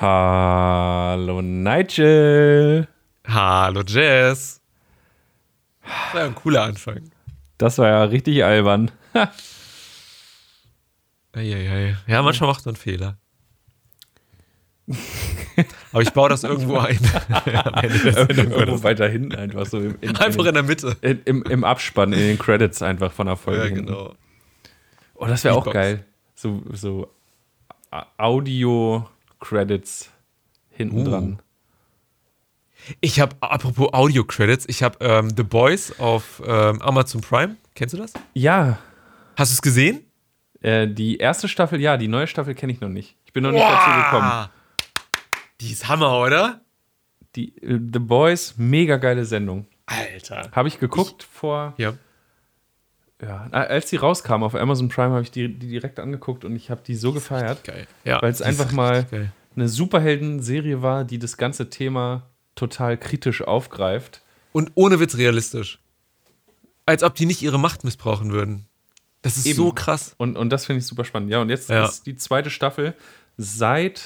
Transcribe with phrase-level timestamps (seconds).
[0.00, 2.88] Hallo Nigel.
[3.26, 4.62] Hallo Jess.
[5.82, 7.10] Das war ja ein cooler Anfang.
[7.58, 8.90] Das war ja richtig albern.
[11.34, 11.98] Eieiei.
[12.06, 13.18] Ja, manchmal macht man Fehler.
[15.92, 16.98] Aber ich baue das irgendwo ein.
[18.30, 19.80] Irgendwo weiter hinten einfach so.
[19.80, 20.96] Im, in, einfach in der Mitte.
[21.02, 23.68] In, im, Im Abspann, in den Credits einfach von der Folge.
[23.68, 24.14] Ja, genau.
[25.16, 26.06] Oh, das wäre auch geil.
[26.34, 27.10] So, so
[29.40, 30.10] Audio-Credits
[30.70, 31.04] hinten uh.
[31.04, 31.42] dran.
[33.00, 37.56] Ich habe, apropos Audio-Credits, ich habe ähm, The Boys auf ähm, Amazon Prime.
[37.74, 38.14] Kennst du das?
[38.32, 38.78] Ja.
[39.36, 40.04] Hast du es gesehen?
[40.62, 43.16] Äh, die erste Staffel, ja, die neue Staffel kenne ich noch nicht.
[43.26, 43.70] Ich bin noch nicht wow.
[43.70, 44.48] dazu gekommen.
[45.60, 46.62] Die ist Hammer, oder?
[47.36, 49.66] Die äh, The Boys, mega geile Sendung.
[49.84, 50.50] Alter.
[50.52, 51.74] Habe ich geguckt ich, vor.
[51.76, 51.94] Ja.
[53.22, 56.70] Ja, als die rauskam auf Amazon Prime, habe ich die, die, direkt angeguckt und ich
[56.70, 57.64] habe die so gefeiert.
[57.64, 57.86] Geil.
[58.04, 59.32] Ja, weil es einfach mal geil.
[59.56, 62.22] eine Superhelden-Serie war, die das ganze Thema
[62.54, 64.22] total kritisch aufgreift.
[64.52, 65.78] Und ohne Witz realistisch.
[66.86, 68.66] Als ob die nicht ihre Macht missbrauchen würden.
[69.22, 69.56] Das ist Eben.
[69.56, 70.14] so krass.
[70.16, 71.30] Und, und das finde ich super spannend.
[71.30, 71.84] Ja, und jetzt ja.
[71.84, 72.94] ist die zweite Staffel
[73.36, 74.02] seit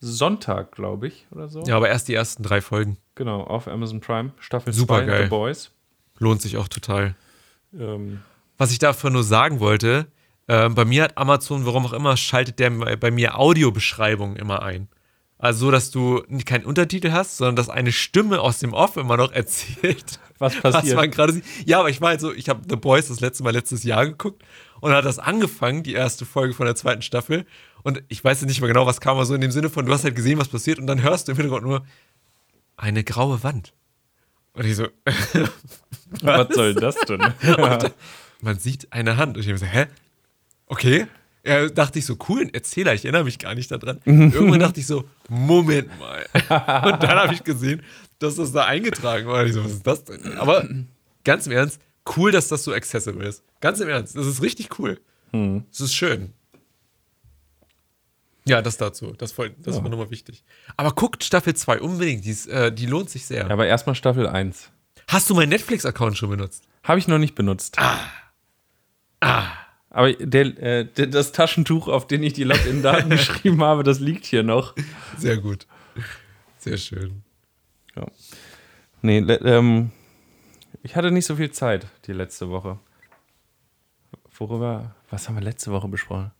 [0.00, 1.62] Sonntag, glaube ich, oder so.
[1.64, 2.98] Ja, aber erst die ersten drei Folgen.
[3.14, 4.32] Genau, auf Amazon Prime.
[4.38, 5.22] Staffel Super 2, geil.
[5.24, 5.70] The Boys.
[6.18, 7.14] Lohnt sich auch total.
[7.78, 8.22] Ähm.
[8.64, 10.06] Was ich dafür nur sagen wollte,
[10.46, 14.88] äh, bei mir hat Amazon, warum auch immer, schaltet der bei mir Audiobeschreibungen immer ein.
[15.36, 19.18] Also so, dass du keinen Untertitel hast, sondern dass eine Stimme aus dem Off immer
[19.18, 20.86] noch erzählt, was passiert.
[20.86, 21.44] Was man gerade sieht.
[21.66, 24.42] Ja, aber ich meine so, ich habe The Boys das letzte Mal letztes Jahr geguckt
[24.80, 27.44] und hat das angefangen, die erste Folge von der zweiten Staffel.
[27.82, 29.92] Und ich weiß nicht mehr genau, was kam, aber so in dem Sinne von, du
[29.92, 31.84] hast halt gesehen, was passiert und dann hörst du im Hintergrund nur
[32.78, 33.74] eine graue Wand.
[34.54, 37.20] Und ich so, was, was soll das denn?
[38.44, 39.36] man siedt eine Hand.
[39.36, 39.86] Und ich habe so, hä?
[40.66, 41.06] Okay.
[41.46, 44.00] Ja, dachte ich so, cool, ein Erzähler, ich erinnere mich gar nicht daran.
[44.06, 46.24] Irgendwann dachte ich so, Moment mal.
[46.32, 47.82] Und dann habe ich gesehen,
[48.18, 49.42] dass das da eingetragen war.
[49.42, 50.38] Und ich so, was ist das denn?
[50.38, 50.66] Aber
[51.22, 51.80] ganz im Ernst,
[52.16, 53.42] cool, dass das so accessible ist.
[53.60, 54.98] Ganz im Ernst, das ist richtig cool.
[55.32, 55.64] Hm.
[55.70, 56.32] Das ist schön.
[58.46, 59.12] Ja, das dazu.
[59.16, 59.82] Das, voll, das ja.
[59.82, 60.44] war nochmal wichtig.
[60.76, 62.24] Aber guckt Staffel 2 unbedingt.
[62.24, 63.46] Die, ist, äh, die lohnt sich sehr.
[63.46, 64.70] Ja, aber erstmal Staffel 1.
[65.08, 66.64] Hast du meinen Netflix-Account schon benutzt?
[66.82, 67.78] Habe ich noch nicht benutzt.
[67.78, 67.98] Ah.
[69.24, 69.46] Ah.
[69.90, 74.42] Aber der, äh, das Taschentuch, auf dem ich die Login-Daten geschrieben habe, das liegt hier
[74.42, 74.74] noch.
[75.16, 75.66] Sehr gut.
[76.58, 77.22] Sehr schön.
[77.96, 78.06] Ja.
[79.02, 79.92] Nee, ähm,
[80.82, 82.78] ich hatte nicht so viel Zeit die letzte Woche.
[84.36, 86.32] Worüber, was haben wir letzte Woche besprochen?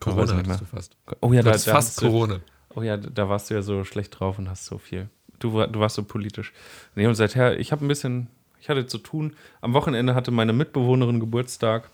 [0.00, 0.96] Corona hattest du fast.
[1.20, 2.36] Oh ja, da, da fast Corona.
[2.36, 2.42] Du,
[2.76, 5.08] oh ja, da warst du ja so schlecht drauf und hast so viel.
[5.38, 6.52] Du, du warst so politisch.
[6.94, 8.28] Nee, und seither, ich habe ein bisschen,
[8.60, 9.34] ich hatte zu tun.
[9.60, 11.90] Am Wochenende hatte meine Mitbewohnerin Geburtstag.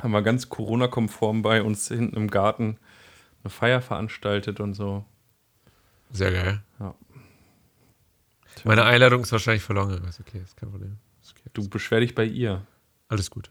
[0.00, 2.78] Haben wir ganz Corona-konform bei uns hinten im Garten
[3.42, 5.04] eine Feier veranstaltet und so.
[6.10, 6.62] Sehr geil.
[6.80, 6.94] Ja.
[8.64, 10.02] Meine Einladung ist wahrscheinlich verloren.
[10.08, 10.98] Ist okay, ist kein Problem.
[11.22, 11.50] Ist okay.
[11.52, 12.66] Du beschwer dich bei ihr.
[13.08, 13.50] Alles gut.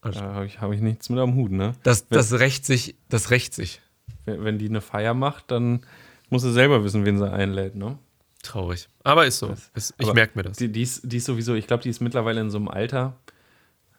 [0.00, 1.74] Alles da habe ich, hab ich nichts mit am Hut, ne?
[1.82, 3.80] Das, wenn, das rächt sich, das rächt sich.
[4.24, 5.86] Wenn, wenn die eine Feier macht, dann
[6.28, 7.98] muss sie selber wissen, wen sie einlädt, ne?
[8.42, 8.88] Traurig.
[9.04, 9.54] Aber ist so.
[9.74, 10.56] Das, ich merke mir das.
[10.56, 13.16] Die, die, ist, die ist sowieso, ich glaube, die ist mittlerweile in so einem Alter.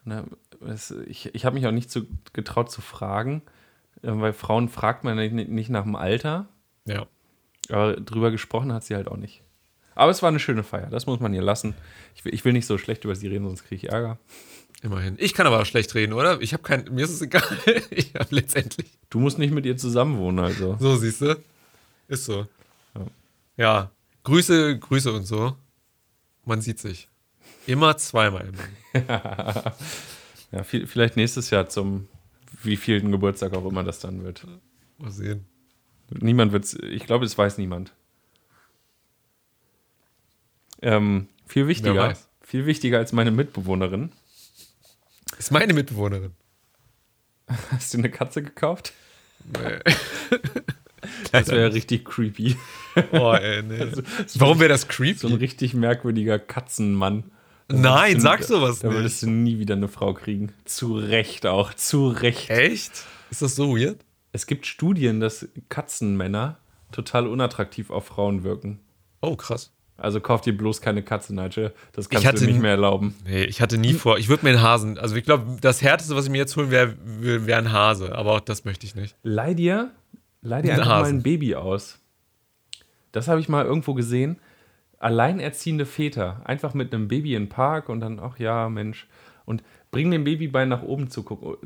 [0.03, 0.25] Ne,
[0.67, 3.41] es, ich ich habe mich auch nicht zu, getraut zu fragen,
[4.01, 6.47] äh, weil Frauen fragt man nicht, nicht nach dem Alter.
[6.85, 7.07] Ja.
[7.69, 9.41] Aber drüber gesprochen hat sie halt auch nicht.
[9.95, 11.75] Aber es war eine schöne Feier, das muss man ihr lassen.
[12.15, 14.17] Ich will, ich will nicht so schlecht über sie reden, sonst kriege ich Ärger.
[14.81, 15.15] Immerhin.
[15.17, 16.41] Ich kann aber auch schlecht reden, oder?
[16.41, 16.83] Ich habe kein.
[16.91, 17.43] Mir ist es egal.
[17.89, 18.91] ich habe letztendlich.
[19.09, 20.75] Du musst nicht mit ihr zusammenwohnen, also.
[20.79, 21.41] So, siehst du?
[22.09, 22.47] Ist so.
[22.93, 23.05] Ja.
[23.55, 23.91] ja.
[24.23, 25.55] Grüße, Grüße und so.
[26.43, 27.07] Man sieht sich.
[27.65, 29.01] Immer zweimal im
[30.53, 32.07] ja, viel, vielleicht nächstes Jahr zum
[32.61, 34.47] wie vielen Geburtstag auch immer das dann wird.
[34.97, 35.45] Mal sehen.
[36.09, 36.75] Niemand wird's.
[36.75, 37.93] Ich glaube, es weiß niemand.
[40.81, 42.15] Ähm, viel wichtiger.
[42.41, 44.11] Viel wichtiger als meine Mitbewohnerin
[45.43, 46.31] ist meine Mitbewohnerin.
[47.71, 48.93] Hast du eine Katze gekauft?
[49.45, 49.79] Nee.
[51.31, 52.55] das wäre ja richtig creepy.
[53.11, 53.79] Oh, ey, nee.
[53.81, 54.03] Also,
[54.35, 55.19] Warum wäre das creepy?
[55.19, 57.31] So ein richtig merkwürdiger Katzenmann.
[57.67, 58.95] Nein, sag sowas da, nicht.
[58.95, 60.53] Da würdest du nie wieder eine Frau kriegen.
[60.65, 62.49] Zu Recht auch, zu Recht.
[62.49, 63.05] Echt?
[63.29, 63.97] Ist das so weird?
[64.31, 66.57] Es gibt Studien, dass Katzenmänner
[66.91, 68.79] total unattraktiv auf Frauen wirken.
[69.21, 69.71] Oh, krass.
[69.95, 71.71] Also kauf dir bloß keine Katze, Nigel.
[71.93, 73.15] Das kannst hatte, du nicht mehr erlauben.
[73.25, 74.17] Nee, ich hatte nie vor.
[74.17, 74.97] Ich würde mir einen Hasen.
[74.97, 78.15] Also ich glaube, das Härteste, was ich mir jetzt holen wäre, wäre ein Hase.
[78.15, 79.15] Aber auch das möchte ich nicht.
[79.23, 79.91] Leih dir,
[80.41, 81.01] leih dir einfach Hasen.
[81.01, 81.99] mal ein Baby aus.
[83.11, 84.39] Das habe ich mal irgendwo gesehen.
[85.03, 86.41] Alleinerziehende Väter.
[86.45, 89.07] Einfach mit einem Baby in den Park und dann, ach ja, Mensch.
[89.45, 91.23] Und bring dem Babybein nach oben zu,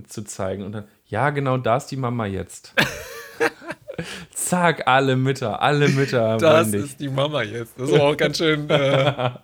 [0.07, 0.63] zu zeigen.
[0.63, 2.73] Und dann, ja, genau da ist die Mama jetzt.
[4.31, 6.37] Zack, alle Mütter, alle Mütter.
[6.37, 7.79] Das ist die Mama jetzt.
[7.79, 8.69] Das ist auch ganz schön.
[8.69, 9.39] Äh, ja.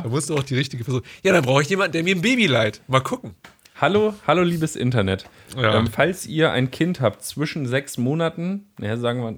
[0.00, 1.02] da musst du auch die richtige Person.
[1.22, 2.80] Ja, dann brauche ich jemanden, der mir ein Baby leiht.
[2.88, 3.34] Mal gucken.
[3.80, 5.26] Hallo, hallo, liebes Internet.
[5.56, 5.76] Ja.
[5.76, 9.36] Ähm, falls ihr ein Kind habt zwischen sechs Monaten, ja, sagen wir,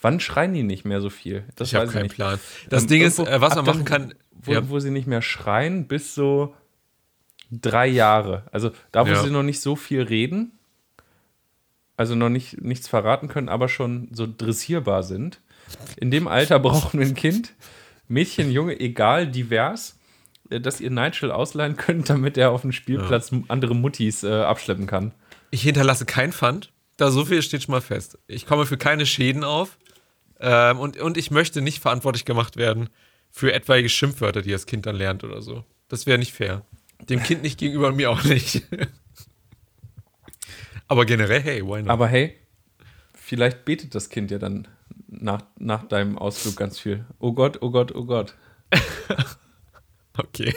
[0.00, 1.44] wann schreien die nicht mehr so viel?
[1.56, 2.14] Das Ich habe keinen nicht.
[2.14, 2.38] Plan.
[2.68, 4.14] Das Ähm, Ding ist, äh, was man machen kann.
[4.40, 4.68] Wo, ja.
[4.68, 6.54] wo sie nicht mehr schreien, bis so
[7.50, 8.44] drei Jahre.
[8.52, 9.22] Also da, wo Ja.
[9.22, 10.52] sie noch nicht so viel reden,
[11.96, 15.40] also noch nicht, nichts verraten können, aber schon so dressierbar sind.
[15.96, 17.54] In dem Alter brauchen wir ein Kind,
[18.06, 19.98] Mädchen, Junge, egal, divers,
[20.50, 24.86] äh, dass ihr Nigel ausleihen könnt, damit er auf dem Spielplatz andere Muttis äh, abschleppen
[24.86, 25.12] kann.
[25.50, 26.70] Ich hinterlasse kein Pfand.
[26.96, 28.18] Da so viel steht schon mal fest.
[28.26, 29.78] Ich komme für keine Schäden auf.
[30.40, 32.88] Ähm, und, und ich möchte nicht verantwortlich gemacht werden
[33.30, 35.64] für etwaige Schimpfwörter, die das Kind dann lernt oder so.
[35.88, 36.62] Das wäre nicht fair.
[37.08, 38.62] Dem Kind nicht gegenüber und mir auch nicht.
[40.88, 41.90] Aber generell, hey, why not?
[41.90, 42.36] Aber hey,
[43.14, 44.66] vielleicht betet das Kind ja dann
[45.06, 47.04] nach, nach deinem Ausflug ganz viel.
[47.18, 48.34] Oh Gott, oh Gott, oh Gott.
[50.18, 50.54] okay.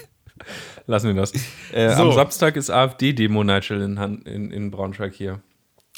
[0.88, 1.34] Lassen wir das.
[1.72, 2.04] Äh, So.
[2.04, 5.42] Am Samstag ist AfD-Demo, Nigel, in, in, in Braunschweig hier.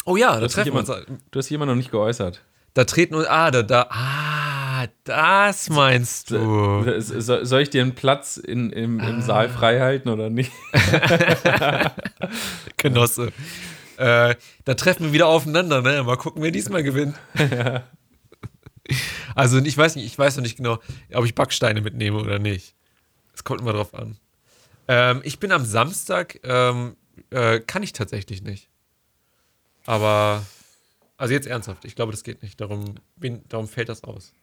[0.06, 0.89] Oh ja, da treffen wir uns.
[0.89, 2.44] du hast jemand noch nicht geäußert.
[2.74, 3.28] Da treten uns.
[3.28, 3.88] Ah, da, da.
[3.90, 7.00] Ah, das meinst du.
[7.00, 9.22] So, soll ich dir einen Platz in, im, im Ah.
[9.22, 10.52] Saal frei halten oder nicht?
[12.78, 13.31] Genosse.
[13.98, 14.36] Äh,
[14.66, 16.04] da treffen wir wieder aufeinander, ne?
[16.04, 17.16] Mal gucken, wer diesmal gewinnt.
[19.36, 20.80] also ich weiß nicht, ich weiß noch nicht genau,
[21.14, 22.75] ob ich Backsteine mitnehme oder nicht.
[23.36, 24.18] Es kommt immer drauf an.
[24.88, 26.96] Ähm, ich bin am Samstag, ähm,
[27.30, 28.70] äh, kann ich tatsächlich nicht.
[29.86, 30.44] Aber,
[31.18, 32.60] also jetzt ernsthaft, ich glaube, das geht nicht.
[32.60, 32.95] Darum,
[33.50, 34.33] darum fällt das aus.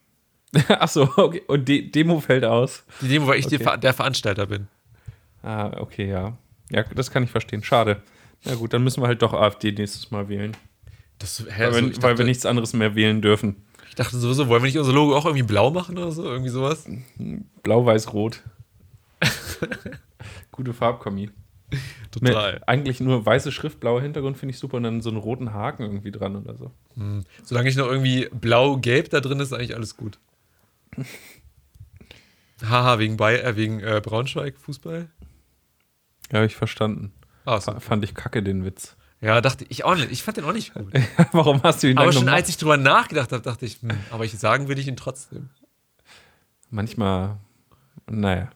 [0.69, 1.43] Achso, okay.
[1.47, 2.85] Und De Demo fällt aus.
[3.01, 3.59] Die Demo, weil ich Okay.
[3.59, 4.67] die Ver der Veranstalter bin.
[5.43, 6.37] Ah, okay, ja.
[6.71, 7.63] Ja, das kann ich verstehen.
[7.63, 8.03] Schade.
[8.45, 10.57] Na gut, dann müssen wir halt doch AfD nächstes Mal wählen.
[11.19, 13.57] Das, hä, Weil, also wir, ich, weil dachte, wir nichts anderes mehr wählen dürfen.
[13.89, 16.25] ich dachte sowieso, wollen wir nicht unser Logo auch irgendwie blau machen oder so?
[16.25, 16.87] Irgendwie sowas?
[17.63, 18.43] Blau, weiß, rot.
[20.53, 21.31] Gute Farbkombi.
[22.11, 22.55] Total.
[22.55, 25.53] Mit eigentlich nur weiße Schrift, blauer Hintergrund finde ich super und dann so einen roten
[25.53, 26.73] Haken irgendwie dran oder so.
[27.45, 30.19] Solange ich noch irgendwie blau-gelb da drin ist, ist eigentlich alles gut.
[32.63, 35.09] Haha, wegen, Bay äh, wegen äh, Braunschweig Fußball?
[36.33, 37.13] Ja, hab ich verstanden.
[37.45, 37.79] Ah, so.
[37.81, 38.97] Fand ich kacke, den Witz.
[39.21, 40.11] Ja, dachte ich auch nicht.
[40.11, 40.93] Ich fand den auch nicht gut.
[41.33, 42.37] Warum hast du ihn Aber schon gemacht?
[42.37, 45.51] als ich drüber nachgedacht habe, dachte ich, hm, aber ich sagen will ich ihn trotzdem.
[46.71, 47.39] Manchmal,
[48.09, 48.51] naja.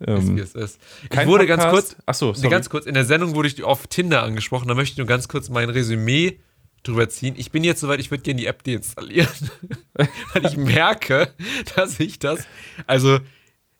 [0.00, 0.80] Ist, Ähm, wie es ist.
[1.10, 1.88] Ich wurde ganz Podcast?
[1.94, 2.48] kurz, Ach so, sorry.
[2.50, 5.26] ganz kurz, in der Sendung wurde ich auf Tinder angesprochen, da möchte ich nur ganz
[5.28, 6.38] kurz mein Resümee
[6.84, 7.34] drüber ziehen.
[7.36, 9.28] Ich bin jetzt soweit, ich würde gerne die App deinstallieren,
[9.94, 11.32] weil ich merke,
[11.74, 12.46] dass ich das,
[12.86, 13.18] also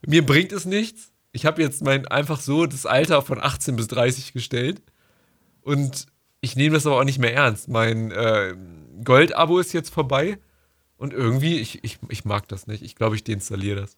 [0.07, 1.13] mir bringt es nichts.
[1.31, 4.83] Ich habe jetzt mein einfach so das Alter von 18 bis 30 gestellt
[5.61, 6.07] und
[6.41, 7.69] ich nehme das aber auch nicht mehr ernst.
[7.69, 8.55] Mein äh,
[9.05, 10.39] Gold-Abo ist jetzt vorbei
[10.97, 12.83] und irgendwie, ich, ich, ich mag das nicht.
[12.83, 13.97] Ich glaube, ich deinstalliere das.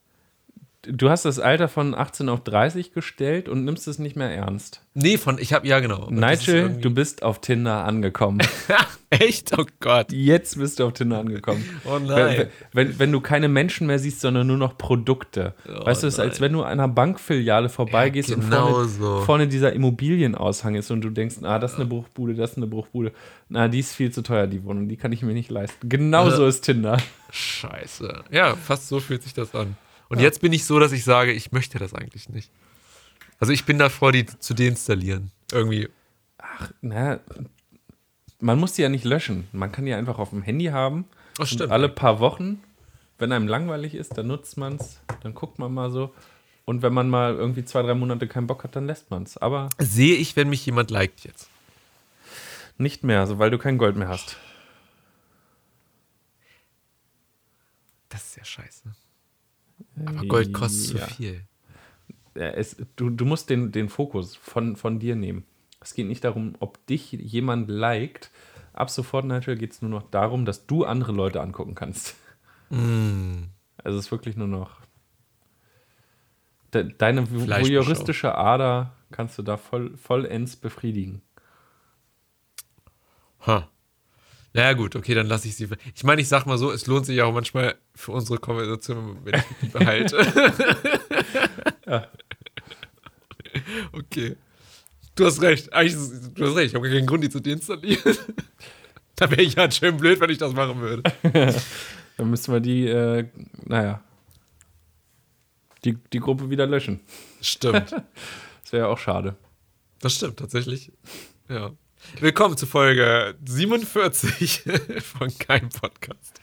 [0.82, 4.80] Du hast das Alter von 18 auf 30 gestellt und nimmst es nicht mehr ernst.
[4.94, 6.06] Nee, von, ich habe, ja genau.
[6.06, 8.40] Und Nigel, irgendwie- du bist auf Tinder angekommen.
[9.10, 9.58] Echt?
[9.58, 10.10] Oh Gott.
[10.10, 11.62] Jetzt bist du auf Tinder angekommen.
[11.84, 12.46] Oh Wenn, nein.
[12.72, 15.54] wenn, wenn du keine Menschen mehr siehst, sondern nur noch Produkte.
[15.68, 18.68] Oh weißt du, es ist, als wenn du an einer Bankfiliale vorbeigehst Ja, und genau
[18.70, 19.20] vorne, so.
[19.20, 22.66] vorne dieser Immobilienaushang ist und du denkst, ah, das ist eine Bruchbude, das ist eine
[22.68, 23.12] Bruchbude.
[23.50, 25.88] Na, die ist viel zu teuer, die Wohnung, die kann ich mir nicht leisten.
[25.90, 26.96] Genau so ist Tinder.
[27.30, 28.24] Scheiße.
[28.30, 29.76] Ja, fast so fühlt sich das an.
[30.10, 32.50] Und jetzt bin ich so, dass ich sage, ich möchte das eigentlich nicht.
[33.38, 35.30] Also ich bin davor, die zu deinstallieren.
[35.52, 35.88] Irgendwie.
[36.82, 37.20] Na,
[38.40, 39.48] man muss die ja nicht löschen.
[39.52, 41.04] Man kann die einfach auf dem Handy haben.
[41.36, 41.62] Das stimmt.
[41.62, 42.62] Und alle paar Wochen,
[43.18, 46.12] wenn einem langweilig ist, dann nutzt man es, dann guckt man mal so.
[46.64, 49.36] Und wenn man mal irgendwie zwei, drei Monate keinen Bock hat, dann lässt man es.
[49.38, 51.48] Aber Sehe ich, wenn mich jemand liked jetzt.
[52.78, 54.36] nicht mehr, so weil du kein Gold mehr hast.
[58.08, 58.82] Das ist ja scheiße.
[60.04, 61.08] Aber Gold kostet Ja.
[61.08, 61.42] zu viel.
[62.34, 65.44] Es, du, du musst den, den Fokus von, von dir nehmen.
[65.80, 68.30] Es geht nicht darum, ob dich jemand liked.
[68.72, 72.14] Ab sofort, Nigel, geht es nur noch darum, dass du andere Leute angucken kannst.
[72.70, 73.44] Mm.
[73.82, 74.80] Also es ist wirklich nur noch.
[76.72, 81.22] De, deine voyeuristische Ader kannst du da voll, vollends befriedigen.
[83.46, 83.68] Ha.
[84.52, 85.68] Naja, gut, okay, dann lasse ich sie.
[85.94, 89.34] Ich meine, ich sag mal so, es lohnt sich auch manchmal für unsere Konversation, wenn
[89.38, 90.16] ich die behalte.
[93.92, 94.36] Okay.
[95.14, 95.72] Du hast recht.
[95.72, 96.68] Eigentlich, ist- du hast recht.
[96.68, 98.16] Ich habe gar keinen Grund, die zu deinstallieren.
[99.16, 101.02] da wäre ich ja schön blöd, wenn ich das machen würde.
[102.16, 103.26] Dann müssen wir die, äh,
[103.64, 104.02] naja,
[105.84, 107.00] die, die Gruppe wieder löschen.
[107.40, 107.92] Stimmt.
[107.92, 109.36] Das wäre ja auch schade.
[110.00, 110.92] Das stimmt, tatsächlich.
[111.48, 111.70] Ja.
[112.18, 114.62] Willkommen zu Folge 47
[115.02, 116.40] von Kein Podcast.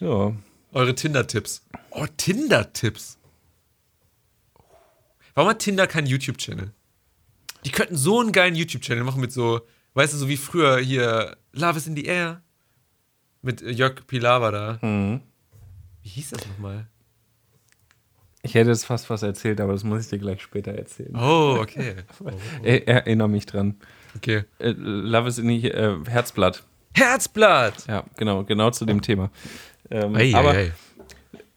[0.00, 0.32] Ja.
[0.72, 1.62] Eure Tinder-Tipps.
[1.90, 3.18] Oh, Tinder-Tipps.
[5.34, 6.72] Warum hat Tinder keinen YouTube-Channel?
[7.64, 9.60] Die könnten so einen geilen YouTube-Channel machen mit so,
[9.94, 12.42] weißt du, so wie früher hier Love is in the Air.
[13.42, 14.78] Mit Jörg Pilawa da.
[14.80, 15.20] Mhm.
[16.02, 16.86] Wie hieß das nochmal?
[18.44, 21.16] Ich hätte jetzt fast was erzählt, aber das muss ich dir gleich später erzählen.
[21.16, 21.94] Oh, okay.
[22.22, 22.30] Oh, oh.
[22.62, 23.76] Er, erinnere mich dran.
[24.16, 24.44] Okay.
[24.58, 26.62] Äh, Love is in the äh, Herzblatt.
[26.94, 27.86] Herzblatt!
[27.88, 29.30] Ja, genau, genau zu dem Thema.
[29.90, 30.72] Ähm, Ei, aber ei, ei.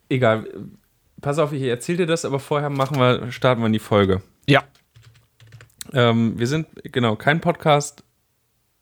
[0.09, 0.47] egal.
[1.21, 4.21] Pass auf, ich erzähle dir das, aber vorher machen wir, starten wir in die Folge.
[4.47, 4.63] Ja.
[5.93, 8.03] Ähm, wir sind, genau, kein Podcast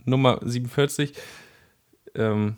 [0.05, 1.13] Nummer 47.
[2.13, 2.57] Ähm,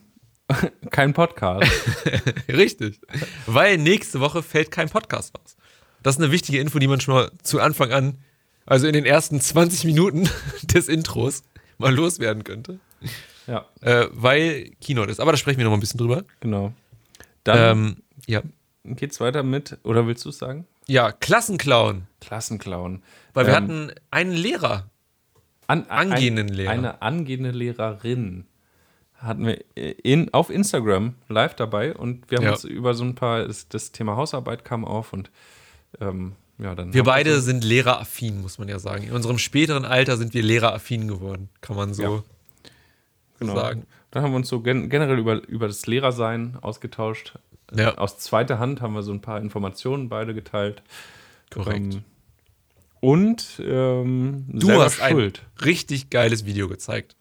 [0.92, 1.70] kein Podcast.
[2.48, 3.00] Richtig.
[3.46, 5.58] Weil nächste Woche fällt kein Podcast raus.
[6.04, 8.18] Das ist eine wichtige Info, die man schon mal zu Anfang an,
[8.66, 10.30] also in den ersten 20 Minuten
[10.63, 11.44] des Intros,
[11.77, 12.80] mal loswerden könnte.
[13.46, 15.20] ja, Äh, weil Keynote ist.
[15.20, 16.24] Aber da sprechen wir noch mal ein bisschen drüber.
[16.39, 16.74] genau.
[17.44, 18.42] Dann Ähm, ja.
[18.84, 20.66] geht's weiter mit, oder willst du es sagen?
[20.88, 22.08] ja, Klassenclown.
[22.22, 23.04] Klassenclown.
[23.34, 24.89] Weil wir Ähm, hatten einen Lehrer.
[25.68, 26.72] An, angehenden ein, Lehrer.
[26.72, 28.46] Eine angehende Lehrerin
[29.17, 32.51] hatten wir in, auf Instagram live dabei und wir haben Ja.
[32.51, 35.31] uns über so ein paar, das, das Thema Hausarbeit kam auf und
[36.00, 36.93] ähm, ja, dann.
[36.93, 39.03] Wir beide so- sind lehreraffin, muss man ja sagen.
[39.03, 42.24] In unserem späteren Alter sind wir lehreraffin geworden, kann man so Ja.
[43.39, 43.55] genau.
[43.55, 43.86] sagen.
[44.12, 47.38] Dann haben wir uns so gen generell über, über das Lehrersein ausgetauscht.
[47.75, 50.81] Ja, Aus zweiter Hand haben wir so ein paar Informationen beide geteilt.
[51.51, 51.95] korrekt.
[51.95, 52.03] Ähm,
[53.00, 55.41] und ähm, du hast schuld.
[55.59, 57.15] ein richtig geiles Video gezeigt.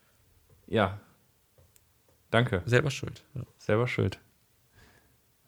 [0.68, 1.00] Ja.
[2.30, 2.62] Danke.
[2.66, 3.24] Selber schuld.
[3.34, 3.42] Ja.
[3.58, 4.18] Selber schuld.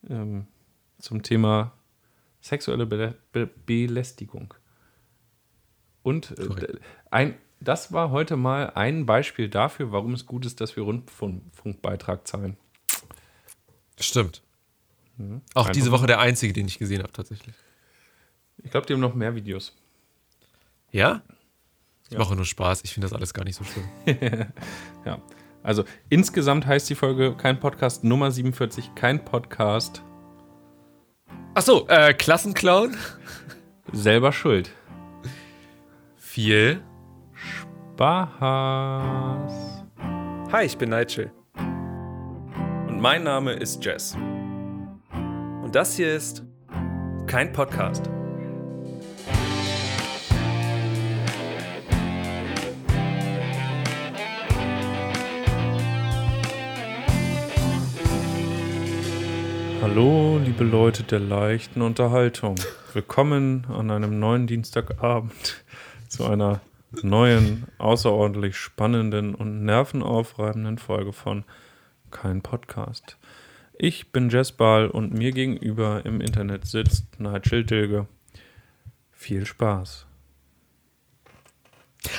[0.08, 0.46] Ähm,
[0.98, 1.72] zum Thema
[2.40, 4.54] sexuelle Be Be Belästigung.
[6.02, 6.78] Und äh,
[7.10, 12.26] ein, das war heute mal ein Beispiel dafür, warum es gut ist, dass wir Rundfunkbeitrag
[12.26, 12.56] zahlen.
[14.00, 14.42] Stimmt.
[14.42, 15.42] Auch Mhm.
[15.56, 15.90] Einfach diese.
[15.90, 17.56] Woche der einzige, den ich gesehen habe, tatsächlich.
[18.58, 19.76] Ich glaube, die haben noch mehr Videos.
[20.92, 21.22] Ja?
[22.06, 22.18] Ich Ja.
[22.20, 22.82] mache nur Spaß.
[22.84, 23.84] Ich finde das alles gar nicht so schlimm.
[25.04, 25.20] Ja.
[25.62, 30.02] Also insgesamt heißt die Folge kein Podcast Nummer 47, kein Podcast
[31.58, 32.96] Achso, äh, Klassenclown?
[33.92, 34.70] selber schuld.
[36.14, 36.80] Viel.
[37.96, 38.42] Spaß.
[40.52, 41.32] Hi, ich bin Nigel.
[42.86, 44.14] Und mein Name ist Jess.
[44.14, 46.44] Und das hier ist
[47.26, 48.08] kein Podcast.
[59.80, 62.56] Hallo, liebe Leute der leichten Unterhaltung.
[62.94, 65.64] Willkommen an einem neuen Dienstagabend
[66.08, 66.60] zu einer
[67.02, 71.44] neuen, außerordentlich spannenden und nervenaufreibenden Folge von
[72.10, 73.18] Kein Podcast.
[73.78, 78.08] Ich bin Jess Bahl und mir gegenüber im Internet sitzt Nigel Dilge.
[79.12, 80.06] Viel Spaß.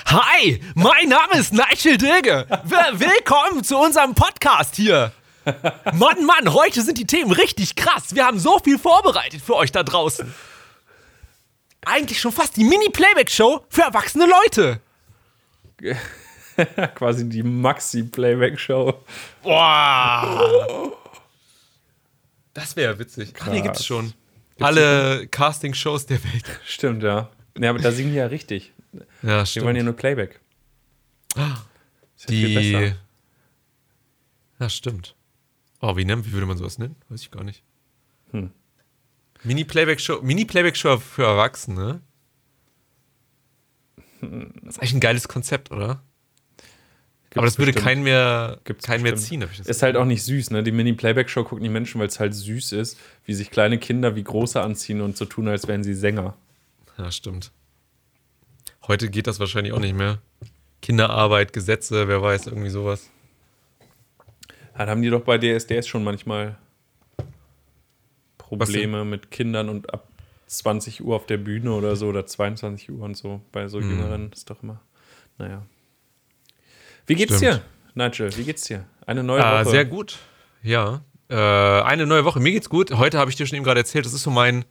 [0.05, 2.45] Hi, mein Name ist Nigel Dilge.
[2.93, 5.11] Willkommen zu unserem Podcast hier.
[5.93, 8.15] Mann, Mann, heute sind die Themen richtig krass.
[8.15, 10.33] Wir haben so viel vorbereitet für euch da draußen.
[11.85, 14.81] Eigentlich schon fast die Mini-Playback-Show für erwachsene Leute.
[16.95, 18.93] Quasi die Maxi-Playback-Show.
[19.43, 20.91] Boah.
[22.53, 23.33] Das wäre witzig.
[23.39, 24.13] Ach, nee, gibt's schon.
[24.59, 26.59] Alle Casting-Shows der Welt.
[26.65, 27.29] Stimmt, ja.
[27.57, 28.73] Ja, aber da singen die ja richtig.
[29.21, 30.39] Ja, Die wollen ja nur Playback.
[32.17, 32.55] Viel Die.
[32.81, 32.95] besser.
[34.59, 35.15] Ja, stimmt.
[35.81, 36.95] Oh, wie, nennt, wie würde man sowas nennen?
[37.09, 37.63] Weiß ich gar nicht.
[38.31, 38.51] Hm.
[39.43, 42.01] Mini-Playback-Show Mini -Playback -Show für Erwachsene.
[44.21, 46.03] Das ist eigentlich ein geiles Konzept, oder?
[47.35, 50.05] Aber das würde keinen mehr, Gibt's keinen mehr ziehen, hab ich das Ist halt auch
[50.05, 50.63] nicht süß, ne?
[50.63, 54.23] Die Mini-Playback-Show gucken die Menschen, weil es halt süß ist, wie sich kleine Kinder wie
[54.23, 56.35] große anziehen und so tun, als wären sie Sänger.
[56.97, 57.51] Ja, stimmt.
[58.87, 60.17] Heute geht das wahrscheinlich auch nicht mehr.
[60.81, 63.09] Kinderarbeit, Gesetze, wer weiß, irgendwie sowas.
[64.79, 66.57] Ja, da haben die doch bei DSDS schon manchmal
[68.37, 70.07] Probleme mit Kindern und ab
[70.47, 73.41] 20 Uhr auf der Bühne oder so oder 22 Uhr und so.
[73.51, 73.89] Bei so Mhm.
[73.91, 74.79] Jüngeren ist doch immer.
[75.37, 75.63] Naja.
[77.05, 77.61] Wie geht's Stimmt.
[77.95, 78.35] dir, Nigel?
[78.37, 78.85] Wie geht's dir?
[79.05, 79.69] Eine neue Ah, Woche.
[79.71, 80.17] sehr gut.
[80.63, 81.01] Ja.
[81.29, 82.39] Äh, eine neue Woche.
[82.39, 82.91] Mir geht's gut.
[82.91, 84.63] Heute habe ich dir schon eben gerade erzählt, das ist so mein,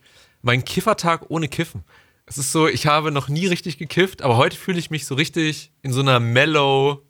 [0.42, 1.84] mein Kiffertag ohne Kiffen.
[2.26, 5.14] Es ist so, ich habe noch nie richtig gekifft, aber heute fühle ich mich so
[5.14, 7.02] richtig in so einer mellow,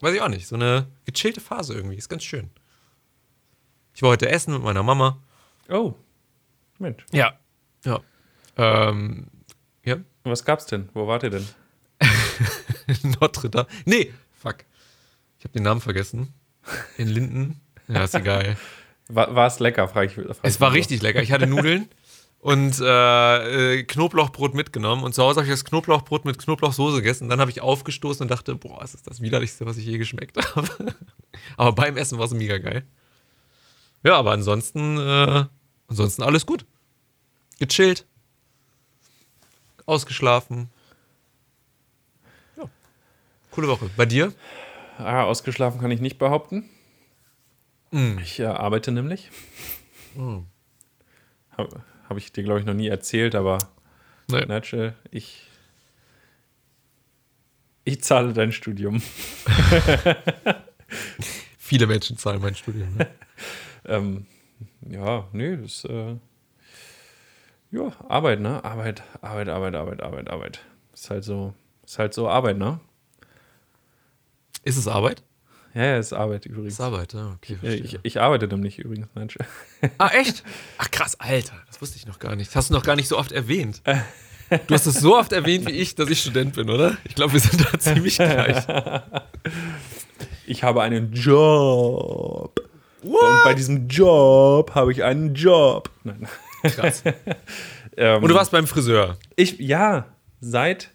[0.00, 1.96] weiß ich auch nicht, so eine gechillte Phase irgendwie.
[1.96, 2.50] Ist ganz schön.
[3.94, 5.22] Ich war heute essen mit meiner Mama.
[5.68, 5.94] Oh.
[6.78, 7.04] Mensch.
[7.12, 7.38] Ja.
[7.84, 8.00] Ja.
[8.56, 9.28] Ähm,
[9.84, 9.96] ja.
[10.24, 10.88] Was gab's denn?
[10.92, 11.48] Wo wart ihr denn?
[13.20, 13.66] Notre Dame.
[13.84, 14.64] Nee, fuck.
[15.38, 16.34] Ich habe den Namen vergessen.
[16.98, 17.60] In Linden.
[17.88, 18.56] Ja, ist egal.
[19.08, 20.14] War, es lecker, frage ich.
[20.14, 21.22] Frag es war richtig lecker.
[21.22, 21.88] Ich hatte Nudeln
[22.46, 25.02] und äh, äh, Knoblauchbrot mitgenommen.
[25.02, 27.28] Und zu Hause habe ich das Knoblauchbrot mit Knoblauchsoße gegessen.
[27.28, 30.94] dann habe ich aufgestoßen und dachte, boah, ist das widerlichste, was ich je geschmeckt habe.
[31.56, 32.86] aber beim Essen war es mega geil.
[34.04, 35.46] Ja, aber ansonsten, äh,
[35.88, 36.66] ansonsten alles gut.
[37.58, 38.06] Gechillt.
[39.84, 40.70] Ausgeschlafen.
[42.56, 42.70] Ja.
[43.50, 43.90] Coole Woche.
[43.96, 44.32] Bei dir?
[44.98, 46.70] Ah, ausgeschlafen kann ich nicht behaupten.
[47.90, 48.18] Mm.
[48.18, 49.32] Ich äh, arbeite nämlich.
[50.14, 50.42] Mm.
[52.06, 53.58] Habe hab ich dir, glaube ich, noch nie erzählt, aber
[54.30, 54.46] nee.
[54.46, 55.42] Nigel, ich,
[57.84, 59.02] ich zahle dein Studium.
[61.58, 62.96] Viele Menschen zahlen mein Studium.
[62.96, 63.08] Ne?
[63.86, 64.26] ähm,
[64.88, 66.14] ja, nee, das äh,
[67.72, 68.64] ja, Arbeit, ne?
[68.64, 70.60] Arbeit, Arbeit, Arbeit, Arbeit, Arbeit, Arbeit.
[70.94, 72.78] Ist halt so, ist halt so Arbeit, ne?
[74.62, 75.24] Ist es Arbeit?
[75.76, 76.72] Ja, ja, ist Arbeit übrigens.
[76.72, 77.56] Ist Arbeit, ja, okay.
[77.56, 77.84] Verstehe.
[77.84, 79.36] Ich, ich arbeite nämlich übrigens, Mensch.
[79.98, 80.42] Ah, echt?
[80.78, 82.48] Ach krass, Alter, das wusste ich noch gar nicht.
[82.48, 83.82] Das hast du noch gar nicht so oft erwähnt.
[84.68, 86.96] Du hast es so oft erwähnt wie ich, dass ich Student bin, oder?
[87.04, 88.64] Ich glaube, wir sind da ziemlich gleich.
[90.46, 92.58] Ich habe einen Job.
[93.02, 93.22] What?
[93.22, 95.90] Und bei diesem Job habe ich einen Job.
[96.04, 96.26] Nein.
[96.62, 97.02] Krass.
[97.98, 99.18] ähm, Und du warst beim Friseur?
[99.34, 100.06] Ich, ja,
[100.40, 100.90] seit.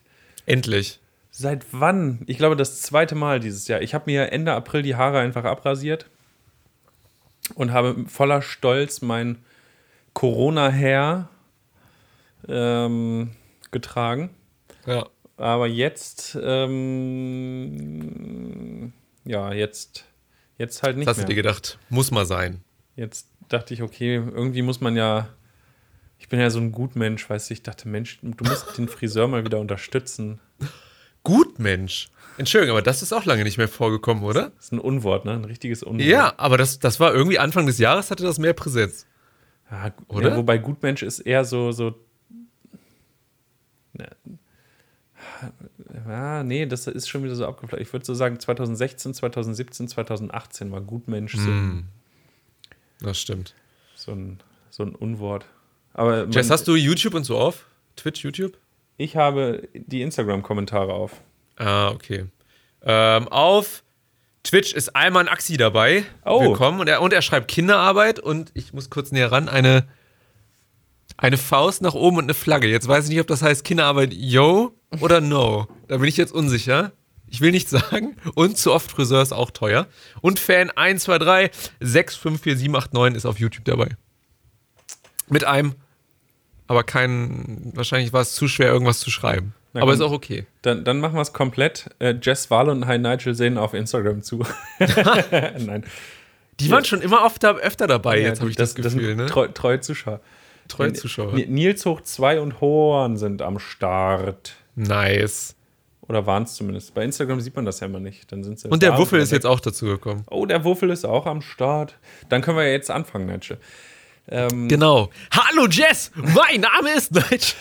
[0.47, 1.00] Endlich.
[1.41, 2.21] Seit wann?
[2.27, 3.81] Ich glaube, das zweite Mal dieses Jahr.
[3.81, 6.05] Ich habe mir Ende April die Haare einfach abrasiert
[7.55, 9.39] und habe voller Stolz mein
[10.13, 11.29] Corona-Hair
[12.47, 13.31] ähm,
[13.71, 14.29] getragen.
[14.85, 15.07] Ja.
[15.35, 16.93] Aber jetzt, ähm,
[19.25, 20.05] ja, jetzt,
[20.59, 21.25] jetzt halt nicht Was hast mehr.
[21.25, 21.79] du dir gedacht?
[21.89, 22.61] Muss mal sein.
[22.95, 25.27] Jetzt dachte ich, okay, irgendwie muss man ja,
[26.19, 29.27] ich bin ja so ein Gutmensch, weißt du, ich dachte, Mensch, du musst den Friseur
[29.27, 30.39] mal wieder unterstützen.
[31.23, 32.09] Gutmensch.
[32.37, 34.51] Entschuldigung, aber das ist auch lange nicht mehr vorgekommen, oder?
[34.55, 35.33] Das ist ein Unwort, ne?
[35.33, 36.01] Ein richtiges Unwort.
[36.01, 39.05] Ja, aber das, das war irgendwie Anfang des Jahres hatte das mehr Präsenz.
[39.69, 40.29] Ja, oder?
[40.29, 41.95] Ja, wobei Gutmensch ist eher so, so.
[43.93, 44.07] Ne,
[46.07, 47.81] ja, nee, das ist schon wieder so abgeflacht.
[47.81, 51.49] Ich würde so sagen, 2016, 2017, 2018 war Gutmensch so.
[51.49, 51.87] Mm,
[52.99, 53.55] das stimmt.
[53.95, 55.45] So ein, so ein Unwort.
[55.93, 57.65] Aber Jess, hast du YouTube und so auf?
[57.95, 58.57] Twitch, YouTube?
[59.01, 61.13] Ich habe die Instagram-Kommentare auf.
[61.55, 62.25] Ah, okay.
[62.83, 63.81] Ähm, auf
[64.43, 66.03] Twitch ist Alman Axi dabei.
[66.23, 66.41] Oh.
[66.41, 66.79] Willkommen.
[66.79, 69.49] Und er, und er schreibt Kinderarbeit und ich muss kurz näher ran.
[69.49, 69.87] Eine,
[71.17, 72.67] eine Faust nach oben und eine Flagge.
[72.67, 75.67] Jetzt weiß ich nicht, ob das heißt Kinderarbeit yo oder no.
[75.87, 76.91] Da bin ich jetzt unsicher.
[77.25, 78.17] Ich will nichts sagen.
[78.35, 79.87] Und zu oft Friseur ist auch teuer.
[80.21, 83.97] Und Fan 123 654789 ist auf YouTube dabei.
[85.27, 85.73] Mit einem
[86.71, 89.53] aber kein, wahrscheinlich war es zu schwer, irgendwas zu schreiben.
[89.73, 90.45] Na, aber komm, ist auch okay.
[90.61, 91.89] Dann, dann machen wir es komplett.
[91.99, 94.45] Äh, Jess Wahl und Hi Nigel sehen auf Instagram zu.
[94.79, 95.83] Nein.
[96.61, 96.71] Die ja.
[96.71, 99.17] waren schon immer oft da, öfter dabei, ja, jetzt habe ich das, das Gefühl.
[99.17, 99.25] Das ne?
[99.25, 100.21] treu, treue Zuschauer.
[100.69, 101.33] Treue Zuschauer.
[101.33, 104.55] Nils Hoch 2 und Horn sind am Start.
[104.75, 105.57] Nice.
[106.07, 106.93] Oder waren es zumindest.
[106.93, 108.31] Bei Instagram sieht man das ja immer nicht.
[108.31, 110.23] Dann sind's und der Wuffel ist jetzt auch dazu gekommen.
[110.29, 111.97] Oh, der Wuffel ist auch am Start.
[112.29, 113.57] Dann können wir ja jetzt anfangen, Nigel.
[114.27, 115.09] Ähm, genau.
[115.31, 117.55] Hallo Jess, mein Name ist Deutsch.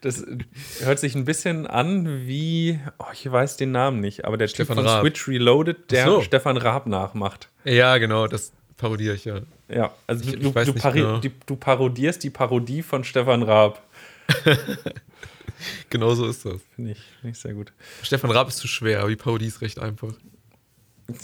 [0.00, 0.24] Das
[0.80, 4.76] hört sich ein bisschen an wie, oh, ich weiß den Namen nicht, aber der Stefan
[4.76, 5.02] Typ von Raab.
[5.02, 6.22] Switch Reloaded, der so.
[6.22, 7.48] Stefan Raab nachmacht.
[7.64, 9.40] Ja, genau, das parodiere ich ja.
[9.68, 11.18] Ja, also ich, du, ich du, genau.
[11.18, 13.82] die, du, parodierst die Parodie von Stefan Raab.
[15.90, 16.62] genau so ist das.
[16.74, 17.72] Finde ich, find ich sehr gut.
[18.02, 20.14] Stefan Raab ist zu schwer, aber die Parodie ist recht einfach.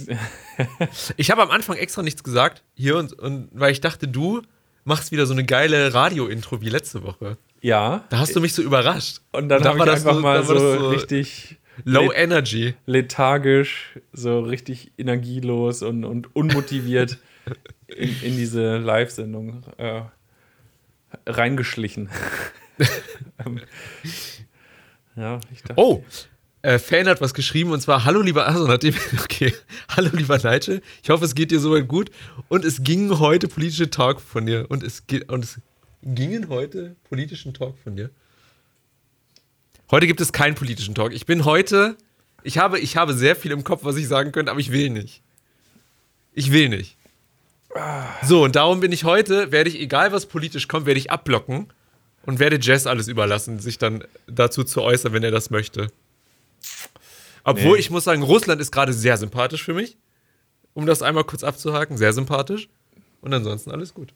[1.16, 4.42] ich habe am Anfang extra nichts gesagt, hier und, und weil ich dachte, du
[4.86, 7.36] machst wieder so eine geile Radio-Intro wie letzte Woche.
[7.60, 8.04] Ja.
[8.08, 9.20] Da hast du mich so überrascht.
[9.32, 12.74] Und dann, dann habe ich einfach so, mal so, so richtig Low Energy.
[12.86, 17.18] Lethargisch, so richtig energielos und, und unmotiviert
[17.88, 20.02] in, in diese Live-Sendung äh,
[21.26, 22.08] reingeschlichen.
[25.16, 25.74] ja, ich dachte.
[25.76, 26.04] Oh,
[26.66, 29.54] äh, Fan hat was geschrieben und zwar: Hallo lieber, also nachdem, okay,
[29.88, 32.10] hallo lieber Nigel, ich hoffe, es geht dir soweit gut.
[32.48, 34.66] Und es ging heute politische Talk von dir.
[34.68, 35.60] Und es, und es
[36.02, 38.10] gingen heute politischen Talk von dir.
[39.92, 41.12] Heute gibt es keinen politischen Talk.
[41.12, 41.96] Ich bin heute,
[42.42, 44.90] ich habe, ich habe sehr viel im Kopf, was ich sagen könnte, aber ich will
[44.90, 45.22] nicht.
[46.32, 46.96] Ich will nicht.
[48.24, 51.68] So, und darum bin ich heute, werde ich, egal was politisch kommt, werde ich abblocken
[52.24, 55.88] und werde Jess alles überlassen, sich dann dazu zu äußern, wenn er das möchte.
[57.44, 57.80] Obwohl nee.
[57.80, 59.96] ich muss sagen, Russland ist gerade sehr sympathisch für mich.
[60.74, 62.68] Um das einmal kurz abzuhaken, sehr sympathisch.
[63.20, 64.12] Und ansonsten alles gut.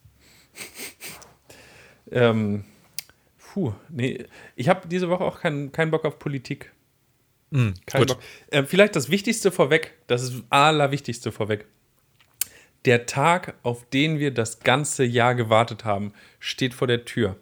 [2.11, 2.65] ähm,
[3.39, 4.25] puh, nee,
[4.57, 6.73] ich habe diese Woche auch keinen kein Bock auf Politik.
[7.87, 8.09] Kein gut.
[8.09, 8.23] Bock.
[8.51, 11.67] Ähm, vielleicht das Wichtigste vorweg, das ist das Allerwichtigste vorweg.
[12.85, 17.37] Der Tag, auf den wir das ganze Jahr gewartet haben, steht vor der Tür.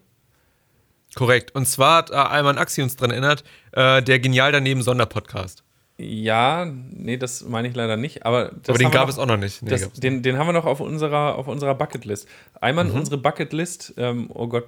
[1.14, 1.55] Korrekt.
[1.55, 5.62] Und zwar hat äh, Alman Axi uns dran erinnert, äh, der Genial daneben Sonderpodcast.
[6.01, 9.37] Ja, nee, das meine ich leider nicht, aber, Aber den gab noch- es auch noch
[9.37, 9.62] nicht.
[9.62, 12.29] Nee, Das, den, den haben wir noch auf unserer, auf unserer Bucketlist.
[12.61, 14.66] Einmal unsere Bucketlist, ähm, oh Gott,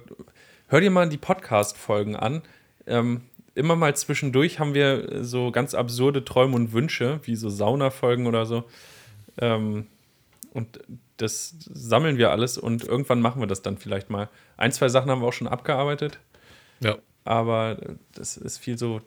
[0.67, 2.41] hör dir mal die Podcast-Folgen an.
[2.85, 3.21] Ähm,
[3.55, 8.45] immer mal zwischendurch haben wir so ganz absurde Träume und Wünsche, wie so Sauna-Folgen oder
[8.45, 8.65] so.
[9.39, 9.87] Ähm,
[10.53, 10.79] und
[11.15, 14.27] das sammeln wir alles und irgendwann machen wir das dann vielleicht mal.
[14.57, 16.19] Ein, zwei Sachen haben wir auch schon abgearbeitet,
[16.81, 16.97] ja.
[17.23, 17.77] aber
[18.13, 19.01] das ist viel so.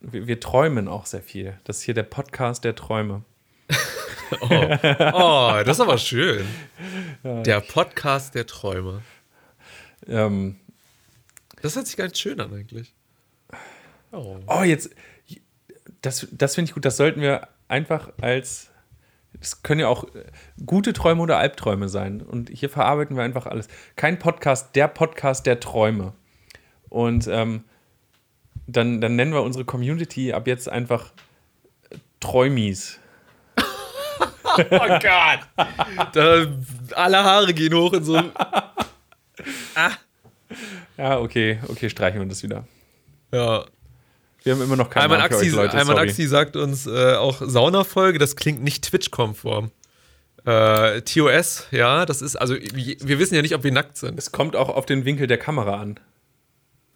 [0.00, 1.58] Wir, wir träumen auch sehr viel.
[1.64, 3.22] Das ist hier der Podcast der Träume.
[4.40, 6.44] Oh, das ist aber schön.
[7.22, 9.02] Der Podcast der Träume.
[10.08, 10.56] Ähm,
[11.62, 12.94] Das hört sich ganz schön an eigentlich.
[14.12, 14.38] Oh.
[14.46, 14.90] Oh, jetzt.
[16.02, 16.84] Das, das finde ich gut.
[16.84, 18.70] Das sollten wir einfach als.
[19.34, 20.06] Das können ja auch
[20.64, 22.20] gute Träume oder Albträume sein.
[22.20, 23.68] Und hier verarbeiten wir einfach alles.
[23.94, 26.12] Kein Podcast, der Podcast der Träume.
[26.94, 27.64] Und ähm,
[28.68, 31.10] dann, dann nennen wir unsere Community ab jetzt einfach
[32.20, 33.00] Träumis.
[34.56, 35.40] Oh Gott.
[36.12, 36.46] Da,
[36.94, 38.30] alle Haare gehen hoch in so ein.
[40.96, 42.64] Ja, okay, okay, streichen wir das wieder.
[43.32, 43.64] Ja.
[44.44, 45.84] Wir haben immer noch Namen für Axi, euch, Leute.
[45.84, 46.08] Sorry.
[46.08, 49.72] Axi sagt uns äh, auch Saunafolge, das klingt nicht Twitch-konform.
[50.44, 54.16] Äh, TOS, ja, das ist, also wir wissen ja nicht, ob wir nackt sind.
[54.16, 55.98] Es kommt auch auf den Winkel der Kamera an.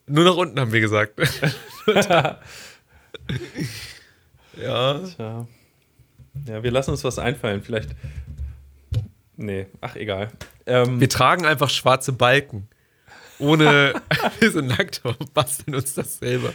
[0.09, 1.19] Nur nach unten haben wir gesagt.
[1.87, 2.41] ja.
[4.57, 5.47] Ja.
[6.47, 7.63] Ja, wir lassen uns was einfallen.
[7.63, 7.91] Vielleicht.
[9.37, 10.31] Nee, ach, egal.
[10.67, 12.69] Ähm, Wir tragen einfach schwarze Balken.
[13.39, 13.95] Ohne,
[14.41, 16.53] wir sind nackt und basteln uns das selber.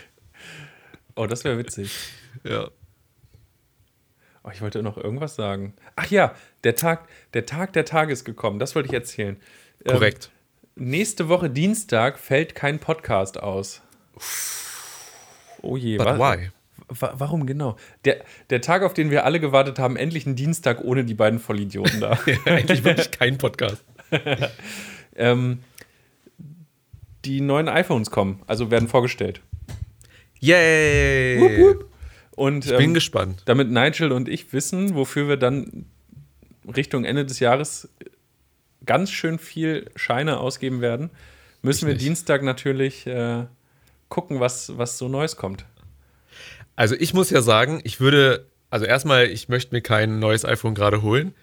[1.15, 1.91] oh, das wäre witzig.
[2.43, 2.69] Ja.
[4.43, 5.73] Oh, ich wollte noch irgendwas sagen.
[5.95, 6.35] Ach ja,
[6.65, 8.59] der Tag, der Tag der Tage ist gekommen.
[8.59, 9.37] Das wollte ich erzählen.
[9.85, 10.31] Ähm, Korrekt.
[10.75, 13.81] Nächste Woche Dienstag fällt kein Podcast aus.
[15.61, 16.49] Oh je, But wa- why?
[16.89, 17.77] wa- warum genau?
[18.05, 21.39] Der, der Tag, auf den wir alle gewartet haben, endlich ein Dienstag ohne die beiden
[21.39, 22.17] Vollidioten da.
[22.45, 23.83] Eigentlich wirklich kein Podcast.
[25.15, 25.59] ähm,
[27.25, 29.41] die neuen iPhones kommen, also werden vorgestellt.
[30.39, 31.75] Yay!
[32.35, 33.43] Und Ich bin ähm, gespannt.
[33.45, 35.85] damit Nigel und ich wissen, wofür wir dann
[36.75, 37.87] Richtung Ende des Jahres
[38.85, 41.09] ganz schön viel Scheine ausgeben werden,
[41.61, 42.05] müssen wir nicht.
[42.05, 43.45] Dienstag natürlich äh,
[44.09, 45.65] gucken, was, was so Neues kommt.
[46.75, 50.75] Also ich muss ja sagen, ich würde, also erstmal, ich möchte mir kein neues iPhone
[50.75, 51.33] gerade holen,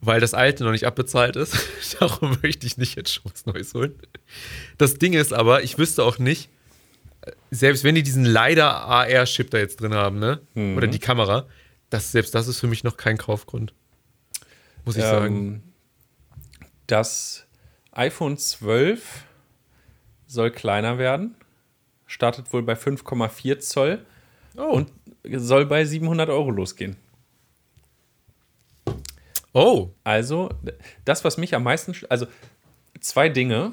[0.00, 1.56] weil das alte noch nicht abbezahlt ist.
[2.00, 3.94] Darum möchte ich nicht jetzt schon was Neues holen.
[4.78, 6.48] Das Ding ist aber, ich wüsste auch nicht,
[7.50, 10.40] selbst wenn die diesen leider AR-Chip da jetzt drin haben, ne?
[10.76, 11.46] Oder die Kamera,
[11.88, 13.74] das, selbst das ist für mich noch kein Kaufgrund.
[14.84, 15.62] Muss ich sagen.
[16.86, 17.46] Das
[17.92, 19.24] iPhone 12
[20.26, 21.34] soll kleiner werden,
[22.06, 24.04] startet wohl bei 5,4 Zoll
[24.56, 24.62] Oh.
[24.64, 24.90] und
[25.30, 26.96] soll bei 700 Euro losgehen.
[29.54, 30.50] Oh, Also,
[31.04, 32.26] das, was mich am meisten, also
[33.00, 33.72] zwei Dinge,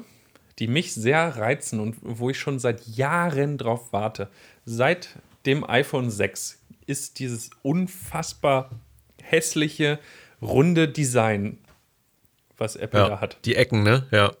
[0.58, 4.28] die mich sehr reizen und wo ich schon seit Jahren drauf warte.
[4.66, 8.70] Seit dem iPhone 6 ist dieses unfassbar
[9.22, 9.98] hässliche,
[10.42, 11.58] runde Design,
[12.60, 13.20] was Apple da ja.
[13.20, 13.38] hat.
[13.44, 14.06] Die Ecken, ne?
[14.10, 14.32] Ja.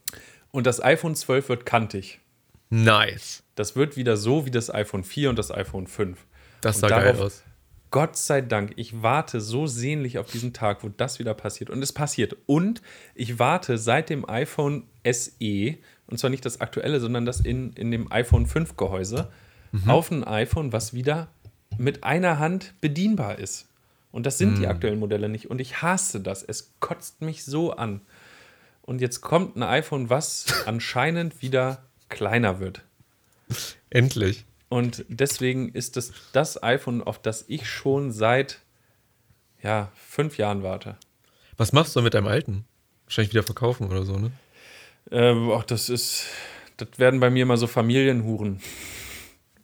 [0.50, 2.20] Und das iPhone 12 wird kantig.
[2.68, 3.42] Nice.
[3.54, 6.24] Das wird wieder so wie das iPhone 4 und das iPhone 5.
[6.60, 7.42] Das sah geil darauf- aus.
[7.90, 11.70] Gott sei Dank, ich warte so sehnlich auf diesen Tag, wo das wieder passiert.
[11.70, 12.36] Und es passiert.
[12.46, 12.82] Und
[13.16, 17.90] ich warte seit dem iPhone SE, und zwar nicht das aktuelle, sondern das in, in
[17.90, 19.28] dem iPhone 5 Gehäuse,
[19.86, 21.28] auf ein iPhone, was wieder
[21.78, 23.68] mit einer Hand bedienbar ist.
[24.12, 25.50] Und das sind die aktuellen Modelle nicht.
[25.50, 26.42] Und ich hasse das.
[26.42, 28.00] Es kotzt mich so an.
[28.82, 32.82] Und jetzt kommt ein iPhone, was anscheinend wieder kleiner wird.
[33.88, 34.44] Endlich.
[34.68, 38.60] Und deswegen ist es das iPhone, auf das ich schon seit
[39.62, 40.96] ja, fünf Jahren warte.
[41.56, 42.64] Was machst du mit deinem alten?
[43.04, 44.30] Wahrscheinlich wieder verkaufen oder so, ne?
[45.10, 46.24] Ähm, ach, das ist,
[46.76, 48.60] das werden bei mir immer so Familienhuren.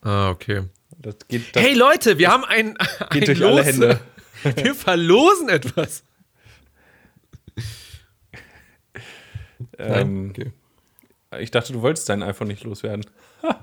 [0.03, 0.65] Ah, okay.
[0.99, 3.67] Das geht, das hey Leute, wir haben ein, ein geht durch alle Los.
[3.67, 4.01] Hände.
[4.57, 6.03] Wir verlosen etwas.
[9.79, 10.53] Ähm, okay.
[11.41, 13.05] Ich dachte, du wolltest dein iPhone nicht loswerden.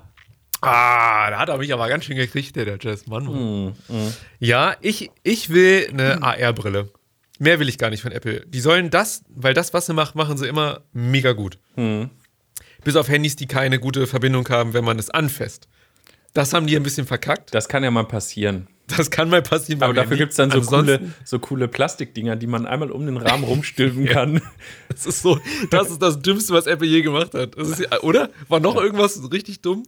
[0.66, 3.06] Ah, da hat er mich aber ganz schön gekriegt, der, der Jazz.
[3.06, 3.76] Mann, Mann.
[3.88, 6.88] Mm, Ja, ich, ich will eine AR-Brille.
[7.38, 8.46] Mehr will ich gar nicht von Apple.
[8.46, 11.58] Die sollen das, weil das, was sie macht, machen sie immer mega gut.
[11.76, 12.04] Mm.
[12.82, 15.68] Bis auf Handys, die keine gute Verbindung haben, wenn man es anfasst.
[16.32, 17.52] Das haben die ein bisschen verkackt.
[17.54, 18.66] Das kann ja mal passieren.
[18.96, 19.82] Das kann mal passieren.
[19.82, 23.04] Aber dafür gibt es dann so Ansonsten- coole, so coole Plastikdinger, die man einmal um
[23.06, 24.40] den Rahmen rumstülpen kann.
[24.88, 25.38] Das ist so,
[25.70, 27.54] das ist das Dümmste, was Apple je gemacht hat.
[27.56, 28.30] Ist, ja- oder?
[28.48, 29.84] War noch irgendwas richtig dumm?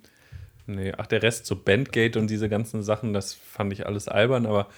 [0.67, 4.47] Nee, ach, der Rest, so Bandgate und diese ganzen Sachen, das fand ich alles albern,
[4.47, 4.69] aber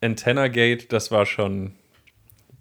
[0.00, 1.72] Antenna Gate, das war schon.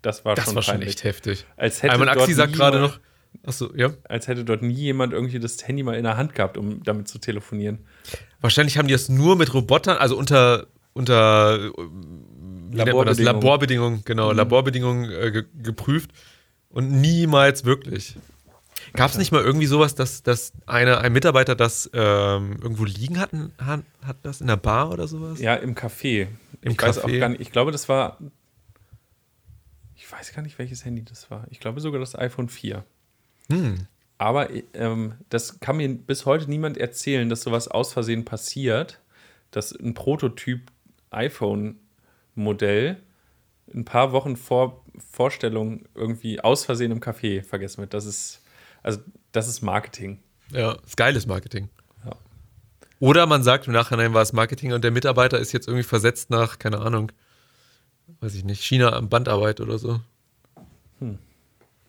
[0.02, 1.46] Das war Das schon war schon echt heftig.
[1.58, 3.00] Als hätte, Einmal Axi sagt gerade noch.
[3.46, 3.92] Achso, ja.
[4.08, 7.08] als hätte dort nie jemand irgendwie das Handy mal in der Hand gehabt, um damit
[7.08, 7.80] zu telefonieren.
[8.42, 11.72] Wahrscheinlich haben die das nur mit Robotern, also unter, unter äh?
[12.72, 13.24] Laborbedingungen.
[13.24, 16.12] Laborbedingungen, genau, Laborbedingungen äh, ge geprüft
[16.70, 18.16] und niemals wirklich.
[18.94, 23.20] Gab es nicht mal irgendwie sowas, dass, dass eine, ein Mitarbeiter das ähm, irgendwo liegen
[23.20, 25.40] hat, hat, hat das in der Bar oder sowas?
[25.40, 26.28] Ja, im Café.
[26.62, 27.20] Im ich weiß auch Café?
[27.20, 27.42] gar nicht.
[27.42, 28.18] Ich glaube, das war.
[29.96, 31.46] Ich weiß gar nicht, welches Handy das war.
[31.50, 32.84] Ich glaube sogar das iPhone 4.
[33.52, 33.88] Hm.
[34.18, 39.00] Aber ähm, das kann mir bis heute niemand erzählen, dass sowas aus Versehen passiert,
[39.52, 40.72] dass ein Prototyp
[41.12, 42.98] iPhone-Modell
[43.74, 47.94] ein paar Wochen vor Vorstellung irgendwie aus Versehen im Café vergessen wird.
[47.94, 48.42] Das ist,
[48.84, 49.00] also
[49.32, 50.20] das ist Marketing.
[50.52, 51.70] Ja, ist geiles Marketing.
[52.04, 52.12] Ja.
[53.00, 56.30] Oder man sagt im Nachhinein war es Marketing und der Mitarbeiter ist jetzt irgendwie versetzt
[56.30, 57.12] nach, keine Ahnung,
[58.22, 60.02] weiß ich nicht, China am Bandarbeit oder so.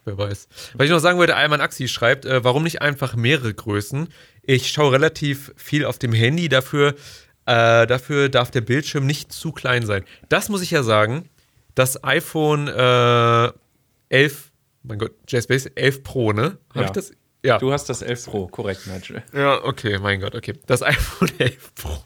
[0.05, 0.49] Wer weiß.
[0.75, 4.09] Was ich noch sagen wollte, Alman Axi schreibt, äh, warum nicht einfach mehrere Größen?
[4.43, 6.95] Ich schaue relativ viel auf dem Handy, dafür,
[7.51, 10.05] äh, dafür darf der Bildschirm nicht zu klein sein.
[10.29, 11.29] Das muss ich ja sagen,
[11.75, 13.53] das iPhone äh,
[14.11, 14.51] 11,
[14.83, 16.59] mein Gott, JSpace 11 Pro, ne?
[16.71, 16.85] Hab Ja.
[16.85, 17.13] ich das?
[17.43, 17.59] Ja.
[17.59, 19.23] Du hast das 11 Pro, korrekt, Nigel.
[19.33, 20.55] Ja, okay, mein Gott, okay.
[20.67, 22.03] Das iPhone 11 Pro.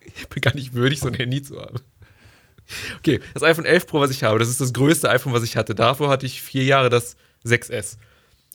[0.00, 1.80] Ich bin gar nicht würdig, so ein Handy zu haben.
[2.98, 5.56] Okay, das iPhone 11 Pro, was ich habe, das ist das größte iPhone, was ich
[5.56, 5.74] hatte.
[5.74, 7.96] Davor hatte ich vier Jahre das 6S.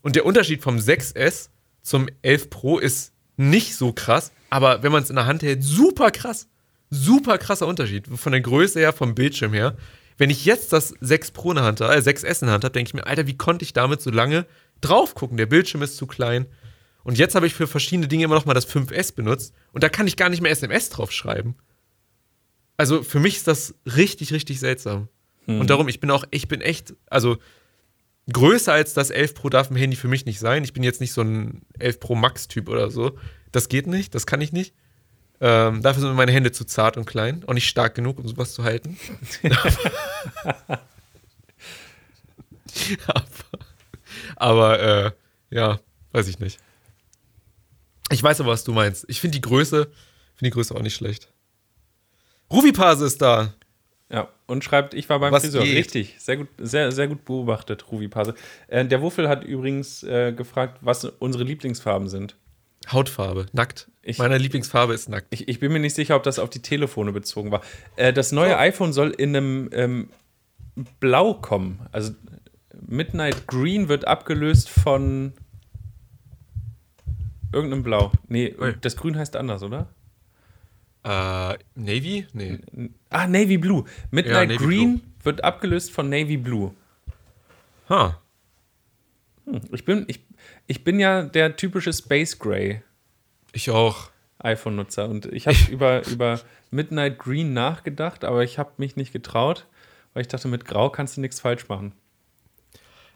[0.01, 1.49] Und der Unterschied vom 6S
[1.82, 5.63] zum 11 Pro ist nicht so krass, aber wenn man es in der Hand hält,
[5.63, 6.47] super krass.
[6.91, 8.07] Super krasser Unterschied.
[8.07, 9.75] Von der Größe her, vom Bildschirm her.
[10.19, 12.63] Wenn ich jetzt das 6 Pro in der Hand habe, äh, 6S in der Hand
[12.63, 14.45] habe, denke ich mir, Alter, wie konnte ich damit so lange
[14.79, 15.37] drauf gucken?
[15.37, 16.45] Der Bildschirm ist zu klein.
[17.03, 19.89] Und jetzt habe ich für verschiedene Dinge immer noch mal das 5S benutzt und da
[19.89, 21.55] kann ich gar nicht mehr SMS drauf schreiben.
[22.77, 25.09] Also für mich ist das richtig, richtig seltsam.
[25.47, 27.37] Und darum, ich bin auch, ich bin echt, also
[28.31, 30.63] größer als das 11 Pro darf ein Handy für mich nicht sein.
[30.63, 33.17] Ich bin jetzt nicht so ein 11 Pro Max-Typ oder so.
[33.51, 34.73] Das geht nicht, das kann ich nicht.
[35.41, 38.53] Ähm, dafür sind meine Hände zu zart und klein, auch nicht stark genug, um sowas
[38.53, 38.97] zu halten.
[43.07, 43.27] aber
[44.36, 45.12] aber äh,
[45.49, 45.79] ja,
[46.13, 46.59] weiß ich nicht.
[48.09, 49.05] Ich weiß aber, was du meinst.
[49.07, 49.86] Ich finde die Größe,
[50.36, 51.29] finde die Größe auch nicht schlecht.
[52.51, 53.53] Ruvipase ist da.
[54.11, 55.63] Ja, und schreibt, ich war beim Was Friseur.
[55.63, 55.75] geht?
[55.77, 58.35] Richtig, sehr gut, sehr, sehr gut beobachtet, Ruvi Pase.
[58.67, 62.35] Äh, der Wuffel hat übrigens äh, gefragt, was unsere Lieblingsfarben sind.
[62.91, 63.89] Hautfarbe, nackt.
[64.03, 65.27] Ich- Meine Lieblingsfarbe ist nackt.
[65.31, 67.61] Ich, ich bin mir nicht sicher, ob das auf die Telefone bezogen war.
[67.95, 68.59] Äh, das neue Oh.
[68.59, 70.09] iPhone soll in einem ähm,
[70.99, 71.79] Blau kommen.
[71.91, 72.11] Also
[72.85, 75.33] Midnight Green wird abgelöst von
[77.53, 78.11] irgendeinem Blau.
[78.27, 79.87] Nee, das Grün heißt anders, oder?
[81.03, 82.27] Äh, Navy?
[82.33, 82.59] Nee.
[83.09, 83.83] Ah, Navy Blue.
[84.11, 86.73] Midnight Navy Green wird abgelöst von Navy Blue.
[87.89, 88.19] Ha.
[89.71, 90.21] Ich bin, ich,
[90.67, 92.81] ich bin ja der typische Space Gray
[93.51, 94.09] Ich auch.
[94.39, 96.39] iPhone-Nutzer und ich habe über, über
[96.71, 99.67] Midnight Green nachgedacht, aber ich habe mich nicht getraut,
[100.13, 101.91] weil ich dachte, mit Grau kannst du nichts falsch machen.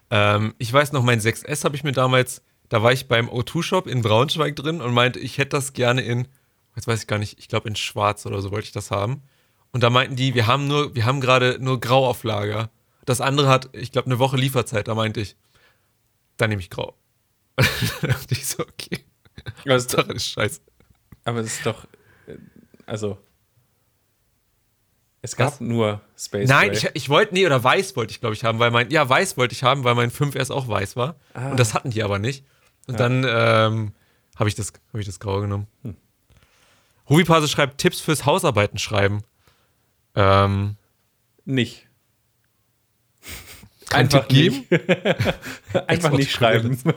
[0.10, 3.88] Ähm, ich weiß noch, mein 6S habe ich mir damals, da war ich beim O2-Shop
[3.88, 6.28] in Braunschweig drin und meinte, ich hätte das gerne in,
[6.78, 9.22] jetzt weiß ich gar nicht, ich glaube in Schwarz oder so wollte ich das haben.
[9.74, 12.70] Und da meinten die, wir haben nur, wir haben gerade nur Grau auf Lager.
[13.06, 14.88] Das andere hat, ich glaube, eine Woche Lieferzeit.
[14.88, 15.36] Da meinte ich,
[16.38, 16.96] dann nehme ich Grau.
[17.56, 19.04] da dachte ich so, okay.
[19.66, 20.62] Aber es ist doch, ist scheiße.
[21.26, 21.86] aber es ist doch
[22.28, 22.38] äh,
[22.86, 23.18] also
[25.22, 25.60] es gab Was?
[25.62, 26.78] nur Space Nein, Gray.
[26.78, 29.36] ich, ich wollte, nee, oder weiß wollte ich, glaube ich, haben, weil mein, ja, weiß
[29.38, 31.16] wollte ich haben, weil mein 5S auch weiß war.
[31.34, 31.50] Ah.
[31.52, 32.46] Und das hatten die aber nicht.
[32.88, 33.10] Und Ja.
[33.10, 33.92] dann ähm,
[34.36, 35.68] habe ich, das- hab ich das Graue genommen.
[35.82, 35.98] Hm.
[37.10, 39.24] Hubipase schreibt Tipps fürs Hausarbeiten schreiben.
[40.16, 40.76] Ähm,
[41.46, 41.88] nicht.
[43.92, 44.66] Einfach Tipp geben?
[45.88, 46.78] Einfach nicht schreiben.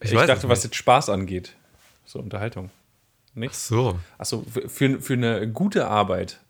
[0.00, 1.54] Ich Ich, es dachte, was jetzt Spaß angeht.
[2.04, 2.70] So Unterhaltung.
[3.30, 3.54] Ach Nicht?
[3.54, 3.98] so.
[4.18, 6.40] Achso, für, für eine gute Arbeit.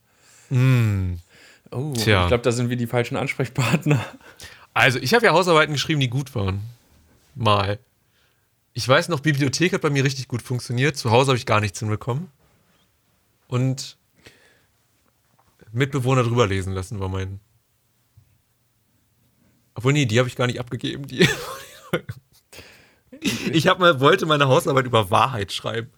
[0.48, 1.18] Hm.
[1.70, 2.22] Oh, Tja.
[2.22, 4.04] ich glaube, da sind wir die falschen Ansprechpartner.
[4.74, 6.60] Also, ich habe ja Hausarbeiten geschrieben, die gut waren.
[7.34, 7.78] Mal.
[8.74, 10.96] Ich weiß noch, Bibliothek hat bei mir richtig gut funktioniert.
[10.96, 12.28] Zu Hause habe ich gar nichts hinbekommen.
[13.46, 13.96] Und
[15.72, 17.40] Mitbewohner drüber lesen lassen war mein.
[19.74, 21.06] Obwohl, nee, die habe ich gar nicht abgegeben.
[21.06, 21.28] Die
[23.52, 25.90] Ich hab mal, wollte meine Hausarbeit über Wahrheit schreiben.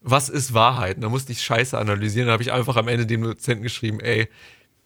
[0.00, 0.96] Was ist Wahrheit?
[0.96, 2.28] Und da musste ich Scheiße analysieren.
[2.28, 4.28] Da habe ich einfach am Ende dem Dozenten geschrieben, ey,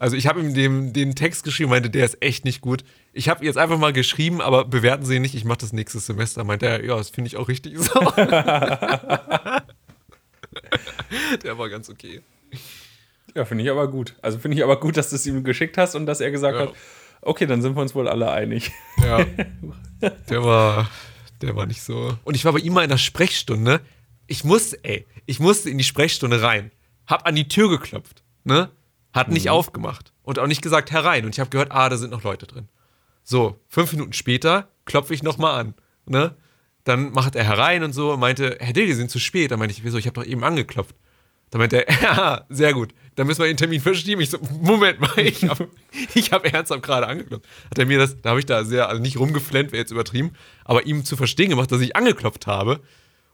[0.02, 2.82] also ich habe ihm dem, den Text geschrieben, meinte, der ist echt nicht gut.
[3.12, 6.06] Ich habe jetzt einfach mal geschrieben, aber bewerten Sie ihn nicht, ich mache das nächstes
[6.06, 6.42] Semester.
[6.42, 8.00] Meinte er, ja, das finde ich auch richtig so.
[11.44, 12.20] der war ganz okay.
[13.36, 14.16] Ja, finde ich aber gut.
[14.22, 16.56] Also finde ich aber gut, dass du es ihm geschickt hast und dass er gesagt
[16.56, 16.62] Ja.
[16.62, 16.72] hat,
[17.20, 18.72] okay, dann sind wir uns wohl alle einig.
[19.00, 19.24] Ja.
[20.28, 20.90] Der war,
[21.42, 22.18] der war nicht so.
[22.24, 23.80] Und ich war bei ihm mal in der Sprechstunde.
[24.26, 26.72] Ich musste, ey, ich musste in die Sprechstunde rein.
[27.06, 28.68] Hab an die Tür geklopft, ne?
[29.12, 31.24] Hat nicht aufgemacht und auch nicht gesagt herein.
[31.24, 32.68] Und ich habe gehört, ah, da sind noch Leute drin.
[33.24, 35.74] So, fünf Minuten später klopfe ich nochmal an,
[36.06, 36.34] ne?
[36.84, 39.52] Dann macht er herein und so und meinte, Herr Dill, Sie sind zu spät.
[39.52, 39.98] Dann meinte ich, wieso?
[39.98, 40.96] Ich habe doch eben angeklopft.
[41.50, 42.92] Dann meinte er, ja, sehr gut.
[43.14, 44.20] Dann müssen wir den Termin verschieben.
[44.20, 45.68] Ich so, Moment mal, ich habe
[46.14, 47.46] ich hab ernsthaft gerade angeklopft.
[47.70, 50.32] Hat er mir das, da habe ich da sehr, also nicht rumgeflennt, wäre jetzt übertrieben,
[50.64, 52.80] aber ihm zu verstehen gemacht, dass ich angeklopft habe.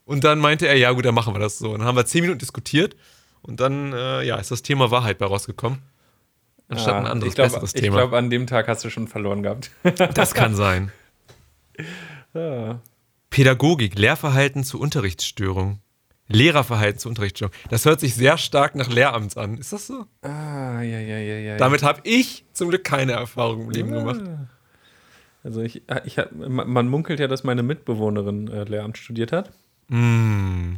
[0.04, 1.70] Und dann meinte er, ja gut, dann machen wir das so.
[1.70, 2.96] Und dann haben wir zehn Minuten diskutiert
[3.42, 5.78] und dann, äh, ja, ist das Thema Wahrheit bei rausgekommen.
[6.68, 7.96] Anstatt ein Ah, anderes, ich glaub, besseres Ich Thema.
[7.96, 9.70] glaube, an dem Tag hast du schon verloren gehabt.
[10.14, 10.92] das kann sein.
[12.34, 12.80] ja.
[13.30, 15.80] Pädagogik, Lehrverhalten zu Unterrichtsstörung.
[16.28, 17.54] Lehrerverhalten zu Unterrichtsstörung.
[17.70, 19.56] Das hört sich sehr stark nach Lehramts an.
[19.56, 20.04] Ist das so?
[20.22, 21.56] Ah, ja, ja, ja, ja.
[21.56, 24.20] Damit habe ich zum Glück keine Erfahrung im Leben gemacht.
[25.42, 29.50] Also ich, ich hab, man man munkelt ja, dass meine Mitbewohnerin äh, Lehramt studiert hat.
[29.88, 30.74] Mm.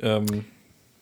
[0.00, 0.44] Ähm,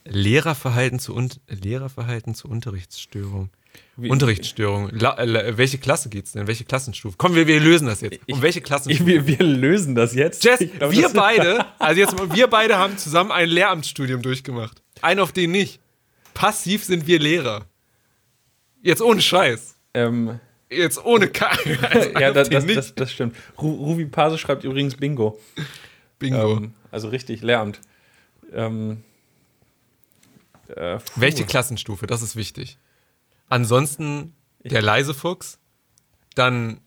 [0.06, 3.50] Lehrerverhalten zu, Un Lehrerverhalten zu Unterrichtsstörung.
[3.96, 4.90] wie- Unterrichtsstörung.
[4.92, 6.46] La äh, welche Klasse geht's denn?
[6.46, 7.16] Welche Klassenstufe?
[7.18, 8.18] Komm, wir, wir lösen das jetzt.
[8.30, 9.06] Um welche Ich, Klassenstufe?
[9.06, 10.44] wir, wir lösen das jetzt.
[10.44, 14.82] Jess, Ich glaub, wir beide, also jetzt wir beide haben zusammen ein Lehramtsstudium durchgemacht.
[15.00, 15.80] Ein auf den nicht.
[16.34, 17.64] Passiv sind wir Lehrer.
[18.82, 19.76] Jetzt ohne Scheiß.
[19.94, 20.38] Ähm,
[20.70, 21.46] Jetzt ohne K.
[21.90, 23.36] Also ja, das, das, das, das stimmt.
[23.60, 25.38] Ru Ruvi Pase schreibt übrigens Bingo.
[26.18, 26.56] Bingo.
[26.56, 27.80] Ähm, also richtig, Lehramt.
[28.52, 29.02] Ähm,
[30.68, 30.98] äh.
[31.16, 32.06] Welche Klassenstufe?
[32.06, 32.78] Das ist wichtig.
[33.48, 35.58] Ansonsten der leise Fuchs.
[36.34, 36.80] Dann,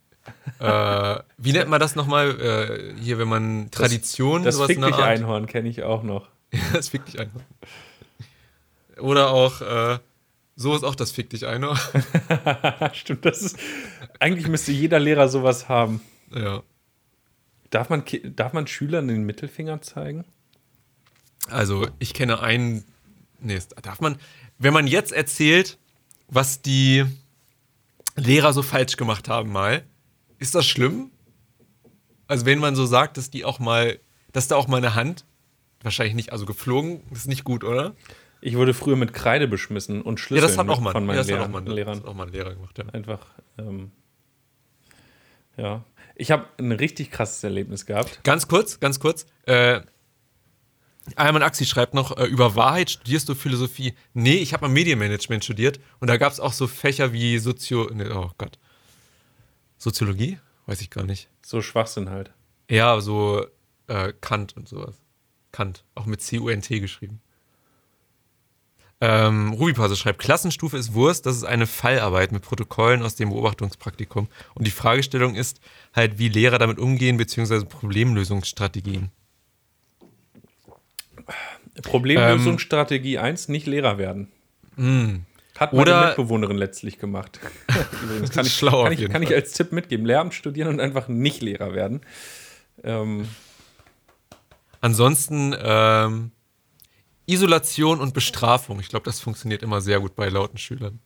[0.60, 2.40] äh, wie nennt man das nochmal?
[2.40, 6.28] Äh, hier, wenn man Tradition, Das sowas Fick dich Einhorn kenne ich auch noch.
[6.74, 7.42] das fick dich einfach.
[9.00, 10.00] Oder auch, äh,
[10.56, 11.80] so ist auch das Fick dich Einhorn.
[12.94, 13.60] Stimmt, das ist.
[14.20, 16.02] Eigentlich müsste jeder Lehrer sowas haben.
[16.34, 16.64] ja.
[17.70, 18.04] Darf man,
[18.36, 20.24] darf man Schülern den Mittelfinger zeigen?
[21.50, 22.86] Also, ich kenne einen.
[23.40, 24.18] Nee, darf man.
[24.58, 25.78] Wenn man jetzt erzählt,
[26.28, 27.06] was die
[28.16, 29.84] Lehrer so falsch gemacht haben, mal,
[30.40, 31.12] ist das schlimm?
[32.28, 34.00] Also, wenn man so sagt, dass die auch mal.
[34.34, 35.26] Dass da auch mal eine Hand.
[35.84, 37.96] Wahrscheinlich nicht, also geflogen, ist nicht gut, oder?
[38.42, 41.08] Ich wurde früher mit Kreide beschmissen und Ja, das hat auch mit- mal, von ja,
[41.08, 41.98] meinen das hat Lehrern, auch mal, das Lehrern.
[42.00, 42.78] hat auch mal ein Lehrer gemacht.
[42.78, 42.86] Ja.
[42.90, 43.26] Einfach,
[43.58, 43.92] ähm,
[45.56, 45.84] ja.
[46.16, 48.22] Ich habe ein richtig krasses Erlebnis gehabt.
[48.24, 49.26] Ganz kurz, ganz kurz.
[49.46, 49.82] Äh,
[51.16, 53.94] Alman Axi schreibt noch, äh, über Wahrheit studierst du Philosophie?
[54.14, 57.90] Nee, ich habe mal Medienmanagement studiert und da gab es auch so Fächer wie Sozio...
[57.94, 58.60] Nee, oh Gott.
[59.78, 60.40] Soziologie?
[60.66, 61.30] Weiß ich gar nicht.
[61.46, 62.32] So Schwachsinn halt.
[62.70, 63.46] Ja, so
[63.88, 64.96] äh, Kant und sowas.
[65.52, 67.22] Kant, auch mit C-U-N-T geschrieben.
[69.00, 74.28] Ähm, Rubipase schreibt, Klassenstufe ist Wurst, das ist eine Fallarbeit mit Protokollen aus dem Beobachtungspraktikum.
[74.56, 75.62] Und die Fragestellung ist
[75.96, 79.12] halt, wie Lehrer damit umgehen, beziehungsweise Problemlösungsstrategien.
[81.84, 84.32] Problemlösungsstrategie 1, nicht Lehrer werden.
[85.58, 87.40] Hat meine Oder- Mitbewohnerin letztlich gemacht.
[88.04, 90.06] Übrigens kann ich, Schlau kann, ich, kann ich als Tipp mitgeben.
[90.06, 92.02] Lehramt studieren und einfach nicht Lehrer werden.
[92.84, 93.28] Ähm,
[94.82, 96.32] Ansonsten ähm,
[97.26, 98.80] Isolation und Bestrafung.
[98.80, 101.00] Ich glaube, das funktioniert immer sehr gut bei lauten Schülern.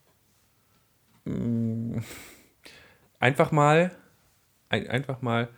[3.19, 3.91] einfach mal,
[4.69, 5.49] ein, einfach mal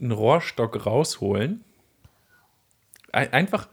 [0.00, 1.64] einen Rohrstock rausholen.
[3.16, 3.68] Ein, einfach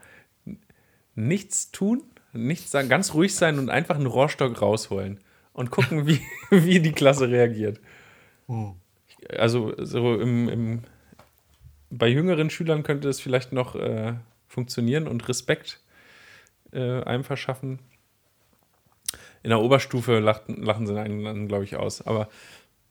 [1.14, 2.02] nichts tun,
[2.32, 5.20] nichts sagen, ganz ruhig sein und einfach einen Rohrstock rausholen
[5.52, 7.80] und gucken, wie, wie die Klasse reagiert.
[9.28, 10.82] Also so im, im,
[11.90, 14.14] bei jüngeren Schülern könnte es vielleicht noch äh,
[14.48, 15.80] funktionieren und Respekt
[16.72, 17.78] äh, einem verschaffen.
[19.42, 22.06] In der Oberstufe lachten, lachen sie einen dann, glaube ich, aus.
[22.06, 22.28] Aber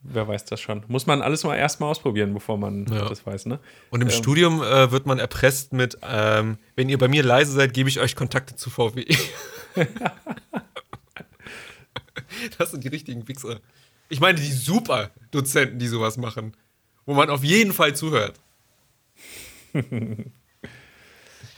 [0.04, 0.84] wer weiß das schon.
[0.88, 3.08] Muss man alles mal erstmal ausprobieren, bevor man Ja.
[3.10, 3.60] das weiß, ne?
[3.90, 7.74] Und im Studium äh, wird man erpresst mit, ähm, wenn ihr bei mir leise seid,
[7.74, 9.06] gebe ich euch Kontakte zu VW.
[12.58, 13.60] das sind die richtigen Wichser.
[14.10, 16.56] Ich meine, die super Dozenten, die sowas machen.
[17.06, 18.40] Wo man auf jeden Fall zuhört.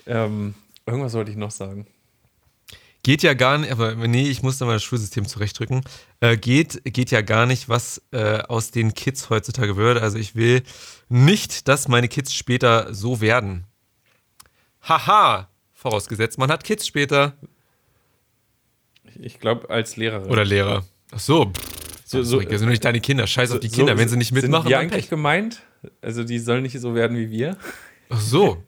[0.08, 0.54] Ähm,
[0.86, 1.88] irgendwas wollte ich noch sagen.
[3.06, 5.82] Geht ja gar nicht, aber nee, ich muss da mal das Schulsystem zurechtdrücken.
[6.22, 10.02] Äh, geht, geht ja gar nicht, was äh, aus den Kids heutzutage wird.
[10.02, 10.64] Also ich will
[11.08, 13.66] nicht, dass meine Kids später so werden.
[14.82, 15.50] Haha!
[15.72, 17.38] Vorausgesetzt, man hat Kids später.
[19.20, 20.32] Ich glaube, als Lehrerin.
[20.32, 20.84] Oder Lehrer.
[21.12, 21.52] Ach so.
[22.06, 23.28] So, so, das sind doch nicht deine Kinder.
[23.28, 24.64] Scheiß auf die Kinder, so, wenn sie nicht mitmachen.
[24.64, 25.62] Sind die eigentlich gemeint?
[26.02, 27.56] Also die sollen nicht so werden wie wir.
[28.10, 28.64] Ach so.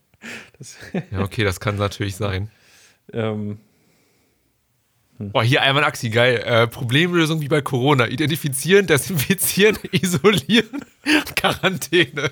[1.12, 2.52] Ja, okay, das kann natürlich sein.
[3.14, 3.58] Ähm.
[5.18, 5.32] Hm.
[5.34, 6.42] Oh, hier einmal Axi, geil.
[6.46, 8.08] Äh, Problemlösung wie bei Corona.
[8.08, 10.86] Identifizieren, desinfizieren, isolieren,
[11.36, 12.32] Quarantäne.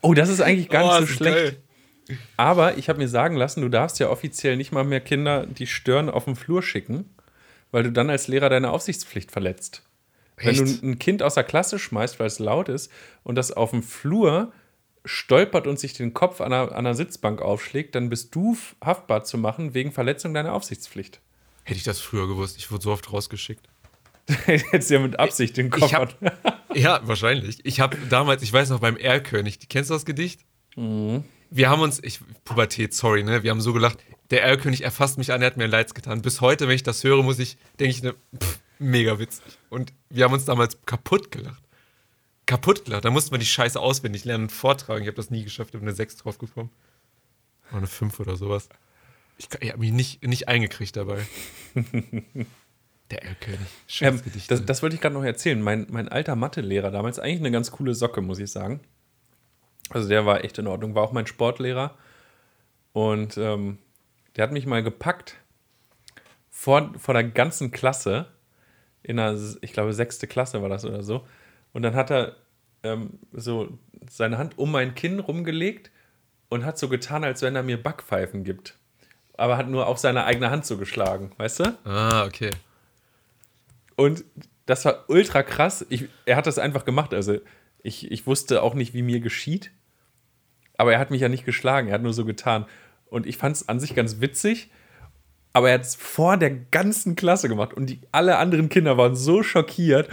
[0.00, 1.36] Oh, das ist eigentlich gar nicht oh, so schlecht.
[1.36, 2.18] Geil.
[2.36, 5.66] Aber ich habe mir sagen lassen, du darfst ja offiziell nicht mal mehr Kinder die
[5.66, 7.14] Stirn auf den Flur schicken,
[7.70, 9.82] weil du dann als Lehrer deine Aufsichtspflicht verletzt.
[10.36, 10.60] Echt?
[10.60, 12.90] Wenn du ein Kind aus der Klasse schmeißt, weil es laut ist
[13.22, 14.52] und das auf dem Flur
[15.04, 19.24] stolpert und sich den Kopf an einer, an einer Sitzbank aufschlägt, dann bist du haftbar
[19.24, 21.20] zu machen wegen Verletzung deiner Aufsichtspflicht.
[21.64, 23.68] Hätte ich das früher gewusst, ich wurde so oft rausgeschickt.
[24.46, 25.92] Hättest du ja mit Absicht den Kopf.
[25.92, 26.16] Hab,
[26.74, 27.64] ja, wahrscheinlich.
[27.64, 30.40] Ich habe damals, ich weiß noch, beim Erlkönig, kennst du das Gedicht?
[30.76, 31.24] Mhm
[31.54, 33.44] wir haben uns, ich, Pubertät, sorry, ne?
[33.44, 33.98] Wir haben so gelacht,
[34.30, 36.20] der Erlkönig erfasst mich an, er hat mir ein Leids getan.
[36.20, 39.44] Bis heute, wenn ich das höre, muss ich, denke ich, ne, pff, mega witzig.
[39.70, 41.62] Und wir haben uns damals kaputt gelacht.
[42.46, 43.04] Kaputt gelacht.
[43.04, 45.02] Da mussten wir die Scheiße auswendig lernen und vortragen.
[45.02, 46.70] Ich habe das nie geschafft, ich habe eine 6 drauf gekommen.
[47.70, 48.68] Oder eine 5 oder sowas.
[49.38, 51.26] Ich, ich habe mich nicht, nicht eingekriegt dabei.
[53.10, 53.68] Der Erlkönig.
[54.00, 55.60] Ähm, das, das, wollte ich gerade noch erzählen.
[55.60, 58.80] Mein, mein alter Mathelehrer damals, eigentlich eine ganz coole Socke, muss ich sagen.
[59.90, 61.96] Also der war echt in Ordnung, war auch mein Sportlehrer.
[62.92, 63.78] Und ähm,
[64.36, 65.36] der hat mich mal gepackt
[66.50, 68.26] vor, vor der ganzen Klasse,
[69.02, 71.26] in der, ich glaube, sechste Klasse war das oder so.
[71.74, 72.36] Und dann hat er
[72.82, 73.76] ähm, so
[74.08, 75.90] seine Hand um mein Kinn rumgelegt
[76.48, 78.78] und hat so getan, als wenn er mir Backpfeifen gibt.
[79.36, 81.78] Aber hat nur auf seine eigene Hand so geschlagen, weißt du?
[81.84, 82.50] Ah, okay.
[83.96, 84.24] Und
[84.66, 85.84] das war ultra krass.
[85.90, 87.12] Ich, er hat das einfach gemacht.
[87.12, 87.38] Also
[87.82, 89.70] ich, ich wusste auch nicht, wie mir geschieht.
[90.76, 92.66] Aber er hat mich ja nicht geschlagen, er hat nur so getan.
[93.06, 94.70] Und ich fand es an sich ganz witzig,
[95.54, 99.14] aber er hat es vor der ganzen Klasse gemacht und die, alle anderen Kinder waren
[99.14, 100.10] so schockiert.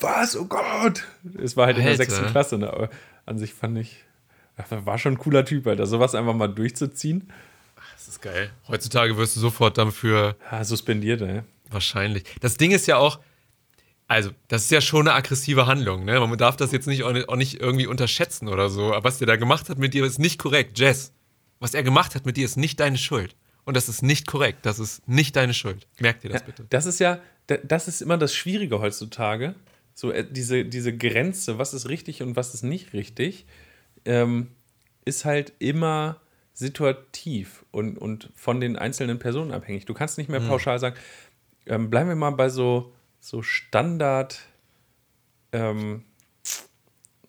[0.00, 0.36] Was?
[0.36, 1.04] Oh Gott!
[1.40, 1.90] Es war halt Alter.
[1.90, 2.70] in der sechsten Klasse, ne?
[2.70, 2.90] aber
[3.24, 4.04] an sich fand ich,
[4.68, 5.86] war schon ein cooler Typ, Alter.
[5.86, 7.30] Sowas einfach mal durchzuziehen.
[7.94, 8.50] Das ist geil.
[8.66, 10.34] Heutzutage wirst du sofort dafür.
[10.50, 11.42] Ja, suspendiert, ey.
[11.70, 12.24] Wahrscheinlich.
[12.40, 13.20] Das Ding ist ja auch,
[14.08, 16.18] also, das ist ja schon eine aggressive Handlung, ne?
[16.18, 18.92] Man darf das jetzt nicht, auch nicht irgendwie unterschätzen oder so.
[18.92, 20.76] Aber was der da gemacht hat mit dir, ist nicht korrekt.
[20.80, 21.12] Jess,
[21.60, 23.36] was er gemacht hat mit dir, ist nicht deine Schuld.
[23.64, 24.66] Und das ist nicht korrekt.
[24.66, 25.86] Das ist nicht deine Schuld.
[26.00, 26.66] Merkt dir das ja, bitte.
[26.70, 29.54] Das ist ja, das ist immer das Schwierige heutzutage.
[29.94, 33.46] So, äh, diese, diese Grenze, was ist richtig und was ist nicht richtig,
[34.04, 34.48] ähm,
[35.04, 36.20] ist halt immer
[36.54, 39.84] situativ und, und von den einzelnen Personen abhängig.
[39.84, 40.48] Du kannst nicht mehr hm.
[40.48, 40.96] pauschal sagen,
[41.66, 42.92] ähm, bleiben wir mal bei so
[43.22, 44.40] so Standard
[45.52, 46.02] ähm,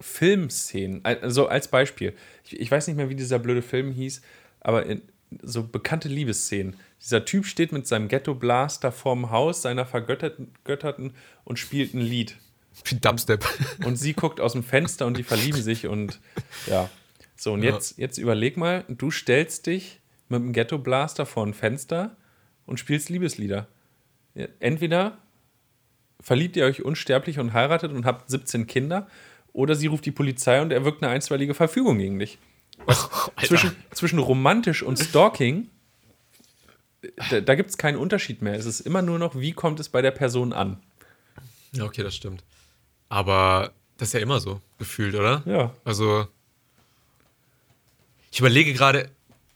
[0.01, 1.05] Filmszenen.
[1.05, 2.15] Also als Beispiel.
[2.43, 4.21] Ich, ich, weiß nicht mehr, wie dieser blöde Film hieß,
[4.59, 5.03] aber in,
[5.41, 6.75] so bekannte Liebesszenen.
[7.01, 11.13] Dieser Typ steht mit seinem Ghetto-Blaster vorm Haus seiner Vergötterten
[11.43, 12.37] und spielt ein Lied.
[12.85, 13.45] Wie Dubstep.
[13.85, 16.19] Und sie guckt aus dem Fenster und die verlieben sich und
[16.67, 16.89] ja.
[17.35, 17.73] So, und ja.
[17.73, 22.15] jetzt, jetzt überleg mal, du stellst dich mit dem Ghetto-Blaster vor ein Fenster
[22.65, 23.67] und spielst Liebeslieder.
[24.59, 25.17] Entweder
[26.19, 29.07] verliebt ihr euch unsterblich und heiratet und habt 17 Kinder,
[29.51, 32.39] oder sie ruft die Polizei und erwirkt eine einstweilige Verfügung gegen dich.
[33.45, 35.69] Zwischen, zwischen romantisch und Stalking,
[37.29, 38.53] da, da gibt es keinen Unterschied mehr.
[38.53, 40.81] Es ist immer nur noch, wie kommt es bei der Person an.
[41.73, 42.43] Ja, okay, das stimmt.
[43.09, 45.43] Aber das ist ja immer so gefühlt, oder?
[45.45, 45.73] Ja.
[45.83, 46.27] Also,
[48.31, 49.09] ich überlege gerade,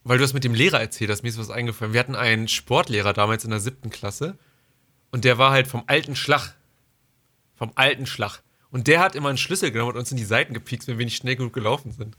[0.03, 1.93] weil du das mit dem Lehrer erzählt hast, mir ist was eingefallen.
[1.93, 4.38] Wir hatten einen Sportlehrer damals in der siebten Klasse
[5.11, 6.57] und der war halt vom alten Schlag
[7.57, 8.41] vom alten Schlag.
[8.69, 11.05] Und der hat immer einen Schlüssel genommen und uns in die Seiten gepiekst, wenn wir
[11.05, 12.15] nicht schnell genug gelaufen sind.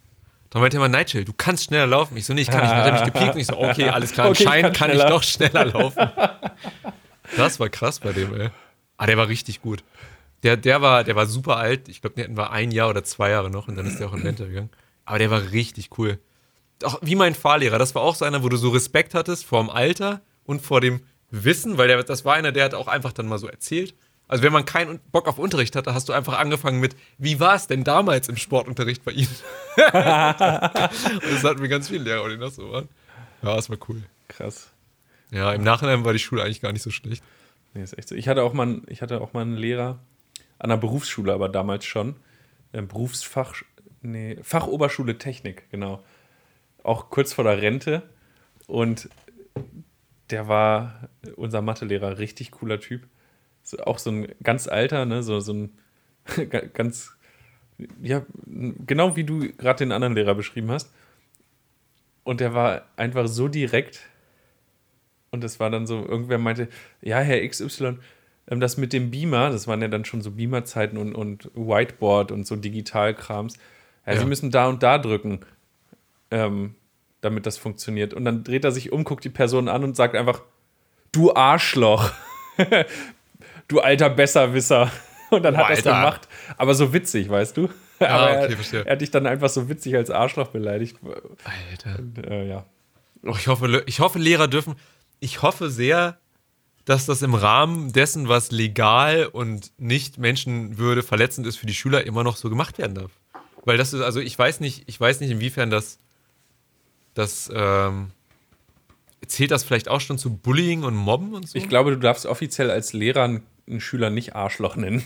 [0.50, 2.16] Da meinte er immer, Nigel, du kannst schneller laufen.
[2.16, 2.70] Ich so, nee, ich kann nicht.
[2.70, 4.98] Dann hat er mich gepiekt und ich so, okay, alles klar, okay, anscheinend kann, kann
[4.98, 6.10] ich doch schneller laufen.
[7.36, 8.48] Das war krass bei dem, ey.
[8.96, 9.84] Ah, der war richtig gut.
[10.44, 11.88] Der, der, war, der war super alt.
[11.88, 14.08] Ich glaube, den hatten wir ein Jahr oder zwei Jahre noch und dann ist der
[14.08, 14.70] auch in Rente gegangen.
[15.04, 16.18] Aber der war richtig cool.
[16.82, 17.78] Auch wie mein Fahrlehrer.
[17.78, 20.80] Das war auch so einer, wo du so Respekt hattest vor dem Alter und vor
[20.80, 23.94] dem Wissen, weil der, das war einer, der hat auch einfach dann mal so erzählt.
[24.28, 27.54] Also wenn man keinen Bock auf Unterricht hatte, hast du einfach angefangen mit, wie war
[27.54, 29.34] es denn damals im Sportunterricht bei Ihnen?
[29.76, 32.88] und das hatten wir ganz viele Lehrer, die das so waren.
[33.42, 34.02] Ja, das war cool.
[34.28, 34.70] Krass.
[35.30, 37.22] Ja, im Nachhinein war die Schule eigentlich gar nicht so schlecht.
[37.72, 38.14] Nee, ist echt so.
[38.14, 39.98] Ich hatte auch mal, ich hatte auch mal einen Lehrer
[40.58, 42.16] an der Berufsschule, aber damals schon.
[42.72, 43.54] Äh, Berufsfach,
[44.02, 46.02] nee, Fachoberschule Technik, genau.
[46.82, 48.02] Auch kurz vor der Rente.
[48.66, 49.08] Und
[50.30, 53.06] der war unser Mathelehrer, richtig cooler Typ.
[53.68, 55.78] So, auch so ein ganz alter, ne, so, so ein
[56.72, 57.12] ganz,
[58.00, 60.90] ja, genau wie du gerade den anderen Lehrer beschrieben hast.
[62.24, 64.00] Und der war einfach so direkt.
[65.30, 66.68] Und es war dann so, irgendwer meinte,
[67.02, 67.98] ja, Herr XY,
[68.50, 72.32] ähm, das mit dem Beamer, das waren ja dann schon so Beamer-Zeiten und, und Whiteboard
[72.32, 73.58] und so Digitalkrams.
[74.06, 74.20] Ja, ja.
[74.20, 75.40] Sie müssen da und da drücken,
[76.30, 76.74] ähm,
[77.20, 78.14] damit das funktioniert.
[78.14, 80.40] Und dann dreht er sich um, guckt die Person an und sagt einfach,
[81.12, 82.12] du Arschloch.
[83.68, 84.90] du alter Besserwisser.
[85.30, 86.28] Und dann Boah, hat er es gemacht.
[86.56, 87.68] Aber so witzig, weißt du?
[88.00, 90.96] Ja, Aber okay, er, er, hat dich dann einfach so witzig als Arschloch beleidigt.
[91.44, 91.98] Alter.
[91.98, 92.64] Und, äh, ja.
[93.24, 94.74] Oh, ich, hoffe, ich hoffe, Lehrer dürfen.
[95.20, 96.18] Ich hoffe sehr,
[96.84, 102.06] dass das im Rahmen dessen, was legal und nicht Menschenwürde verletzend ist für die Schüler,
[102.06, 103.10] immer noch so gemacht werden darf.
[103.64, 105.98] Weil das ist, also ich weiß nicht, ich weiß nicht, inwiefern das,
[107.12, 108.12] das, ähm,
[109.26, 111.58] zählt das vielleicht auch schon zu Bullying und Mobben und so?
[111.58, 113.42] Ich glaube, du darfst offiziell als Lehrer einen
[113.80, 115.04] Schüler nicht Arschloch nennen.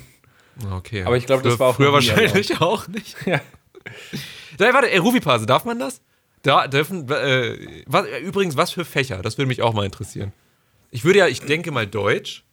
[0.70, 1.02] Okay.
[1.04, 3.16] Aber ich glaube, das war auch früher wahrscheinlich auch nicht.
[3.26, 3.40] Ja.
[4.58, 6.02] Da, warte, äh, Rufipase, darf man das?
[6.42, 9.22] Da dürfen, äh, was, übrigens, was für Fächer?
[9.22, 10.32] Das würde mich auch mal interessieren.
[10.92, 12.44] Ich würde ja, ich denke mal Deutsch.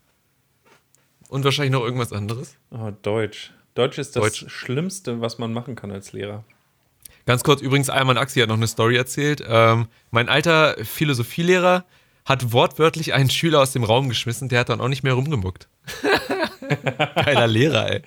[1.28, 2.58] Und wahrscheinlich noch irgendwas anderes.
[2.72, 3.52] Oh, Deutsch.
[3.76, 4.46] Deutsch ist das Deutsch.
[4.48, 6.44] Schlimmste, was man machen kann als Lehrer.
[7.26, 9.44] Ganz kurz, übrigens, Alman Axi hat noch eine Story erzählt.
[9.48, 11.86] Ähm, mein alter Philosophielehrer
[12.30, 15.68] hat wortwörtlich einen Schüler aus dem Raum geschmissen, der hat dann auch nicht mehr rumgemuckt.
[17.16, 18.02] Geiler Lehrer, ey.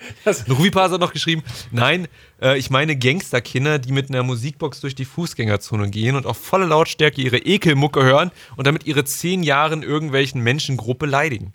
[0.49, 2.07] Rubipas hat noch geschrieben, nein,
[2.41, 6.65] äh, ich meine Gangsterkinder, die mit einer Musikbox durch die Fußgängerzone gehen und auf volle
[6.65, 11.53] Lautstärke ihre Ekelmucke hören und damit ihre zehn Jahren irgendwelchen Menschengruppe leidigen.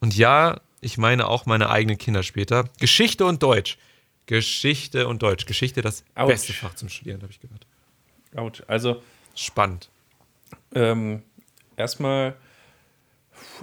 [0.00, 2.70] Und ja, ich meine auch meine eigenen Kinder später.
[2.80, 3.76] Geschichte und Deutsch.
[4.24, 5.44] Geschichte und Deutsch.
[5.44, 6.28] Geschichte das Ouch.
[6.28, 7.66] beste Fach zum Studieren, habe ich gehört.
[8.34, 8.62] Autsch.
[8.66, 9.02] Also.
[9.34, 9.90] Spannend.
[10.74, 11.22] Ähm,
[11.76, 12.36] erstmal